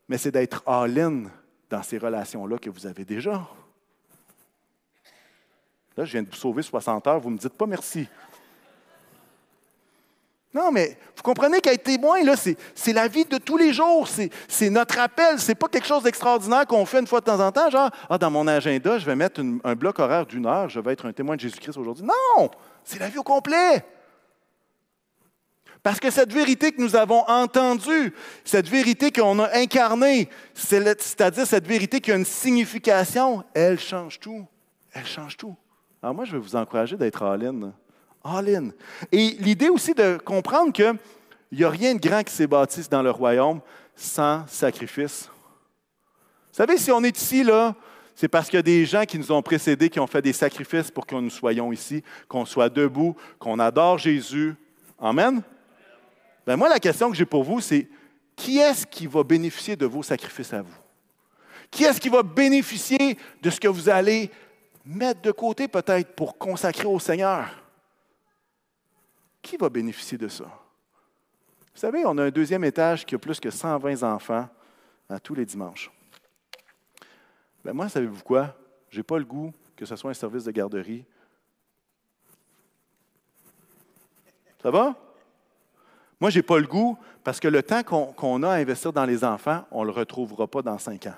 mais 0.07 0.17
c'est 0.17 0.31
d'être 0.31 0.63
all-in 0.67 1.23
dans 1.69 1.83
ces 1.83 1.97
relations-là 1.97 2.57
que 2.57 2.69
vous 2.69 2.85
avez 2.85 3.05
déjà. 3.05 3.47
Là, 5.97 6.05
je 6.05 6.11
viens 6.11 6.23
de 6.23 6.29
vous 6.29 6.35
sauver 6.35 6.61
60 6.61 7.07
heures, 7.07 7.19
vous 7.19 7.29
ne 7.29 7.35
me 7.35 7.39
dites 7.39 7.53
pas 7.53 7.65
merci. 7.65 8.07
Non, 10.53 10.71
mais 10.71 10.97
vous 11.15 11.21
comprenez 11.21 11.61
qu'être 11.61 11.83
témoin, 11.83 12.23
là, 12.23 12.35
c'est, 12.35 12.93
la 12.93 13.07
vie 13.07 13.25
de 13.25 13.37
tous 13.37 13.57
les 13.57 13.71
jours. 13.71 14.07
C'est, 14.07 14.69
notre 14.71 14.97
appel. 14.97 15.39
Ce 15.39 15.49
n'est 15.49 15.55
pas 15.55 15.67
quelque 15.67 15.85
chose 15.85 16.03
d'extraordinaire 16.03 16.65
qu'on 16.65 16.85
fait 16.85 16.99
une 16.99 17.07
fois 17.07 17.19
de 17.19 17.25
temps 17.25 17.39
en 17.39 17.51
temps, 17.51 17.69
genre, 17.69 17.91
ah, 18.09 18.17
dans 18.17 18.31
mon 18.31 18.47
agenda, 18.47 18.97
je 18.97 19.05
vais 19.05 19.15
mettre 19.15 19.41
un 19.63 19.75
bloc 19.75 19.99
horaire 19.99 20.25
d'une 20.25 20.47
heure, 20.47 20.67
je 20.67 20.79
vais 20.79 20.93
être 20.93 21.05
un 21.05 21.13
témoin 21.13 21.35
de 21.35 21.41
Jésus-Christ 21.41 21.77
aujourd'hui. 21.77 22.05
Non! 22.05 22.49
C'est 22.83 22.99
la 22.99 23.09
vie 23.09 23.19
au 23.19 23.23
complet. 23.23 23.85
Parce 25.81 25.99
que 25.99 26.11
cette 26.11 26.33
vérité 26.33 26.71
que 26.71 26.81
nous 26.81 26.95
avons 26.95 27.23
entendue, 27.27 28.13
cette 28.43 28.67
vérité 28.67 29.11
qu'on 29.11 29.39
a 29.39 29.55
incarnée, 29.57 30.29
c'est-à-dire 30.53 31.47
cette 31.47 31.65
vérité 31.65 32.01
qui 32.01 32.11
a 32.11 32.15
une 32.15 32.25
signification, 32.25 33.43
elle 33.53 33.79
change 33.79 34.19
tout. 34.19 34.45
Elle 34.91 35.05
change 35.05 35.37
tout. 35.37 35.55
Alors 36.01 36.15
moi, 36.15 36.25
je 36.25 36.33
vais 36.33 36.39
vous 36.39 36.55
encourager 36.55 36.97
d'être 36.97 37.23
all-in. 37.23 37.71
All-in. 38.23 38.69
Et 39.11 39.37
l'idée 39.39 39.69
aussi 39.69 39.93
de 39.93 40.17
comprendre 40.17 40.73
qu'il 40.73 40.97
n'y 41.53 41.63
a 41.63 41.69
rien 41.69 41.95
de 41.95 41.99
grand 41.99 42.23
qui 42.23 42.33
s'est 42.33 42.47
bâti 42.47 42.81
dans 42.89 43.01
le 43.01 43.11
royaume 43.11 43.61
sans 43.95 44.45
sacrifice. 44.47 45.29
Vous 46.51 46.57
savez, 46.57 46.77
si 46.77 46.91
on 46.91 47.03
est 47.03 47.17
ici, 47.17 47.43
là, 47.43 47.73
c'est 48.15 48.27
parce 48.27 48.47
qu'il 48.47 48.57
y 48.57 48.59
a 48.59 48.63
des 48.63 48.85
gens 48.85 49.05
qui 49.05 49.17
nous 49.17 49.31
ont 49.31 49.41
précédés, 49.41 49.89
qui 49.89 49.99
ont 49.99 50.07
fait 50.07 50.21
des 50.21 50.33
sacrifices 50.33 50.91
pour 50.91 51.05
que 51.05 51.15
nous 51.15 51.29
soyons 51.29 51.71
ici, 51.71 52.03
qu'on 52.27 52.43
soit 52.43 52.67
debout, 52.67 53.15
qu'on 53.37 53.59
adore 53.59 53.97
Jésus. 53.97 54.55
Amen. 54.99 55.41
Ben, 56.49 56.57
moi, 56.57 56.67
la 56.67 56.79
question 56.79 57.11
que 57.11 57.15
j'ai 57.15 57.27
pour 57.27 57.43
vous, 57.43 57.61
c'est 57.61 57.87
qui 58.35 58.57
est-ce 58.57 58.87
qui 58.87 59.05
va 59.05 59.23
bénéficier 59.23 59.75
de 59.75 59.85
vos 59.85 60.01
sacrifices 60.01 60.51
à 60.51 60.63
vous? 60.63 60.79
Qui 61.69 61.83
est-ce 61.83 62.01
qui 62.01 62.09
va 62.09 62.23
bénéficier 62.23 63.19
de 63.39 63.49
ce 63.51 63.59
que 63.59 63.67
vous 63.67 63.87
allez 63.87 64.31
mettre 64.83 65.21
de 65.21 65.29
côté 65.29 65.67
peut-être 65.67 66.15
pour 66.15 66.39
consacrer 66.39 66.87
au 66.87 66.97
Seigneur? 66.97 67.63
Qui 69.43 69.57
va 69.57 69.69
bénéficier 69.69 70.17
de 70.17 70.27
ça? 70.27 70.45
Vous 70.45 71.79
savez, 71.79 72.03
on 72.03 72.17
a 72.17 72.23
un 72.23 72.31
deuxième 72.31 72.63
étage 72.63 73.05
qui 73.05 73.13
a 73.13 73.19
plus 73.19 73.39
que 73.39 73.51
120 73.51 74.01
enfants 74.01 74.49
à 75.07 75.19
tous 75.19 75.35
les 75.35 75.45
dimanches. 75.45 75.91
Ben 77.63 77.73
moi, 77.73 77.89
savez-vous 77.89 78.23
quoi? 78.23 78.57
Je 78.89 78.97
n'ai 78.97 79.03
pas 79.03 79.19
le 79.19 79.25
goût 79.25 79.53
que 79.75 79.85
ce 79.85 79.95
soit 79.95 80.09
un 80.09 80.15
service 80.15 80.45
de 80.45 80.51
garderie. 80.51 81.05
Ça 84.63 84.71
va? 84.71 84.95
Moi, 86.19 86.29
je 86.29 86.39
n'ai 86.39 86.43
pas 86.43 86.59
le 86.59 86.67
goût 86.67 86.97
parce 87.23 87.39
que 87.39 87.47
le 87.47 87.63
temps 87.63 87.83
qu'on 87.83 88.43
a 88.43 88.49
à 88.49 88.55
investir 88.55 88.91
dans 88.91 89.05
les 89.05 89.23
enfants, 89.23 89.63
on 89.71 89.81
ne 89.81 89.85
le 89.85 89.91
retrouvera 89.91 90.47
pas 90.47 90.61
dans 90.61 90.77
cinq 90.77 91.07
ans. 91.07 91.15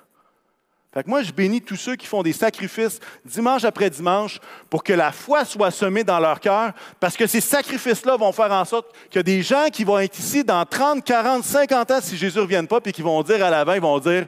Fait 0.93 1.03
que 1.03 1.09
moi, 1.09 1.23
je 1.23 1.31
bénis 1.31 1.61
tous 1.61 1.77
ceux 1.77 1.95
qui 1.95 2.05
font 2.05 2.21
des 2.21 2.33
sacrifices 2.33 2.99
dimanche 3.23 3.63
après 3.63 3.89
dimanche 3.89 4.41
pour 4.69 4.83
que 4.83 4.91
la 4.91 5.13
foi 5.13 5.45
soit 5.45 5.71
semée 5.71 6.03
dans 6.03 6.19
leur 6.19 6.41
cœur, 6.41 6.73
parce 6.99 7.15
que 7.15 7.27
ces 7.27 7.39
sacrifices-là 7.39 8.17
vont 8.17 8.33
faire 8.33 8.51
en 8.51 8.65
sorte 8.65 8.93
a 9.15 9.23
des 9.23 9.41
gens 9.41 9.67
qui 9.71 9.85
vont 9.85 9.99
être 9.99 10.19
ici 10.19 10.43
dans 10.43 10.65
30, 10.65 11.03
40, 11.05 11.45
50 11.45 11.91
ans 11.91 11.99
si 12.01 12.17
Jésus 12.17 12.37
ne 12.37 12.43
revient 12.43 12.65
pas, 12.67 12.81
puis 12.81 12.91
qui 12.91 13.01
vont 13.01 13.23
dire 13.23 13.43
à 13.45 13.49
la 13.49 13.65
fin, 13.65 13.75
ils 13.75 13.81
vont 13.81 13.99
dire 13.99 14.25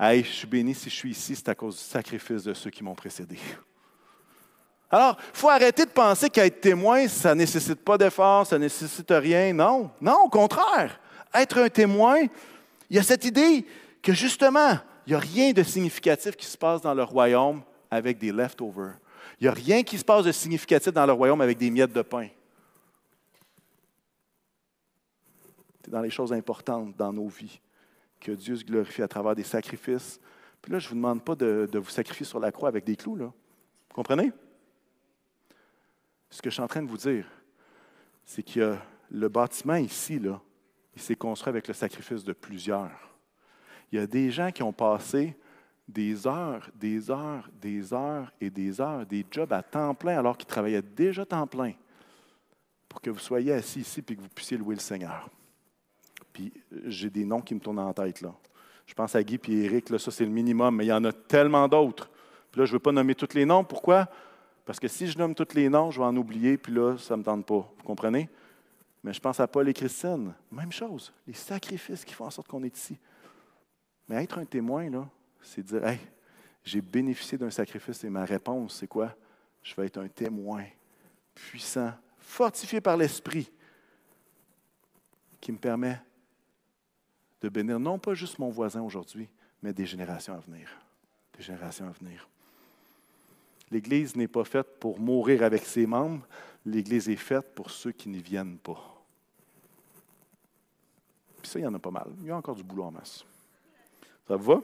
Hey, 0.00 0.24
je 0.24 0.30
suis 0.30 0.46
béni 0.46 0.74
si 0.74 0.88
je 0.88 0.94
suis 0.94 1.10
ici, 1.10 1.36
c'est 1.36 1.50
à 1.50 1.54
cause 1.54 1.76
du 1.76 1.82
sacrifice 1.82 2.42
de 2.42 2.54
ceux 2.54 2.70
qui 2.70 2.82
m'ont 2.82 2.94
précédé. 2.94 3.36
Alors, 4.94 5.16
il 5.18 5.38
faut 5.38 5.48
arrêter 5.48 5.86
de 5.86 5.90
penser 5.90 6.28
qu'être 6.28 6.60
témoin, 6.60 7.08
ça 7.08 7.34
ne 7.34 7.40
nécessite 7.40 7.82
pas 7.82 7.96
d'effort, 7.96 8.46
ça 8.46 8.58
ne 8.58 8.64
nécessite 8.64 9.10
rien. 9.10 9.54
Non, 9.54 9.90
non, 9.98 10.24
au 10.26 10.28
contraire. 10.28 11.00
Être 11.32 11.58
un 11.62 11.70
témoin, 11.70 12.18
il 12.90 12.96
y 12.96 12.98
a 12.98 13.02
cette 13.02 13.24
idée 13.24 13.64
que 14.02 14.12
justement, 14.12 14.72
il 15.06 15.10
n'y 15.10 15.14
a 15.14 15.18
rien 15.18 15.52
de 15.52 15.62
significatif 15.62 16.36
qui 16.36 16.44
se 16.44 16.58
passe 16.58 16.82
dans 16.82 16.92
le 16.92 17.02
royaume 17.04 17.62
avec 17.90 18.18
des 18.18 18.32
leftovers. 18.32 18.96
Il 19.40 19.44
n'y 19.44 19.48
a 19.48 19.52
rien 19.52 19.82
qui 19.82 19.96
se 19.96 20.04
passe 20.04 20.26
de 20.26 20.32
significatif 20.32 20.92
dans 20.92 21.06
le 21.06 21.12
royaume 21.14 21.40
avec 21.40 21.56
des 21.56 21.70
miettes 21.70 21.94
de 21.94 22.02
pain. 22.02 22.28
C'est 25.82 25.90
dans 25.90 26.02
les 26.02 26.10
choses 26.10 26.34
importantes 26.34 26.94
dans 26.98 27.14
nos 27.14 27.28
vies 27.28 27.60
que 28.20 28.32
Dieu 28.32 28.56
se 28.56 28.64
glorifie 28.64 29.02
à 29.02 29.08
travers 29.08 29.34
des 29.34 29.42
sacrifices. 29.42 30.20
Puis 30.60 30.70
là, 30.70 30.78
je 30.78 30.84
ne 30.84 30.88
vous 30.90 30.96
demande 30.96 31.24
pas 31.24 31.34
de, 31.34 31.68
vous 31.72 31.90
sacrifier 31.90 32.26
sur 32.26 32.38
la 32.38 32.52
croix 32.52 32.68
avec 32.68 32.84
des 32.84 32.94
clous. 32.94 33.16
Là. 33.16 33.24
Vous 33.24 33.94
comprenez? 33.94 34.32
Ce 36.32 36.40
que 36.40 36.48
je 36.48 36.54
suis 36.54 36.62
en 36.62 36.66
train 36.66 36.82
de 36.82 36.88
vous 36.88 36.96
dire, 36.96 37.26
c'est 38.24 38.42
que 38.42 38.74
le 39.10 39.28
bâtiment 39.28 39.74
ici, 39.74 40.18
là, 40.18 40.40
il 40.96 41.02
s'est 41.02 41.14
construit 41.14 41.50
avec 41.50 41.68
le 41.68 41.74
sacrifice 41.74 42.24
de 42.24 42.32
plusieurs. 42.32 42.90
Il 43.92 43.98
y 43.98 44.02
a 44.02 44.06
des 44.06 44.30
gens 44.30 44.50
qui 44.50 44.62
ont 44.62 44.72
passé 44.72 45.36
des 45.86 46.26
heures, 46.26 46.70
des 46.74 47.10
heures, 47.10 47.50
des 47.60 47.92
heures 47.92 48.32
et 48.40 48.48
des 48.48 48.80
heures, 48.80 49.04
des 49.04 49.26
jobs 49.30 49.52
à 49.52 49.62
temps 49.62 49.94
plein 49.94 50.18
alors 50.18 50.38
qu'ils 50.38 50.48
travaillaient 50.48 50.80
déjà 50.80 51.26
temps 51.26 51.46
plein 51.46 51.74
pour 52.88 53.02
que 53.02 53.10
vous 53.10 53.18
soyez 53.18 53.52
assis 53.52 53.80
ici 53.80 54.00
et 54.00 54.16
que 54.16 54.22
vous 54.22 54.28
puissiez 54.28 54.56
louer 54.56 54.76
le 54.76 54.80
Seigneur. 54.80 55.28
Puis 56.32 56.50
j'ai 56.86 57.10
des 57.10 57.26
noms 57.26 57.42
qui 57.42 57.54
me 57.54 57.60
tournent 57.60 57.78
en 57.78 57.92
tête 57.92 58.22
là. 58.22 58.32
Je 58.86 58.94
pense 58.94 59.14
à 59.14 59.22
Guy 59.22 59.38
et 59.48 59.64
Eric, 59.64 59.90
là, 59.90 59.98
ça 59.98 60.10
c'est 60.10 60.24
le 60.24 60.30
minimum, 60.30 60.76
mais 60.76 60.86
il 60.86 60.88
y 60.88 60.92
en 60.94 61.04
a 61.04 61.12
tellement 61.12 61.68
d'autres. 61.68 62.10
Puis 62.50 62.58
là, 62.58 62.64
je 62.64 62.70
ne 62.70 62.76
veux 62.76 62.80
pas 62.80 62.92
nommer 62.92 63.14
tous 63.14 63.34
les 63.34 63.44
noms. 63.44 63.64
Pourquoi? 63.64 64.08
Parce 64.64 64.78
que 64.78 64.88
si 64.88 65.06
je 65.06 65.18
nomme 65.18 65.34
tous 65.34 65.54
les 65.54 65.68
noms, 65.68 65.90
je 65.90 65.98
vais 65.98 66.06
en 66.06 66.16
oublier, 66.16 66.56
puis 66.56 66.72
là, 66.72 66.96
ça 66.96 67.14
ne 67.14 67.20
me 67.20 67.24
tente 67.24 67.46
pas. 67.46 67.68
Vous 67.76 67.84
comprenez? 67.84 68.28
Mais 69.02 69.12
je 69.12 69.20
pense 69.20 69.40
à 69.40 69.48
Paul 69.48 69.68
et 69.68 69.74
Christine. 69.74 70.32
Même 70.50 70.70
chose. 70.70 71.12
Les 71.26 71.34
sacrifices 71.34 72.04
qui 72.04 72.14
font 72.14 72.26
en 72.26 72.30
sorte 72.30 72.46
qu'on 72.46 72.62
est 72.62 72.76
ici. 72.76 72.96
Mais 74.08 74.22
être 74.22 74.38
un 74.38 74.44
témoin, 74.44 74.88
là, 74.88 75.08
c'est 75.40 75.62
dire 75.62 75.84
Hey, 75.84 75.98
J'ai 76.64 76.80
bénéficié 76.80 77.36
d'un 77.36 77.50
sacrifice 77.50 78.04
et 78.04 78.10
ma 78.10 78.24
réponse, 78.24 78.76
c'est 78.78 78.86
quoi? 78.86 79.14
Je 79.62 79.74
vais 79.74 79.86
être 79.86 79.98
un 79.98 80.08
témoin 80.08 80.64
puissant, 81.34 81.92
fortifié 82.18 82.80
par 82.80 82.96
l'Esprit, 82.96 83.50
qui 85.40 85.50
me 85.50 85.58
permet 85.58 86.00
de 87.40 87.48
bénir 87.48 87.80
non 87.80 87.98
pas 87.98 88.14
juste 88.14 88.38
mon 88.38 88.50
voisin 88.50 88.82
aujourd'hui, 88.82 89.28
mais 89.60 89.72
des 89.72 89.86
générations 89.86 90.34
à 90.34 90.38
venir. 90.38 90.68
Des 91.36 91.42
générations 91.42 91.88
à 91.88 91.90
venir. 91.90 92.28
L'Église 93.72 94.14
n'est 94.16 94.28
pas 94.28 94.44
faite 94.44 94.78
pour 94.78 95.00
mourir 95.00 95.42
avec 95.42 95.64
ses 95.64 95.86
membres, 95.86 96.26
l'Église 96.66 97.08
est 97.08 97.16
faite 97.16 97.54
pour 97.54 97.70
ceux 97.70 97.90
qui 97.90 98.10
n'y 98.10 98.20
viennent 98.20 98.58
pas. 98.58 99.02
Puis 101.40 101.50
ça, 101.50 101.58
il 101.58 101.62
y 101.62 101.66
en 101.66 101.72
a 101.72 101.78
pas 101.78 101.90
mal. 101.90 102.08
Il 102.20 102.26
y 102.26 102.30
a 102.30 102.36
encore 102.36 102.54
du 102.54 102.62
boulot 102.62 102.84
en 102.84 102.90
masse. 102.90 103.24
Ça 104.28 104.36
vous 104.36 104.44
va? 104.44 104.60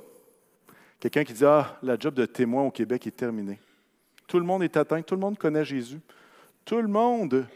Quelqu'un 1.01 1.25
qui 1.25 1.33
dit 1.33 1.45
Ah, 1.47 1.79
la 1.83 1.99
job 1.99 2.13
de 2.13 2.27
témoin 2.27 2.65
au 2.65 2.71
Québec 2.71 3.07
est 3.07 3.17
terminée. 3.17 3.59
Tout 4.27 4.39
le 4.39 4.45
monde 4.45 4.63
est 4.63 4.77
atteint, 4.77 5.01
tout 5.01 5.15
le 5.15 5.23
monde 5.23 5.39
connaît 5.39 5.65
Jésus. 5.65 6.01
Tout 6.67 6.83
le 6.83 6.89
monde 6.89 7.47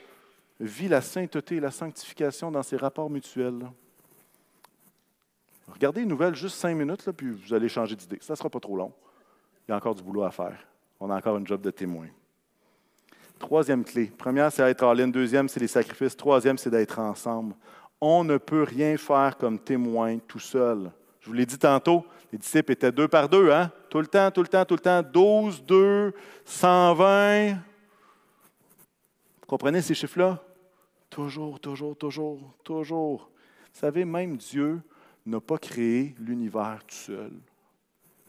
vit 0.58 0.88
la 0.88 1.02
sainteté 1.02 1.56
et 1.56 1.60
la 1.60 1.70
sanctification 1.70 2.50
dans 2.50 2.62
ses 2.62 2.78
rapports 2.78 3.10
mutuels. 3.10 3.70
Regardez 5.68 6.00
une 6.00 6.08
nouvelle 6.08 6.34
juste 6.34 6.56
cinq 6.56 6.74
minutes, 6.74 7.04
là, 7.04 7.12
puis 7.12 7.28
vous 7.28 7.52
allez 7.52 7.68
changer 7.68 7.94
d'idée. 7.94 8.18
Ça 8.22 8.32
ne 8.32 8.38
sera 8.38 8.48
pas 8.48 8.60
trop 8.60 8.74
long. 8.74 8.94
Il 9.68 9.72
y 9.72 9.74
a 9.74 9.76
encore 9.76 9.94
du 9.94 10.02
boulot 10.02 10.22
à 10.22 10.30
faire. 10.30 10.66
On 11.04 11.10
a 11.10 11.16
encore 11.16 11.36
une 11.36 11.46
job 11.48 11.60
de 11.60 11.72
témoin. 11.72 12.06
Troisième 13.40 13.82
clé. 13.82 14.06
Première, 14.06 14.52
c'est 14.52 14.62
être 14.62 14.84
en 14.84 14.92
ligne. 14.92 15.10
Deuxième, 15.10 15.48
c'est 15.48 15.58
les 15.58 15.66
sacrifices. 15.66 16.16
Troisième, 16.16 16.56
c'est 16.56 16.70
d'être 16.70 16.96
ensemble. 17.00 17.56
On 18.00 18.22
ne 18.22 18.36
peut 18.38 18.62
rien 18.62 18.96
faire 18.96 19.36
comme 19.36 19.58
témoin 19.58 20.18
tout 20.18 20.38
seul. 20.38 20.92
Je 21.18 21.26
vous 21.26 21.32
l'ai 21.32 21.44
dit 21.44 21.58
tantôt, 21.58 22.06
les 22.30 22.38
disciples 22.38 22.70
étaient 22.70 22.92
deux 22.92 23.08
par 23.08 23.28
deux, 23.28 23.50
hein? 23.50 23.72
Tout 23.90 23.98
le 23.98 24.06
temps, 24.06 24.30
tout 24.30 24.42
le 24.42 24.46
temps, 24.46 24.64
tout 24.64 24.74
le 24.74 24.80
temps. 24.80 25.02
12, 25.02 25.64
2, 25.64 26.14
120. 26.44 27.54
Vous 27.54 27.58
comprenez 29.48 29.82
ces 29.82 29.94
chiffres-là? 29.94 30.40
Toujours, 31.10 31.58
toujours, 31.58 31.96
toujours, 31.96 32.54
toujours. 32.62 33.28
Vous 33.74 33.80
savez, 33.80 34.04
même 34.04 34.36
Dieu 34.36 34.80
n'a 35.26 35.40
pas 35.40 35.58
créé 35.58 36.14
l'univers 36.20 36.78
tout 36.86 36.94
seul. 36.94 37.32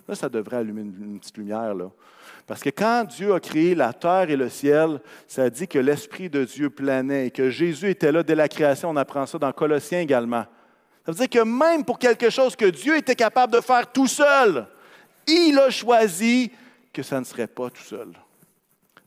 Là, 0.08 0.16
ça 0.16 0.30
devrait 0.30 0.58
allumer 0.58 0.82
une, 0.82 1.20
petite 1.20 1.38
lumière. 1.38 1.74
Parce 2.45 2.62
que 2.62 2.70
quand 2.70 3.06
Dieu 3.06 3.34
a 3.34 3.39
créé 3.39 3.74
la 3.74 3.93
terre 3.93 4.30
et 4.30 4.36
le 4.36 4.49
ciel, 4.49 4.99
ça 5.28 5.49
dit 5.49 5.68
que 5.68 5.80
l'Esprit 5.80 6.30
de 6.30 6.43
Dieu 6.43 6.70
planait 6.70 7.28
et 7.28 7.32
que 7.32 7.49
Jésus 7.49 7.89
était 7.89 8.12
là 8.12 8.22
dès 8.22 8.36
la 8.36 8.49
création. 8.49 8.89
On 8.89 8.97
apprend 8.97 9.26
ça 9.26 9.38
dans 9.38 9.51
Colossiens 9.54 10.01
également. 10.01 10.45
Ça 11.06 11.12
veut 11.12 11.18
dire 11.18 11.30
que 11.30 11.43
même 11.43 11.86
pour 11.86 11.99
quelque 11.99 12.30
chose 12.30 12.56
que 12.56 12.66
Dieu 12.66 12.97
était 12.97 13.16
capable 13.16 13.54
de 13.54 13.62
faire 13.62 13.91
tout 13.91 14.08
seul, 14.08 14.68
il 15.28 15.58
a 15.58 15.70
choisi 15.70 16.51
que 16.91 17.01
ça 17.01 17.20
ne 17.20 17.26
serait 17.26 17.47
pas 17.47 17.70
tout 17.70 17.82
seul. 17.82 18.10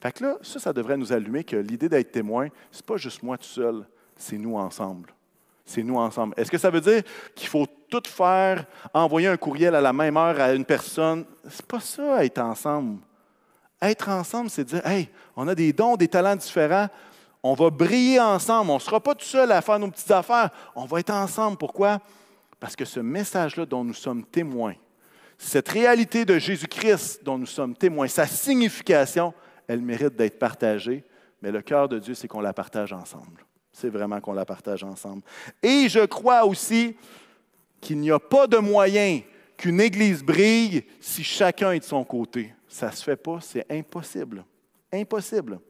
Fait 0.00 0.12
que 0.12 0.24
là, 0.24 0.38
ça, 0.42 0.58
ça 0.58 0.72
devrait 0.72 0.96
nous 0.96 1.12
allumer 1.12 1.44
que 1.44 1.56
l'idée 1.56 1.88
d'être 1.88 2.12
témoin, 2.12 2.48
ce 2.70 2.78
n'est 2.78 2.86
pas 2.86 2.96
juste 2.96 3.22
moi 3.22 3.36
tout 3.38 3.44
seul, 3.44 3.86
c'est 4.16 4.38
nous 4.38 4.56
ensemble 4.56 5.15
c'est 5.66 5.82
nous 5.82 5.96
ensemble. 5.96 6.32
Est-ce 6.36 6.50
que 6.50 6.58
ça 6.58 6.70
veut 6.70 6.80
dire 6.80 7.02
qu'il 7.34 7.48
faut 7.48 7.66
tout 7.90 8.02
faire, 8.06 8.64
envoyer 8.94 9.26
un 9.26 9.36
courriel 9.36 9.74
à 9.74 9.80
la 9.80 9.92
même 9.92 10.16
heure 10.16 10.40
à 10.40 10.54
une 10.54 10.64
personne? 10.64 11.24
C'est 11.50 11.66
pas 11.66 11.80
ça, 11.80 12.24
être 12.24 12.38
ensemble. 12.38 13.00
Être 13.82 14.08
ensemble, 14.08 14.48
c'est 14.48 14.64
dire, 14.64 14.86
hey, 14.86 15.08
on 15.34 15.46
a 15.48 15.54
des 15.54 15.72
dons, 15.72 15.96
des 15.96 16.08
talents 16.08 16.36
différents, 16.36 16.88
on 17.42 17.54
va 17.54 17.68
briller 17.68 18.20
ensemble, 18.20 18.70
on 18.70 18.76
ne 18.76 18.80
sera 18.80 19.00
pas 19.00 19.14
tout 19.14 19.26
seul 19.26 19.50
à 19.52 19.60
faire 19.60 19.78
nos 19.78 19.90
petites 19.90 20.10
affaires, 20.10 20.50
on 20.74 20.86
va 20.86 21.00
être 21.00 21.10
ensemble. 21.10 21.58
Pourquoi? 21.58 21.98
Parce 22.58 22.76
que 22.76 22.84
ce 22.84 23.00
message-là 23.00 23.66
dont 23.66 23.84
nous 23.84 23.92
sommes 23.92 24.24
témoins, 24.24 24.74
cette 25.36 25.68
réalité 25.68 26.24
de 26.24 26.38
Jésus-Christ 26.38 27.22
dont 27.24 27.38
nous 27.38 27.46
sommes 27.46 27.74
témoins, 27.74 28.08
sa 28.08 28.26
signification, 28.26 29.34
elle 29.66 29.82
mérite 29.82 30.16
d'être 30.16 30.38
partagée, 30.38 31.04
mais 31.42 31.50
le 31.50 31.60
cœur 31.60 31.88
de 31.88 31.98
Dieu, 31.98 32.14
c'est 32.14 32.28
qu'on 32.28 32.40
la 32.40 32.52
partage 32.54 32.92
ensemble 32.92 33.44
c'est 33.76 33.90
vraiment 33.90 34.22
qu'on 34.22 34.32
la 34.32 34.46
partage 34.46 34.82
ensemble. 34.84 35.22
Et 35.62 35.86
je 35.90 36.06
crois 36.06 36.46
aussi 36.46 36.96
qu'il 37.78 37.98
n'y 37.98 38.10
a 38.10 38.18
pas 38.18 38.46
de 38.46 38.56
moyen 38.56 39.20
qu'une 39.54 39.82
Église 39.82 40.24
brille 40.24 40.82
si 40.98 41.22
chacun 41.22 41.72
est 41.72 41.80
de 41.80 41.84
son 41.84 42.02
côté. 42.02 42.54
Ça 42.66 42.86
ne 42.86 42.92
se 42.92 43.04
fait 43.04 43.16
pas, 43.16 43.38
c'est 43.42 43.70
impossible. 43.70 44.46
Impossible. 44.90 45.60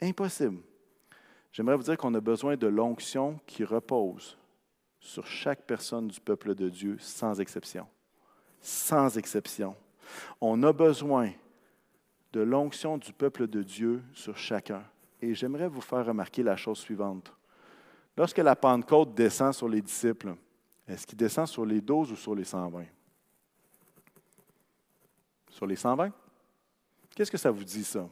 Impossible. 0.00 0.62
J'aimerais 1.52 1.76
vous 1.76 1.82
dire 1.82 1.98
qu'on 1.98 2.14
a 2.14 2.20
besoin 2.22 2.56
de 2.56 2.66
l'onction 2.66 3.38
qui 3.46 3.64
repose 3.64 4.38
sur 4.98 5.26
chaque 5.26 5.66
personne 5.66 6.08
du 6.08 6.20
peuple 6.20 6.54
de 6.54 6.70
Dieu, 6.70 6.96
sans 7.00 7.38
exception. 7.38 7.86
Sans 8.62 9.18
exception. 9.18 9.76
On 10.40 10.62
a 10.62 10.72
besoin 10.72 11.32
de 12.32 12.40
l'onction 12.40 12.96
du 12.96 13.12
peuple 13.12 13.46
de 13.46 13.62
Dieu 13.62 14.02
sur 14.14 14.38
chacun. 14.38 14.82
Et 15.22 15.34
j'aimerais 15.34 15.68
vous 15.68 15.80
faire 15.80 16.04
remarquer 16.06 16.42
la 16.42 16.56
chose 16.56 16.78
suivante. 16.78 17.32
Lorsque 18.16 18.38
la 18.38 18.56
Pentecôte 18.56 19.14
descend 19.14 19.52
sur 19.54 19.68
les 19.68 19.82
disciples, 19.82 20.34
est-ce 20.86 21.06
qu'il 21.06 21.18
descend 21.18 21.46
sur 21.46 21.64
les 21.64 21.80
12 21.80 22.12
ou 22.12 22.16
sur 22.16 22.34
les 22.34 22.44
120? 22.44 22.84
Sur 25.50 25.66
les 25.66 25.76
120? 25.76 26.10
Qu'est-ce 27.14 27.30
que 27.30 27.38
ça 27.38 27.50
vous 27.50 27.64
dit, 27.64 27.84
ça? 27.84 28.08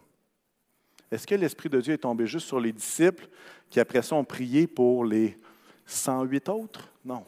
Est-ce 1.11 1.27
que 1.27 1.35
l'Esprit 1.35 1.69
de 1.69 1.81
Dieu 1.81 1.95
est 1.95 1.99
tombé 1.99 2.27
juste 2.27 2.47
sur 2.47 2.61
les 2.61 2.73
disciples 2.73 3.29
qui, 3.71 3.81
après 3.81 4.03
ça, 4.03 4.15
ont 4.15 4.25
prié 4.25 4.67
pour 4.67 5.05
les 5.05 5.39
108 5.87 6.49
autres? 6.51 6.93
Non. 7.05 7.25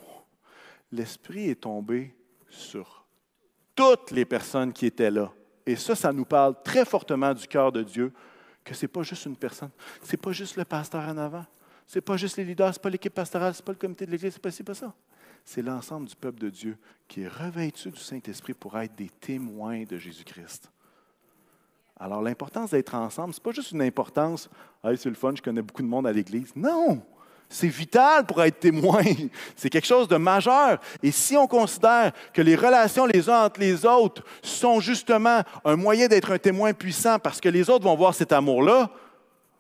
L'Esprit 0.93 1.49
est 1.49 1.63
tombé 1.63 2.15
sur 2.49 3.07
toutes 3.75 4.11
les 4.11 4.25
personnes 4.25 4.73
qui 4.73 4.87
étaient 4.87 5.11
là. 5.11 5.33
Et 5.65 5.77
ça, 5.77 5.95
ça 5.95 6.13
nous 6.13 6.25
parle 6.25 6.63
très 6.63 6.85
fortement 6.85 7.33
du 7.33 7.47
cœur 7.47 7.73
de 7.73 7.83
Dieu 7.83 8.13
que 8.71 8.77
ce 8.77 8.85
n'est 8.85 8.89
pas 8.89 9.03
juste 9.03 9.27
une 9.27 9.35
personne, 9.35 9.71
ce 10.01 10.13
n'est 10.13 10.17
pas 10.17 10.31
juste 10.31 10.57
le 10.57 10.65
pasteur 10.65 11.03
en 11.03 11.19
avant, 11.19 11.45
ce 11.89 11.99
n'est 11.99 12.03
pas 12.03 12.17
juste 12.17 12.37
les 12.37 12.45
leaders, 12.45 12.73
ce 12.73 12.79
n'est 12.79 12.83
pas 12.83 12.91
l'équipe 12.91 13.13
pastorale, 13.13 13.53
ce 13.53 13.61
n'est 13.61 13.65
pas 13.65 13.73
le 13.73 13.79
comité 13.79 14.07
de 14.07 14.13
l'Église, 14.13 14.35
ce 14.35 14.39
n'est 14.39 14.65
pas, 14.65 14.65
pas 14.65 14.75
ça. 14.75 14.95
C'est 15.45 15.61
l'ensemble 15.61 16.07
du 16.07 16.15
peuple 16.15 16.39
de 16.39 16.51
Dieu 16.51 16.79
qui 17.09 17.23
est 17.23 17.29
revêtu 17.29 17.91
du 17.91 17.99
Saint-Esprit 17.99 18.55
pour 18.55 18.79
être 18.79 18.95
des 18.95 19.09
témoins 19.09 19.83
de 19.83 19.97
Jésus-Christ. 19.97 20.71
Alors, 21.99 22.23
l'importance 22.23 22.71
d'être 22.71 22.95
ensemble, 22.95 23.35
ce 23.35 23.41
n'est 23.41 23.43
pas 23.43 23.51
juste 23.51 23.73
une 23.73 23.83
importance, 23.83 24.49
hey, 24.85 24.97
c'est 24.97 25.09
le 25.09 25.17
fun, 25.17 25.35
je 25.35 25.43
connais 25.43 25.63
beaucoup 25.63 25.83
de 25.83 25.89
monde 25.89 26.07
à 26.07 26.13
l'Église. 26.13 26.55
Non! 26.55 27.03
C'est 27.53 27.69
vital 27.69 28.25
pour 28.25 28.41
être 28.45 28.61
témoin. 28.61 29.03
C'est 29.57 29.69
quelque 29.69 29.87
chose 29.87 30.07
de 30.07 30.17
majeur. 30.17 30.79
Et 31.03 31.11
si 31.11 31.37
on 31.37 31.49
considère 31.49 32.13
que 32.33 32.41
les 32.41 32.55
relations 32.55 33.07
les 33.07 33.29
uns 33.29 33.45
entre 33.45 33.59
les 33.59 33.85
autres 33.85 34.23
sont 34.41 34.79
justement 34.79 35.43
un 35.65 35.75
moyen 35.75 36.07
d'être 36.07 36.31
un 36.31 36.39
témoin 36.39 36.73
puissant 36.73 37.19
parce 37.19 37.41
que 37.41 37.49
les 37.49 37.69
autres 37.69 37.85
vont 37.85 37.97
voir 37.97 38.15
cet 38.15 38.31
amour-là, 38.31 38.89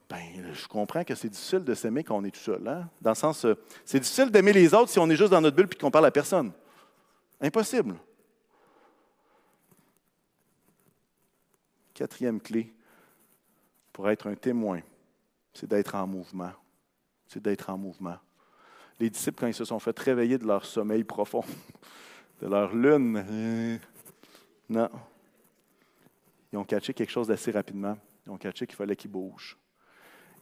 ben, 0.08 0.18
je 0.52 0.68
comprends 0.68 1.02
que 1.02 1.16
c'est 1.16 1.28
difficile 1.28 1.64
de 1.64 1.74
s'aimer 1.74 2.04
quand 2.04 2.16
on 2.16 2.24
est 2.24 2.30
tout 2.30 2.40
seul. 2.40 2.66
Hein? 2.66 2.88
Dans 3.02 3.10
le 3.10 3.16
sens, 3.16 3.44
euh, 3.44 3.56
c'est 3.84 3.98
difficile 3.98 4.30
d'aimer 4.30 4.52
les 4.52 4.72
autres 4.72 4.90
si 4.90 5.00
on 5.00 5.10
est 5.10 5.16
juste 5.16 5.30
dans 5.30 5.40
notre 5.40 5.56
bulle 5.56 5.68
et 5.70 5.76
qu'on 5.76 5.90
parle 5.90 6.06
à 6.06 6.10
personne. 6.12 6.52
Impossible. 7.40 7.96
Quatrième 11.92 12.40
clé 12.40 12.72
pour 13.92 14.08
être 14.08 14.28
un 14.28 14.34
témoin, 14.36 14.80
c'est 15.52 15.68
d'être 15.68 15.96
en 15.96 16.06
mouvement 16.06 16.52
c'est 17.32 17.42
d'être 17.42 17.70
en 17.70 17.78
mouvement. 17.78 18.16
Les 18.98 19.08
disciples, 19.08 19.38
quand 19.38 19.46
ils 19.46 19.54
se 19.54 19.64
sont 19.64 19.78
fait 19.78 19.96
réveiller 19.98 20.36
de 20.36 20.46
leur 20.46 20.64
sommeil 20.64 21.04
profond, 21.04 21.44
de 22.42 22.48
leur 22.48 22.74
lune, 22.74 23.24
euh, 23.30 23.78
non. 24.68 24.90
Ils 26.52 26.58
ont 26.58 26.64
catché 26.64 26.92
quelque 26.92 27.10
chose 27.12 27.28
d'assez 27.28 27.52
rapidement. 27.52 27.96
Ils 28.26 28.30
ont 28.30 28.36
catché 28.36 28.66
qu'il 28.66 28.74
fallait 28.74 28.96
qu'ils 28.96 29.12
bougent. 29.12 29.56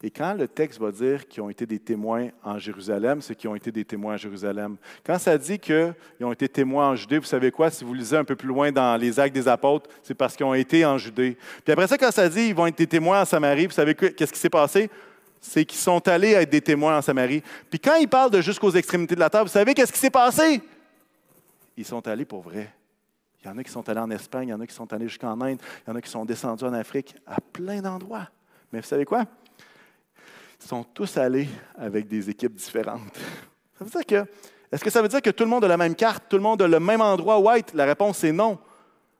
Et 0.02 0.10
quand 0.10 0.32
le 0.32 0.48
texte 0.48 0.80
va 0.80 0.90
dire 0.90 1.26
qu'ils 1.28 1.42
ont 1.42 1.50
été 1.50 1.66
des 1.66 1.80
témoins 1.80 2.28
en 2.42 2.56
Jérusalem, 2.58 3.20
c'est 3.20 3.34
qu'ils 3.34 3.50
ont 3.50 3.56
été 3.56 3.70
des 3.70 3.84
témoins 3.84 4.14
en 4.14 4.16
Jérusalem. 4.16 4.76
Quand 5.04 5.18
ça 5.18 5.36
dit 5.36 5.58
qu'ils 5.58 5.94
ont 6.20 6.32
été 6.32 6.48
témoins 6.48 6.90
en 6.90 6.96
Judée, 6.96 7.18
vous 7.18 7.24
savez 7.24 7.50
quoi? 7.50 7.68
Si 7.68 7.84
vous 7.84 7.94
lisez 7.94 8.16
un 8.16 8.24
peu 8.24 8.36
plus 8.36 8.48
loin 8.48 8.70
dans 8.70 8.96
les 8.96 9.18
actes 9.18 9.34
des 9.34 9.48
apôtres, 9.48 9.90
c'est 10.02 10.14
parce 10.14 10.36
qu'ils 10.36 10.46
ont 10.46 10.54
été 10.54 10.86
en 10.86 10.96
Judée. 10.96 11.36
Puis 11.64 11.72
après 11.72 11.88
ça, 11.88 11.98
quand 11.98 12.12
ça 12.12 12.28
dit 12.28 12.46
qu'ils 12.46 12.54
vont 12.54 12.66
être 12.66 12.78
des 12.78 12.86
témoins 12.86 13.22
en 13.22 13.24
Samarie, 13.24 13.66
vous 13.66 13.72
savez 13.72 13.94
qu'est-ce 13.94 14.32
qui 14.32 14.38
s'est 14.38 14.48
passé? 14.48 14.88
C'est 15.40 15.64
qu'ils 15.64 15.78
sont 15.78 16.06
allés 16.08 16.32
être 16.32 16.50
des 16.50 16.60
témoins 16.60 16.98
en 16.98 17.02
Samarie. 17.02 17.42
Puis 17.70 17.78
quand 17.78 17.96
ils 17.96 18.08
parlent 18.08 18.30
de 18.30 18.40
jusqu'aux 18.40 18.70
extrémités 18.70 19.14
de 19.14 19.20
la 19.20 19.30
terre, 19.30 19.44
vous 19.44 19.50
savez 19.50 19.74
qu'est-ce 19.74 19.92
qui 19.92 19.98
s'est 19.98 20.10
passé? 20.10 20.60
Ils 21.76 21.84
sont 21.84 22.06
allés 22.08 22.24
pour 22.24 22.42
vrai. 22.42 22.72
Il 23.42 23.46
y 23.46 23.50
en 23.50 23.56
a 23.56 23.62
qui 23.62 23.70
sont 23.70 23.88
allés 23.88 24.00
en 24.00 24.10
Espagne, 24.10 24.48
il 24.48 24.50
y 24.50 24.54
en 24.54 24.60
a 24.60 24.66
qui 24.66 24.74
sont 24.74 24.92
allés 24.92 25.08
jusqu'en 25.08 25.40
Inde, 25.40 25.60
il 25.86 25.90
y 25.90 25.92
en 25.92 25.96
a 25.96 26.00
qui 26.00 26.10
sont 26.10 26.24
descendus 26.24 26.64
en 26.64 26.72
Afrique, 26.72 27.14
à 27.26 27.40
plein 27.40 27.80
d'endroits. 27.80 28.28
Mais 28.72 28.80
vous 28.80 28.86
savez 28.86 29.04
quoi? 29.04 29.24
Ils 30.60 30.66
sont 30.66 30.82
tous 30.82 31.16
allés 31.16 31.48
avec 31.76 32.08
des 32.08 32.28
équipes 32.28 32.54
différentes. 32.54 33.16
Ça 33.78 33.84
veut 33.84 33.90
dire 33.90 34.04
que, 34.04 34.30
est-ce 34.72 34.82
que 34.82 34.90
ça 34.90 35.00
veut 35.00 35.08
dire 35.08 35.22
que 35.22 35.30
tout 35.30 35.44
le 35.44 35.50
monde 35.50 35.64
a 35.64 35.68
la 35.68 35.76
même 35.76 35.94
carte, 35.94 36.24
tout 36.28 36.36
le 36.36 36.42
monde 36.42 36.60
a 36.62 36.66
le 36.66 36.80
même 36.80 37.00
endroit 37.00 37.38
white? 37.38 37.72
La 37.74 37.84
réponse 37.84 38.24
est 38.24 38.32
non. 38.32 38.58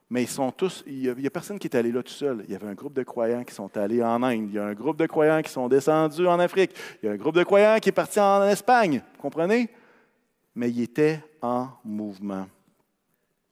Mais 0.09 0.23
ils 0.23 0.27
sont 0.27 0.51
tous, 0.51 0.83
il 0.87 1.13
n'y 1.15 1.27
a, 1.27 1.29
personne 1.29 1.59
qui 1.59 1.67
est 1.67 1.75
allé 1.75 1.91
là 1.91 2.01
tout 2.01 2.11
seul. 2.11 2.43
Il 2.47 2.51
y 2.51 2.55
avait 2.55 2.67
un 2.67 2.73
groupe 2.73 2.93
de 2.93 3.03
croyants 3.03 3.43
qui 3.43 3.53
sont 3.53 3.75
allés 3.77 4.01
en 4.01 4.23
Inde. 4.23 4.47
Il 4.49 4.55
y 4.55 4.59
a 4.59 4.65
un 4.65 4.73
groupe 4.73 4.97
de 4.97 5.05
croyants 5.05 5.41
qui 5.43 5.51
sont 5.51 5.67
descendus 5.67 6.25
en 6.27 6.39
Afrique. 6.39 6.71
Il 7.01 7.05
y 7.05 7.09
a 7.09 7.11
un 7.11 7.17
groupe 7.17 7.35
de 7.35 7.43
croyants 7.43 7.77
qui 7.79 7.89
est 7.89 7.93
parti 7.93 8.19
en 8.19 8.43
Espagne. 8.47 9.03
Vous 9.15 9.21
comprenez? 9.21 9.69
Mais 10.55 10.71
ils 10.71 10.81
étaient 10.81 11.23
en 11.41 11.69
mouvement. 11.83 12.47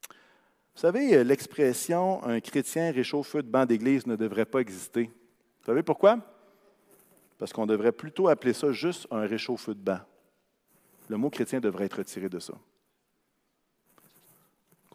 Vous 0.10 0.82
savez, 0.82 1.24
l'expression 1.24 2.24
un 2.24 2.40
chrétien 2.40 2.92
réchauffeur 2.92 3.44
de 3.44 3.50
banc 3.50 3.66
d'église 3.66 4.08
ne 4.08 4.16
devrait 4.16 4.46
pas 4.46 4.60
exister. 4.60 5.04
Vous 5.04 5.66
savez 5.66 5.84
pourquoi? 5.84 6.18
Parce 7.38 7.54
qu'on 7.54 7.68
devrait 7.68 7.92
plutôt 7.92 8.30
appeler 8.30 8.54
ça 8.54 8.72
juste 8.72 9.08
un 9.12 9.28
réchauffeur 9.28 9.76
de 9.76 9.82
banc. 9.82 10.00
Le 11.08 11.18
mot 11.18 11.30
chrétien 11.30 11.60
devrait 11.60 11.86
être 11.86 11.98
retiré 11.98 12.30
de 12.30 12.40
ça. 12.40 12.54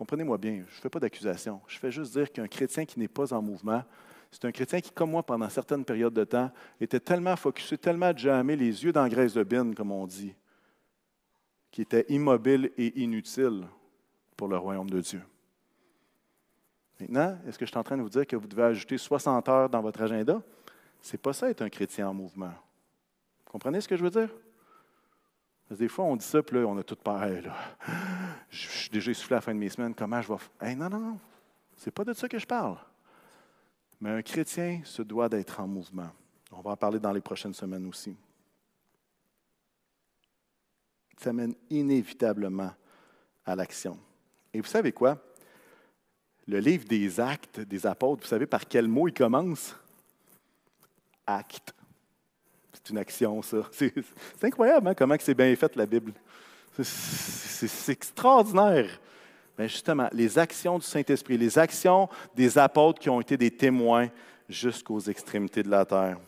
Comprenez-moi 0.02 0.36
bien, 0.36 0.64
je 0.68 0.76
ne 0.78 0.80
fais 0.80 0.88
pas 0.88 0.98
d'accusation. 0.98 1.60
Je 1.68 1.78
fais 1.78 1.92
juste 1.92 2.12
dire 2.12 2.32
qu'un 2.32 2.48
chrétien 2.48 2.84
qui 2.84 2.98
n'est 2.98 3.06
pas 3.06 3.32
en 3.32 3.40
mouvement, 3.40 3.84
c'est 4.32 4.44
un 4.44 4.50
chrétien 4.50 4.80
qui, 4.80 4.90
comme 4.90 5.12
moi, 5.12 5.22
pendant 5.22 5.48
certaines 5.48 5.84
périodes 5.84 6.12
de 6.12 6.24
temps, 6.24 6.50
était 6.80 6.98
tellement 6.98 7.36
focusé, 7.36 7.78
tellement 7.78 8.12
jamais 8.16 8.56
les 8.56 8.82
yeux 8.82 8.90
dans 8.90 9.04
la 9.04 9.08
graisse 9.08 9.34
de 9.34 9.44
bine, 9.44 9.76
comme 9.76 9.92
on 9.92 10.04
dit, 10.08 10.34
qui 11.70 11.82
était 11.82 12.04
immobile 12.08 12.72
et 12.76 13.00
inutile 13.00 13.64
pour 14.36 14.48
le 14.48 14.56
royaume 14.56 14.90
de 14.90 15.00
Dieu. 15.00 15.22
Maintenant, 16.98 17.38
est-ce 17.46 17.56
que 17.56 17.64
je 17.64 17.70
suis 17.70 17.78
en 17.78 17.84
train 17.84 17.96
de 17.96 18.02
vous 18.02 18.08
dire 18.08 18.26
que 18.26 18.34
vous 18.34 18.48
devez 18.48 18.64
ajouter 18.64 18.98
60 18.98 19.48
heures 19.48 19.70
dans 19.70 19.82
votre 19.82 20.02
agenda? 20.02 20.42
Ce 21.00 21.12
n'est 21.12 21.18
pas 21.18 21.32
ça 21.32 21.48
être 21.48 21.62
un 21.62 21.70
chrétien 21.70 22.08
en 22.08 22.14
mouvement. 22.14 22.54
Comprenez 23.44 23.80
ce 23.80 23.86
que 23.86 23.96
je 23.96 24.02
veux 24.02 24.10
dire? 24.10 24.30
Parce 25.68 25.78
que 25.78 25.84
des 25.84 25.88
fois, 25.88 26.04
on 26.04 26.16
dit 26.16 26.24
ça, 26.24 26.42
puis 26.42 26.56
là, 26.56 26.66
on 26.66 26.76
a 26.76 26.82
tout 26.82 26.96
pareil. 26.96 27.42
Là. 27.42 27.54
Je 28.50 28.68
suis 28.68 28.90
déjà 28.90 29.10
essoufflé 29.10 29.34
à 29.34 29.38
la 29.38 29.40
fin 29.40 29.54
de 29.54 29.58
mes 29.58 29.68
semaines. 29.68 29.94
Comment 29.94 30.20
je 30.20 30.32
vais 30.32 30.38
faire? 30.38 30.76
non, 30.76 30.90
non, 30.90 31.00
non. 31.00 31.18
Ce 31.76 31.86
n'est 31.86 31.92
pas 31.92 32.04
de 32.04 32.12
ça 32.12 32.28
que 32.28 32.38
je 32.38 32.46
parle. 32.46 32.76
Mais 34.00 34.10
un 34.10 34.22
chrétien 34.22 34.80
se 34.84 35.02
doit 35.02 35.28
d'être 35.28 35.60
en 35.60 35.66
mouvement. 35.66 36.10
On 36.50 36.60
va 36.60 36.72
en 36.72 36.76
parler 36.76 36.98
dans 36.98 37.12
les 37.12 37.20
prochaines 37.20 37.54
semaines 37.54 37.86
aussi. 37.86 38.16
Ça 41.18 41.32
mène 41.32 41.54
inévitablement 41.70 42.72
à 43.44 43.56
l'action. 43.56 43.98
Et 44.52 44.60
vous 44.60 44.66
savez 44.66 44.92
quoi? 44.92 45.18
Le 46.46 46.58
livre 46.58 46.84
des 46.84 47.20
actes 47.20 47.60
des 47.60 47.86
apôtres, 47.86 48.22
vous 48.22 48.28
savez 48.28 48.46
par 48.46 48.66
quel 48.66 48.88
mot 48.88 49.08
il 49.08 49.14
commence? 49.14 49.76
Acte. 51.26 51.72
C'est 52.82 52.92
une 52.92 52.98
action, 52.98 53.42
ça. 53.42 53.58
C'est, 53.72 53.92
incroyable 54.42 54.88
hein, 54.88 54.94
comment 54.94 55.16
c'est 55.18 55.34
bien 55.34 55.54
fait, 55.54 55.76
la 55.76 55.86
Bible. 55.86 56.12
C'est, 56.80 57.92
extraordinaire. 57.92 59.00
Mais 59.58 59.68
justement, 59.68 60.08
les 60.12 60.38
actions 60.38 60.78
du 60.78 60.84
Saint-Esprit, 60.84 61.36
les 61.36 61.58
actions 61.58 62.08
des 62.34 62.56
apôtres 62.58 62.98
qui 62.98 63.10
ont 63.10 63.20
été 63.20 63.36
des 63.36 63.50
témoins 63.50 64.08
jusqu'aux 64.48 65.00
extrémités 65.00 65.62
de 65.62 65.70
la 65.70 65.84
terre. 65.84 66.18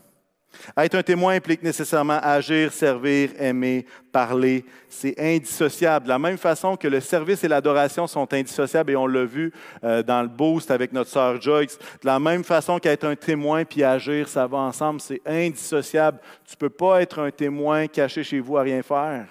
Être 0.77 0.95
un 0.97 1.03
témoin 1.03 1.35
implique 1.35 1.63
nécessairement 1.63 2.19
agir, 2.23 2.73
servir, 2.73 3.31
aimer, 3.39 3.87
parler. 4.13 4.65
C'est 4.89 5.19
indissociable. 5.19 6.05
De 6.05 6.11
la 6.11 6.19
même 6.19 6.39
façon 6.39 6.77
que 6.77 6.89
le 6.89 7.01
service 7.01 7.45
et 7.45 7.49
l'adoration 7.49 8.07
sont 8.07 8.33
indissociables, 8.33 8.93
et 8.93 8.97
on 8.97 9.07
l'a 9.07 9.25
vu 9.25 9.53
euh, 9.83 10.03
dans 10.03 10.23
le 10.23 10.29
boost 10.29 10.71
avec 10.71 10.93
notre 10.93 11.11
sœur 11.11 11.41
Joyce, 11.41 11.79
de 11.79 12.07
la 12.07 12.19
même 12.19 12.45
façon 12.45 12.79
qu'être 12.79 13.05
un 13.05 13.17
témoin 13.17 13.65
puis 13.65 13.83
agir, 13.83 14.29
ça 14.29 14.47
va 14.47 14.59
ensemble, 14.59 15.01
c'est 15.01 15.21
indissociable. 15.27 16.19
Tu 16.45 16.55
ne 16.55 16.59
peux 16.59 16.71
pas 16.71 17.03
être 17.03 17.19
un 17.19 17.31
témoin 17.31 17.87
caché 17.87 18.23
chez 18.23 18.41
vous 18.41 18.57
à 18.57 18.63
rien 18.63 18.83
faire. 18.83 19.27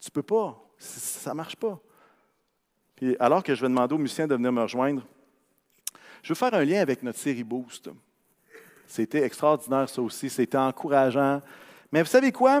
Tu 0.00 0.08
ne 0.10 0.12
peux 0.12 0.22
pas. 0.22 0.60
Ça 0.78 1.30
ne 1.30 1.36
marche 1.36 1.56
pas. 1.56 1.80
Puis 2.96 3.16
alors 3.18 3.42
que 3.42 3.54
je 3.54 3.60
vais 3.60 3.68
demander 3.68 3.94
aux 3.94 3.98
musiciens 3.98 4.26
de 4.26 4.34
venir 4.34 4.52
me 4.52 4.62
rejoindre, 4.62 5.02
je 6.22 6.30
veux 6.30 6.34
faire 6.34 6.54
un 6.54 6.64
lien 6.64 6.80
avec 6.80 7.02
notre 7.02 7.18
série 7.18 7.44
Boost. 7.44 7.90
C'était 8.86 9.22
extraordinaire, 9.22 9.88
ça 9.88 10.02
aussi. 10.02 10.30
C'était 10.30 10.58
encourageant. 10.58 11.40
Mais 11.90 12.02
vous 12.02 12.08
savez 12.08 12.32
quoi? 12.32 12.60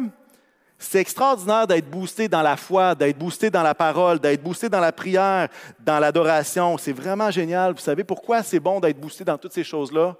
C'est 0.78 0.98
extraordinaire 0.98 1.66
d'être 1.66 1.88
boosté 1.88 2.28
dans 2.28 2.42
la 2.42 2.56
foi, 2.56 2.94
d'être 2.94 3.16
boosté 3.18 3.48
dans 3.48 3.62
la 3.62 3.74
parole, 3.74 4.18
d'être 4.18 4.42
boosté 4.42 4.68
dans 4.68 4.80
la 4.80 4.92
prière, 4.92 5.48
dans 5.80 5.98
l'adoration. 5.98 6.76
C'est 6.78 6.92
vraiment 6.92 7.30
génial. 7.30 7.72
Vous 7.72 7.80
savez 7.80 8.04
pourquoi 8.04 8.42
c'est 8.42 8.60
bon 8.60 8.80
d'être 8.80 9.00
boosté 9.00 9.24
dans 9.24 9.38
toutes 9.38 9.52
ces 9.52 9.64
choses-là? 9.64 10.16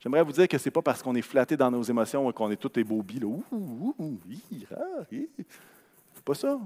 J'aimerais 0.00 0.22
vous 0.22 0.32
dire 0.32 0.48
que 0.48 0.56
ce 0.56 0.64
n'est 0.66 0.70
pas 0.72 0.82
parce 0.82 1.02
qu'on 1.02 1.14
est 1.14 1.22
flatté 1.22 1.56
dans 1.56 1.70
nos 1.70 1.82
émotions 1.82 2.30
et 2.30 2.32
qu'on 2.32 2.50
est 2.50 2.56
tous 2.56 2.80
ébobis. 2.80 3.20
C'est 6.14 6.24
pas 6.24 6.34
ça. 6.34 6.58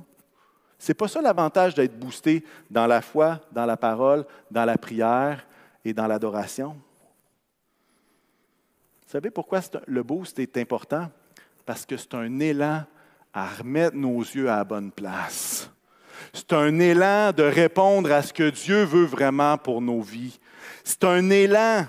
C'est 0.79 0.95
pas 0.95 1.09
ça 1.09 1.21
l'avantage 1.21 1.75
d'être 1.75 1.99
boosté 1.99 2.45
dans 2.71 2.87
la 2.87 3.01
foi, 3.01 3.41
dans 3.51 3.67
la 3.67 3.77
parole, 3.77 4.25
dans 4.51 4.65
la 4.65 4.79
prière 4.79 5.45
et 5.85 5.93
dans 5.93 6.07
l'adoration. 6.07 6.77
Savez 9.15 9.31
pourquoi 9.31 9.61
le 9.87 10.03
boost 10.03 10.41
est 10.41 10.57
important? 10.57 11.09
Parce 11.65 11.87
que 11.87 11.97
c'est 11.97 12.15
un 12.15 12.41
élan 12.41 12.83
à 13.33 13.47
remettre 13.47 13.95
nos 13.95 14.19
yeux 14.19 14.51
à 14.51 14.57
la 14.57 14.65
bonne 14.65 14.91
place. 14.91 15.71
C'est 16.33 16.53
un 16.53 16.81
élan 16.81 17.31
de 17.31 17.45
répondre 17.45 18.11
à 18.11 18.23
ce 18.23 18.33
que 18.33 18.51
Dieu 18.51 18.83
veut 18.83 19.05
vraiment 19.05 19.57
pour 19.57 19.81
nos 19.81 20.01
vies. 20.01 20.41
C'est 20.83 21.05
un 21.05 21.31
élan 21.31 21.87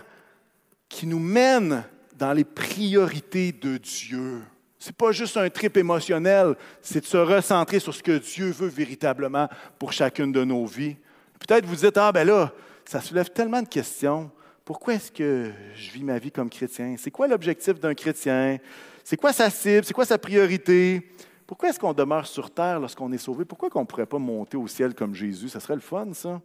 qui 0.88 1.08
nous 1.08 1.18
mène 1.18 1.84
dans 2.16 2.32
les 2.32 2.44
priorités 2.44 3.52
de 3.52 3.78
Dieu. 3.78 4.44
Ce 4.78 4.90
n'est 4.90 4.94
pas 4.94 5.12
juste 5.12 5.36
un 5.36 5.50
trip 5.50 5.78
émotionnel, 5.78 6.56
c'est 6.84 7.02
de 7.02 7.08
se 7.08 7.18
recentrer 7.18 7.80
sur 7.80 7.96
ce 7.96 8.04
que 8.04 8.20
Dieu 8.20 8.52
veut 8.52 8.68
véritablement 8.68 9.50
pour 9.80 9.94
chacune 9.94 10.32
de 10.32 10.44
nos 10.44 10.68
vies. 10.68 10.96
Peut-être 11.40 11.66
vous 11.66 11.78
dites, 11.78 11.98
ah 11.98 12.12
ben 12.12 12.28
là, 12.28 12.54
ça 12.86 13.02
soulève 13.02 13.32
tellement 13.32 13.64
de 13.64 13.68
questions. 13.68 14.30
Pourquoi 14.66 14.96
est-ce 14.96 15.12
que 15.12 15.54
je 15.76 15.92
vis 15.92 16.04
ma 16.04 16.18
vie 16.18 16.32
comme 16.32 16.50
chrétien? 16.50 16.96
C'est 16.98 17.12
quoi 17.12 17.28
l'objectif 17.28 17.80
d'un 17.80 17.94
chrétien? 17.94 18.58
C'est 19.04 19.16
quoi 19.16 19.32
sa 19.32 19.52
cible? 19.52 19.86
C'est 19.86 19.94
quoi 19.94 20.06
sa 20.06 20.18
priorité? 20.18 21.12
Pourquoi 21.46 21.70
est-ce 21.70 21.80
qu'on 21.80 21.94
demeure 21.94 22.26
sur 22.26 22.50
terre 22.50 22.80
lorsqu'on 22.80 23.12
est 23.12 23.20
sauvé? 23.20 23.46
Pourquoi 23.46 23.70
qu'on 23.70 23.82
ne 23.82 23.86
pourrait 23.86 24.08
pas 24.08 24.18
monter 24.18 24.58
au 24.58 24.68
ciel 24.68 24.96
comme 24.96 25.14
Jésus? 25.14 25.50
Ça 25.50 25.60
serait 25.60 25.76
le 25.76 25.82
fun, 25.82 26.12
ça. 26.14 26.42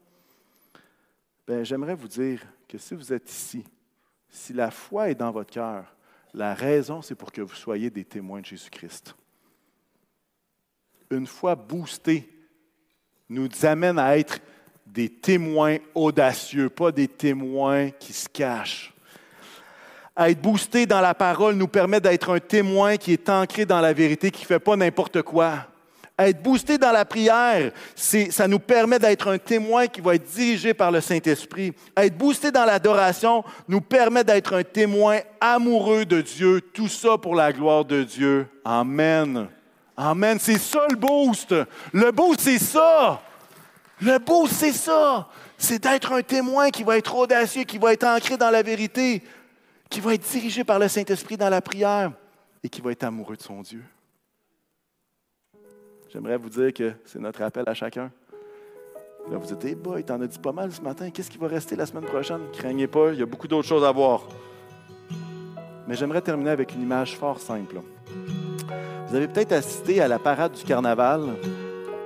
Bien, 1.48 1.64
j'aimerais 1.64 1.94
vous 1.94 2.08
dire 2.08 2.42
que 2.68 2.76
si 2.76 2.94
vous 2.94 3.10
êtes 3.10 3.30
ici, 3.30 3.64
si 4.28 4.52
la 4.52 4.70
foi 4.70 5.08
est 5.08 5.14
dans 5.14 5.30
votre 5.30 5.50
cœur, 5.50 5.96
la 6.34 6.52
raison, 6.52 7.00
c'est 7.00 7.14
pour 7.14 7.32
que 7.32 7.40
vous 7.40 7.54
soyez 7.54 7.88
des 7.88 8.04
témoins 8.04 8.40
de 8.40 8.46
Jésus-Christ. 8.46 9.16
Une 11.10 11.26
foi 11.26 11.56
boostée 11.56 12.28
nous 13.30 13.48
amène 13.62 13.98
à 13.98 14.18
être 14.18 14.38
des 14.92 15.08
témoins 15.08 15.76
audacieux, 15.94 16.68
pas 16.68 16.90
des 16.90 17.08
témoins 17.08 17.90
qui 17.90 18.12
se 18.12 18.28
cachent. 18.28 18.92
être 20.18 20.40
boosté 20.40 20.84
dans 20.84 21.00
la 21.00 21.14
parole 21.14 21.54
nous 21.54 21.68
permet 21.68 22.00
d'être 22.00 22.34
un 22.34 22.40
témoin 22.40 22.96
qui 22.96 23.12
est 23.12 23.28
ancré 23.28 23.64
dans 23.64 23.80
la 23.80 23.92
vérité, 23.92 24.30
qui 24.30 24.42
ne 24.42 24.46
fait 24.46 24.58
pas 24.58 24.76
n'importe 24.76 25.22
quoi. 25.22 25.66
être 26.18 26.42
boosté 26.42 26.76
dans 26.76 26.90
la 26.90 27.04
prière, 27.04 27.70
ça 27.94 28.48
nous 28.48 28.58
permet 28.58 28.98
d'être 28.98 29.28
un 29.28 29.38
témoin 29.38 29.86
qui 29.86 30.00
va 30.00 30.16
être 30.16 30.28
dirigé 30.28 30.74
par 30.74 30.90
le 30.90 31.00
Saint-Esprit. 31.00 31.72
Être 31.96 32.18
boosté 32.18 32.50
dans 32.50 32.64
l'adoration 32.64 33.44
nous 33.68 33.80
permet 33.80 34.24
d'être 34.24 34.54
un 34.54 34.64
témoin 34.64 35.20
amoureux 35.40 36.04
de 36.04 36.20
Dieu. 36.20 36.60
Tout 36.60 36.88
ça 36.88 37.16
pour 37.16 37.36
la 37.36 37.52
gloire 37.52 37.84
de 37.84 38.02
Dieu. 38.02 38.48
Amen. 38.64 39.46
Amen. 39.96 40.38
C'est 40.40 40.58
ça 40.58 40.86
le 40.90 40.96
boost. 40.96 41.54
Le 41.92 42.10
boost, 42.10 42.40
c'est 42.40 42.58
ça. 42.58 43.22
Le 44.02 44.18
beau, 44.18 44.46
c'est 44.46 44.72
ça. 44.72 45.28
C'est 45.58 45.82
d'être 45.82 46.12
un 46.12 46.22
témoin 46.22 46.70
qui 46.70 46.84
va 46.84 46.96
être 46.96 47.14
audacieux, 47.14 47.64
qui 47.64 47.78
va 47.78 47.92
être 47.92 48.04
ancré 48.04 48.36
dans 48.36 48.50
la 48.50 48.62
vérité, 48.62 49.22
qui 49.90 50.00
va 50.00 50.14
être 50.14 50.26
dirigé 50.30 50.64
par 50.64 50.78
le 50.78 50.88
Saint-Esprit 50.88 51.36
dans 51.36 51.50
la 51.50 51.60
prière 51.60 52.12
et 52.62 52.68
qui 52.68 52.80
va 52.80 52.92
être 52.92 53.04
amoureux 53.04 53.36
de 53.36 53.42
son 53.42 53.60
Dieu. 53.60 53.82
J'aimerais 56.12 56.38
vous 56.38 56.48
dire 56.48 56.72
que 56.72 56.92
c'est 57.04 57.18
notre 57.18 57.42
appel 57.42 57.64
à 57.66 57.74
chacun. 57.74 58.10
Vous 59.26 59.38
dites, 59.38 59.64
hey 59.64 59.74
boy, 59.74 60.02
t'en 60.02 60.20
as 60.22 60.26
dit 60.26 60.38
pas 60.38 60.52
mal 60.52 60.72
ce 60.72 60.80
matin, 60.80 61.10
qu'est-ce 61.10 61.30
qui 61.30 61.38
va 61.38 61.46
rester 61.46 61.76
la 61.76 61.86
semaine 61.86 62.04
prochaine? 62.04 62.40
Craignez 62.52 62.86
pas, 62.86 63.12
il 63.12 63.20
y 63.20 63.22
a 63.22 63.26
beaucoup 63.26 63.46
d'autres 63.46 63.68
choses 63.68 63.84
à 63.84 63.92
voir. 63.92 64.26
Mais 65.86 65.94
j'aimerais 65.94 66.22
terminer 66.22 66.50
avec 66.50 66.74
une 66.74 66.82
image 66.82 67.16
fort 67.16 67.38
simple. 67.38 67.80
Vous 69.08 69.14
avez 69.14 69.28
peut-être 69.28 69.52
assisté 69.52 70.00
à 70.00 70.08
la 70.08 70.18
parade 70.18 70.52
du 70.52 70.64
carnaval 70.64 71.36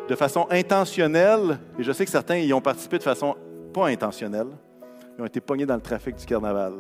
de 0.09 0.15
façon 0.15 0.47
intentionnelle, 0.51 1.59
et 1.79 1.83
je 1.83 1.93
sais 1.93 2.05
que 2.05 2.11
certains 2.11 2.37
y 2.37 2.53
ont 2.53 2.61
participé 2.61 2.99
de 2.99 3.03
façon 3.03 3.37
pas 3.73 3.89
intentionnelle, 3.89 4.49
ils 5.17 5.23
ont 5.23 5.27
été 5.27 5.41
pognés 5.41 5.67
dans 5.67 5.77
le 5.77 5.81
trafic 5.81 6.17
du 6.17 6.27
carnaval. 6.27 6.75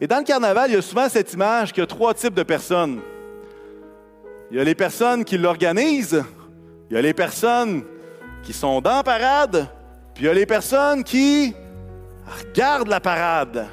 Et 0.00 0.06
dans 0.06 0.18
le 0.18 0.24
carnaval, 0.24 0.70
il 0.70 0.74
y 0.74 0.76
a 0.76 0.82
souvent 0.82 1.08
cette 1.08 1.32
image 1.32 1.72
qu'il 1.72 1.80
y 1.80 1.84
a 1.84 1.86
trois 1.86 2.14
types 2.14 2.34
de 2.34 2.42
personnes. 2.42 3.00
Il 4.50 4.58
y 4.58 4.60
a 4.60 4.64
les 4.64 4.74
personnes 4.74 5.24
qui 5.24 5.38
l'organisent, 5.38 6.22
il 6.90 6.94
y 6.94 6.98
a 6.98 7.02
les 7.02 7.14
personnes 7.14 7.82
qui 8.42 8.52
sont 8.52 8.80
dans 8.80 8.96
la 8.96 9.02
parade, 9.02 9.66
puis 10.14 10.24
il 10.24 10.26
y 10.26 10.30
a 10.30 10.34
les 10.34 10.46
personnes 10.46 11.02
qui 11.02 11.54
regardent 12.26 12.88
la 12.88 13.00
parade. 13.00 13.66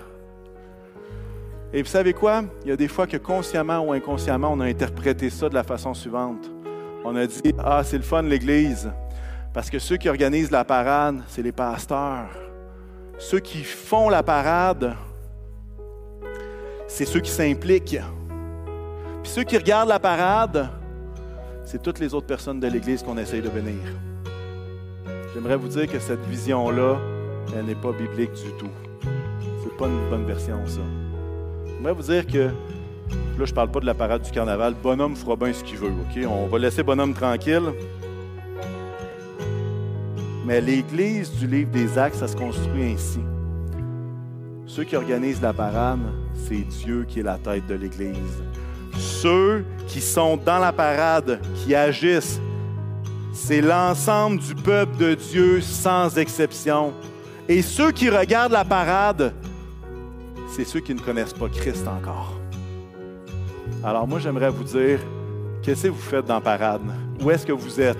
Et 1.71 1.81
vous 1.81 1.89
savez 1.89 2.13
quoi? 2.13 2.43
Il 2.63 2.69
y 2.69 2.71
a 2.71 2.75
des 2.75 2.87
fois 2.87 3.05
que 3.05 3.17
consciemment 3.17 3.79
ou 3.79 3.91
inconsciemment, 3.91 4.51
on 4.51 4.59
a 4.61 4.65
interprété 4.65 5.29
ça 5.29 5.49
de 5.49 5.55
la 5.55 5.63
façon 5.63 5.93
suivante 5.93 6.49
on 7.03 7.15
a 7.15 7.25
dit 7.25 7.53
Ah, 7.59 7.83
c'est 7.83 7.97
le 7.97 8.03
fun 8.03 8.21
l'Église. 8.21 8.91
Parce 9.53 9.69
que 9.69 9.79
ceux 9.79 9.97
qui 9.97 10.09
organisent 10.09 10.51
la 10.51 10.63
parade, 10.63 11.21
c'est 11.27 11.43
les 11.43 11.51
pasteurs. 11.51 12.29
Ceux 13.19 13.39
qui 13.39 13.63
font 13.63 14.09
la 14.09 14.23
parade, 14.23 14.95
c'est 16.87 17.05
ceux 17.05 17.19
qui 17.19 17.29
s'impliquent. 17.29 17.99
Puis 19.21 19.31
ceux 19.31 19.43
qui 19.43 19.57
regardent 19.57 19.89
la 19.89 19.99
parade, 19.99 20.69
c'est 21.63 21.81
toutes 21.81 21.99
les 21.99 22.13
autres 22.13 22.27
personnes 22.27 22.59
de 22.59 22.67
l'Église 22.67 23.03
qu'on 23.03 23.17
essaye 23.17 23.41
de 23.41 23.49
venir. 23.49 23.79
j'aimerais 25.33 25.55
vous 25.55 25.67
dire 25.67 25.87
que 25.87 25.99
cette 25.99 26.25
vision-là, 26.25 26.97
elle 27.55 27.65
n'est 27.65 27.75
pas 27.75 27.91
biblique 27.91 28.33
du 28.33 28.51
tout. 28.57 28.71
C'est 29.63 29.77
pas 29.77 29.87
une 29.87 30.09
bonne 30.09 30.25
version, 30.25 30.59
ça. 30.65 30.81
J'aimerais 31.65 31.93
vous 31.93 32.03
dire 32.03 32.25
que, 32.25 32.49
là, 33.37 33.45
je 33.45 33.53
parle 33.53 33.71
pas 33.71 33.79
de 33.79 33.85
la 33.85 33.93
parade 33.93 34.21
du 34.21 34.31
carnaval. 34.31 34.75
Bonhomme 34.81 35.15
fera 35.15 35.35
bien 35.35 35.53
ce 35.53 35.63
qu'il 35.63 35.77
veut, 35.77 35.91
OK? 35.91 36.25
On 36.27 36.47
va 36.47 36.59
laisser 36.59 36.83
Bonhomme 36.83 37.13
tranquille. 37.13 37.73
Mais 40.45 40.59
l'Église 40.59 41.31
du 41.31 41.47
livre 41.47 41.71
des 41.71 41.97
Actes, 41.97 42.17
ça 42.17 42.27
se 42.27 42.35
construit 42.35 42.83
ainsi. 42.83 43.19
Ceux 44.65 44.83
qui 44.83 44.95
organisent 44.95 45.41
la 45.41 45.53
parade, 45.53 46.01
c'est 46.47 46.67
Dieu 46.83 47.05
qui 47.07 47.19
est 47.21 47.23
la 47.23 47.37
tête 47.37 47.65
de 47.67 47.75
l'Église. 47.75 48.43
Ceux 48.97 49.65
qui 49.87 50.01
sont 50.01 50.37
dans 50.37 50.59
la 50.59 50.71
parade, 50.71 51.39
qui 51.55 51.73
agissent, 51.73 52.39
c'est 53.33 53.61
l'ensemble 53.61 54.39
du 54.39 54.53
peuple 54.53 54.97
de 54.97 55.15
Dieu 55.15 55.61
sans 55.61 56.17
exception. 56.17 56.93
Et 57.47 57.61
ceux 57.61 57.91
qui 57.91 58.09
regardent 58.09 58.53
la 58.53 58.65
parade, 58.65 59.33
c'est 60.49 60.65
ceux 60.65 60.79
qui 60.79 60.93
ne 60.93 60.99
connaissent 60.99 61.33
pas 61.33 61.49
Christ 61.49 61.87
encore. 61.87 62.33
Alors 63.83 64.07
moi, 64.07 64.17
j'aimerais 64.19 64.49
vous 64.49 64.63
dire, 64.63 64.99
qu'est-ce 65.61 65.83
que 65.83 65.87
vous 65.89 65.99
faites 66.01 66.25
dans 66.25 66.39
parade? 66.39 66.81
Où 67.21 67.29
est-ce 67.31 67.45
que 67.45 67.51
vous 67.51 67.81
êtes? 67.81 67.97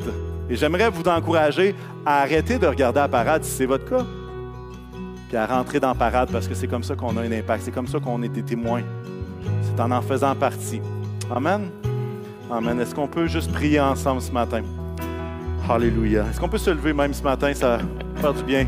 Et 0.49 0.55
j'aimerais 0.55 0.89
vous 0.89 1.03
encourager 1.03 1.75
à 2.05 2.21
arrêter 2.21 2.57
de 2.57 2.65
regarder 2.67 2.99
la 2.99 3.09
parade 3.09 3.43
si 3.43 3.51
c'est 3.51 3.65
votre 3.65 3.85
cas, 3.89 4.05
puis 5.27 5.35
à 5.35 5.45
rentrer 5.45 5.81
dans 5.81 5.93
parade 5.93 6.29
parce 6.31 6.47
que 6.47 6.53
c'est 6.53 6.67
comme 6.67 6.83
ça 6.83 6.95
qu'on 6.95 7.17
a 7.17 7.21
un 7.21 7.31
impact, 7.31 7.63
c'est 7.65 7.71
comme 7.71 7.87
ça 7.87 7.99
qu'on 7.99 8.21
est 8.23 8.29
des 8.29 8.43
témoins. 8.43 8.83
C'est 9.61 9.81
en 9.81 9.91
en 9.91 10.01
faisant 10.01 10.33
partie. 10.35 10.81
Amen? 11.29 11.69
Amen. 12.49 12.79
Est-ce 12.79 12.95
qu'on 12.95 13.07
peut 13.07 13.27
juste 13.27 13.51
prier 13.51 13.79
ensemble 13.79 14.21
ce 14.21 14.31
matin? 14.31 14.61
Alléluia. 15.69 16.25
Est-ce 16.29 16.39
qu'on 16.39 16.49
peut 16.49 16.57
se 16.57 16.69
lever 16.69 16.93
même 16.93 17.13
ce 17.13 17.23
matin? 17.23 17.53
Ça 17.53 17.77
va 17.77 17.83
faire 18.21 18.33
du 18.33 18.43
bien. 18.43 18.67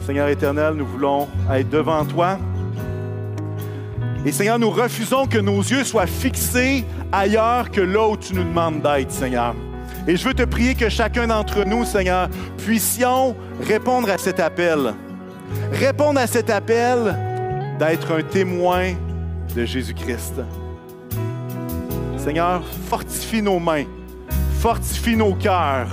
Seigneur 0.00 0.28
éternel, 0.28 0.74
nous 0.74 0.86
voulons 0.86 1.26
être 1.52 1.68
devant 1.70 2.04
toi. 2.04 2.38
Et 4.26 4.32
Seigneur, 4.32 4.58
nous 4.58 4.70
refusons 4.70 5.26
que 5.26 5.38
nos 5.38 5.60
yeux 5.60 5.84
soient 5.84 6.08
fixés 6.08 6.84
ailleurs 7.12 7.70
que 7.70 7.80
là 7.80 8.08
où 8.08 8.16
tu 8.16 8.34
nous 8.34 8.42
demandes 8.42 8.82
d'être, 8.82 9.12
Seigneur. 9.12 9.54
Et 10.08 10.16
je 10.16 10.24
veux 10.26 10.34
te 10.34 10.42
prier 10.42 10.74
que 10.74 10.88
chacun 10.88 11.28
d'entre 11.28 11.64
nous, 11.64 11.84
Seigneur, 11.84 12.28
puissions 12.58 13.36
répondre 13.62 14.10
à 14.10 14.18
cet 14.18 14.40
appel. 14.40 14.94
Répondre 15.72 16.18
à 16.18 16.26
cet 16.26 16.50
appel 16.50 17.16
d'être 17.78 18.18
un 18.18 18.22
témoin 18.24 18.94
de 19.54 19.64
Jésus-Christ. 19.64 20.34
Seigneur, 22.18 22.64
fortifie 22.90 23.42
nos 23.42 23.60
mains, 23.60 23.84
fortifie 24.58 25.16
nos 25.16 25.34
cœurs 25.34 25.86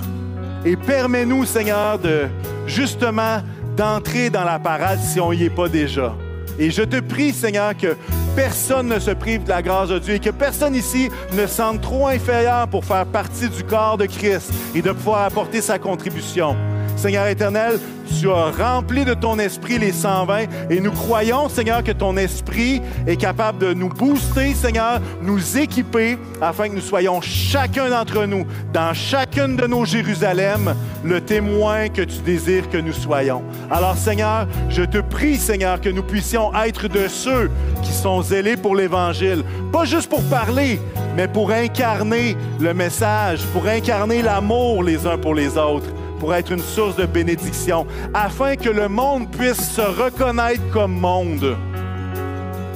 et 0.64 0.74
permets-nous, 0.74 1.44
Seigneur, 1.44 2.00
de 2.00 2.26
justement 2.66 3.42
d'entrer 3.76 4.28
dans 4.28 4.44
la 4.44 4.58
parade 4.58 4.98
si 4.98 5.20
on 5.20 5.32
n'y 5.32 5.44
est 5.44 5.50
pas 5.50 5.68
déjà. 5.68 6.16
Et 6.58 6.70
je 6.70 6.82
te 6.82 7.00
prie, 7.00 7.32
Seigneur, 7.32 7.76
que 7.76 7.96
personne 8.34 8.88
ne 8.88 8.98
se 8.98 9.10
prive 9.10 9.44
de 9.44 9.48
la 9.48 9.62
grâce 9.62 9.88
de 9.88 9.98
Dieu 9.98 10.14
et 10.14 10.20
que 10.20 10.30
personne 10.30 10.74
ici 10.74 11.10
ne 11.32 11.46
sente 11.46 11.80
trop 11.80 12.08
inférieur 12.08 12.68
pour 12.68 12.84
faire 12.84 13.06
partie 13.06 13.48
du 13.48 13.64
corps 13.64 13.98
de 13.98 14.06
Christ 14.06 14.52
et 14.74 14.82
de 14.82 14.92
pouvoir 14.92 15.24
apporter 15.24 15.60
sa 15.60 15.78
contribution. 15.78 16.56
Seigneur 16.96 17.26
éternel, 17.26 17.78
tu 18.20 18.30
as 18.30 18.50
rempli 18.50 19.04
de 19.04 19.14
ton 19.14 19.38
esprit 19.38 19.78
les 19.78 19.92
120 19.92 20.70
et 20.70 20.80
nous 20.80 20.92
croyons, 20.92 21.48
Seigneur, 21.48 21.82
que 21.82 21.92
ton 21.92 22.16
esprit 22.16 22.80
est 23.06 23.16
capable 23.16 23.58
de 23.58 23.74
nous 23.74 23.88
booster, 23.88 24.54
Seigneur, 24.54 25.00
nous 25.20 25.58
équiper 25.58 26.16
afin 26.40 26.68
que 26.68 26.74
nous 26.74 26.80
soyons 26.80 27.20
chacun 27.20 27.90
d'entre 27.90 28.24
nous, 28.24 28.46
dans 28.72 28.94
chacune 28.94 29.56
de 29.56 29.66
nos 29.66 29.84
Jérusalem, 29.84 30.74
le 31.04 31.20
témoin 31.20 31.88
que 31.88 32.02
tu 32.02 32.18
désires 32.20 32.70
que 32.70 32.78
nous 32.78 32.92
soyons. 32.92 33.42
Alors, 33.70 33.96
Seigneur, 33.96 34.46
je 34.68 34.82
te 34.82 34.98
prie, 34.98 35.36
Seigneur, 35.36 35.80
que 35.80 35.88
nous 35.88 36.02
puissions 36.02 36.54
être 36.54 36.88
de 36.88 37.08
ceux 37.08 37.50
qui 37.82 37.92
sont 37.92 38.22
zélés 38.22 38.56
pour 38.56 38.76
l'Évangile, 38.76 39.42
pas 39.72 39.84
juste 39.84 40.08
pour 40.08 40.22
parler, 40.24 40.80
mais 41.16 41.28
pour 41.28 41.50
incarner 41.50 42.36
le 42.60 42.72
message, 42.72 43.42
pour 43.52 43.66
incarner 43.66 44.22
l'amour 44.22 44.82
les 44.82 45.06
uns 45.06 45.18
pour 45.18 45.34
les 45.34 45.58
autres 45.58 45.90
pour 46.24 46.34
être 46.34 46.52
une 46.52 46.58
source 46.58 46.96
de 46.96 47.04
bénédiction, 47.04 47.86
afin 48.14 48.56
que 48.56 48.70
le 48.70 48.88
monde 48.88 49.30
puisse 49.30 49.60
se 49.60 49.82
reconnaître 49.82 50.62
comme 50.72 50.98
monde. 50.98 51.54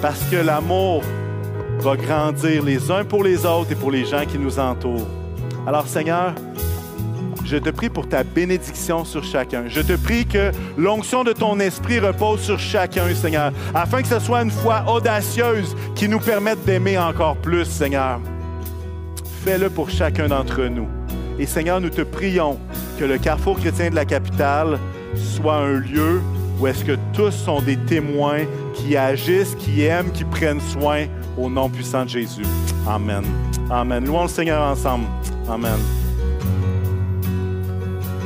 Parce 0.02 0.22
que 0.24 0.36
l'amour 0.36 1.02
va 1.78 1.96
grandir 1.96 2.62
les 2.62 2.90
uns 2.90 3.06
pour 3.06 3.24
les 3.24 3.46
autres 3.46 3.72
et 3.72 3.74
pour 3.74 3.90
les 3.90 4.04
gens 4.04 4.26
qui 4.26 4.38
nous 4.38 4.58
entourent. 4.58 5.08
Alors 5.66 5.86
Seigneur, 5.86 6.34
je 7.42 7.56
te 7.56 7.70
prie 7.70 7.88
pour 7.88 8.06
ta 8.06 8.22
bénédiction 8.22 9.06
sur 9.06 9.24
chacun. 9.24 9.64
Je 9.66 9.80
te 9.80 9.96
prie 9.96 10.26
que 10.26 10.52
l'onction 10.76 11.24
de 11.24 11.32
ton 11.32 11.58
esprit 11.58 12.00
repose 12.00 12.42
sur 12.42 12.58
chacun, 12.58 13.14
Seigneur, 13.14 13.52
afin 13.74 14.02
que 14.02 14.08
ce 14.08 14.18
soit 14.18 14.42
une 14.42 14.50
foi 14.50 14.84
audacieuse 14.86 15.74
qui 15.94 16.06
nous 16.06 16.20
permette 16.20 16.62
d'aimer 16.66 16.98
encore 16.98 17.38
plus, 17.38 17.64
Seigneur. 17.64 18.20
Fais-le 19.42 19.70
pour 19.70 19.88
chacun 19.88 20.28
d'entre 20.28 20.64
nous. 20.64 20.97
Et 21.38 21.46
Seigneur, 21.46 21.80
nous 21.80 21.90
te 21.90 22.02
prions 22.02 22.58
que 22.98 23.04
le 23.04 23.18
carrefour 23.18 23.58
chrétien 23.58 23.90
de 23.90 23.94
la 23.94 24.04
capitale 24.04 24.78
soit 25.14 25.56
un 25.56 25.78
lieu 25.78 26.20
où 26.58 26.66
est-ce 26.66 26.84
que 26.84 26.96
tous 27.12 27.30
sont 27.30 27.62
des 27.62 27.76
témoins 27.76 28.40
qui 28.74 28.96
agissent, 28.96 29.54
qui 29.54 29.84
aiment, 29.84 30.10
qui 30.10 30.24
prennent 30.24 30.60
soin 30.60 31.06
au 31.36 31.48
nom 31.48 31.68
puissant 31.68 32.04
de 32.04 32.10
Jésus. 32.10 32.42
Amen. 32.86 33.24
Amen. 33.70 34.04
Louons 34.04 34.22
le 34.22 34.28
Seigneur 34.28 34.62
ensemble. 34.62 35.06
Amen. 35.48 35.78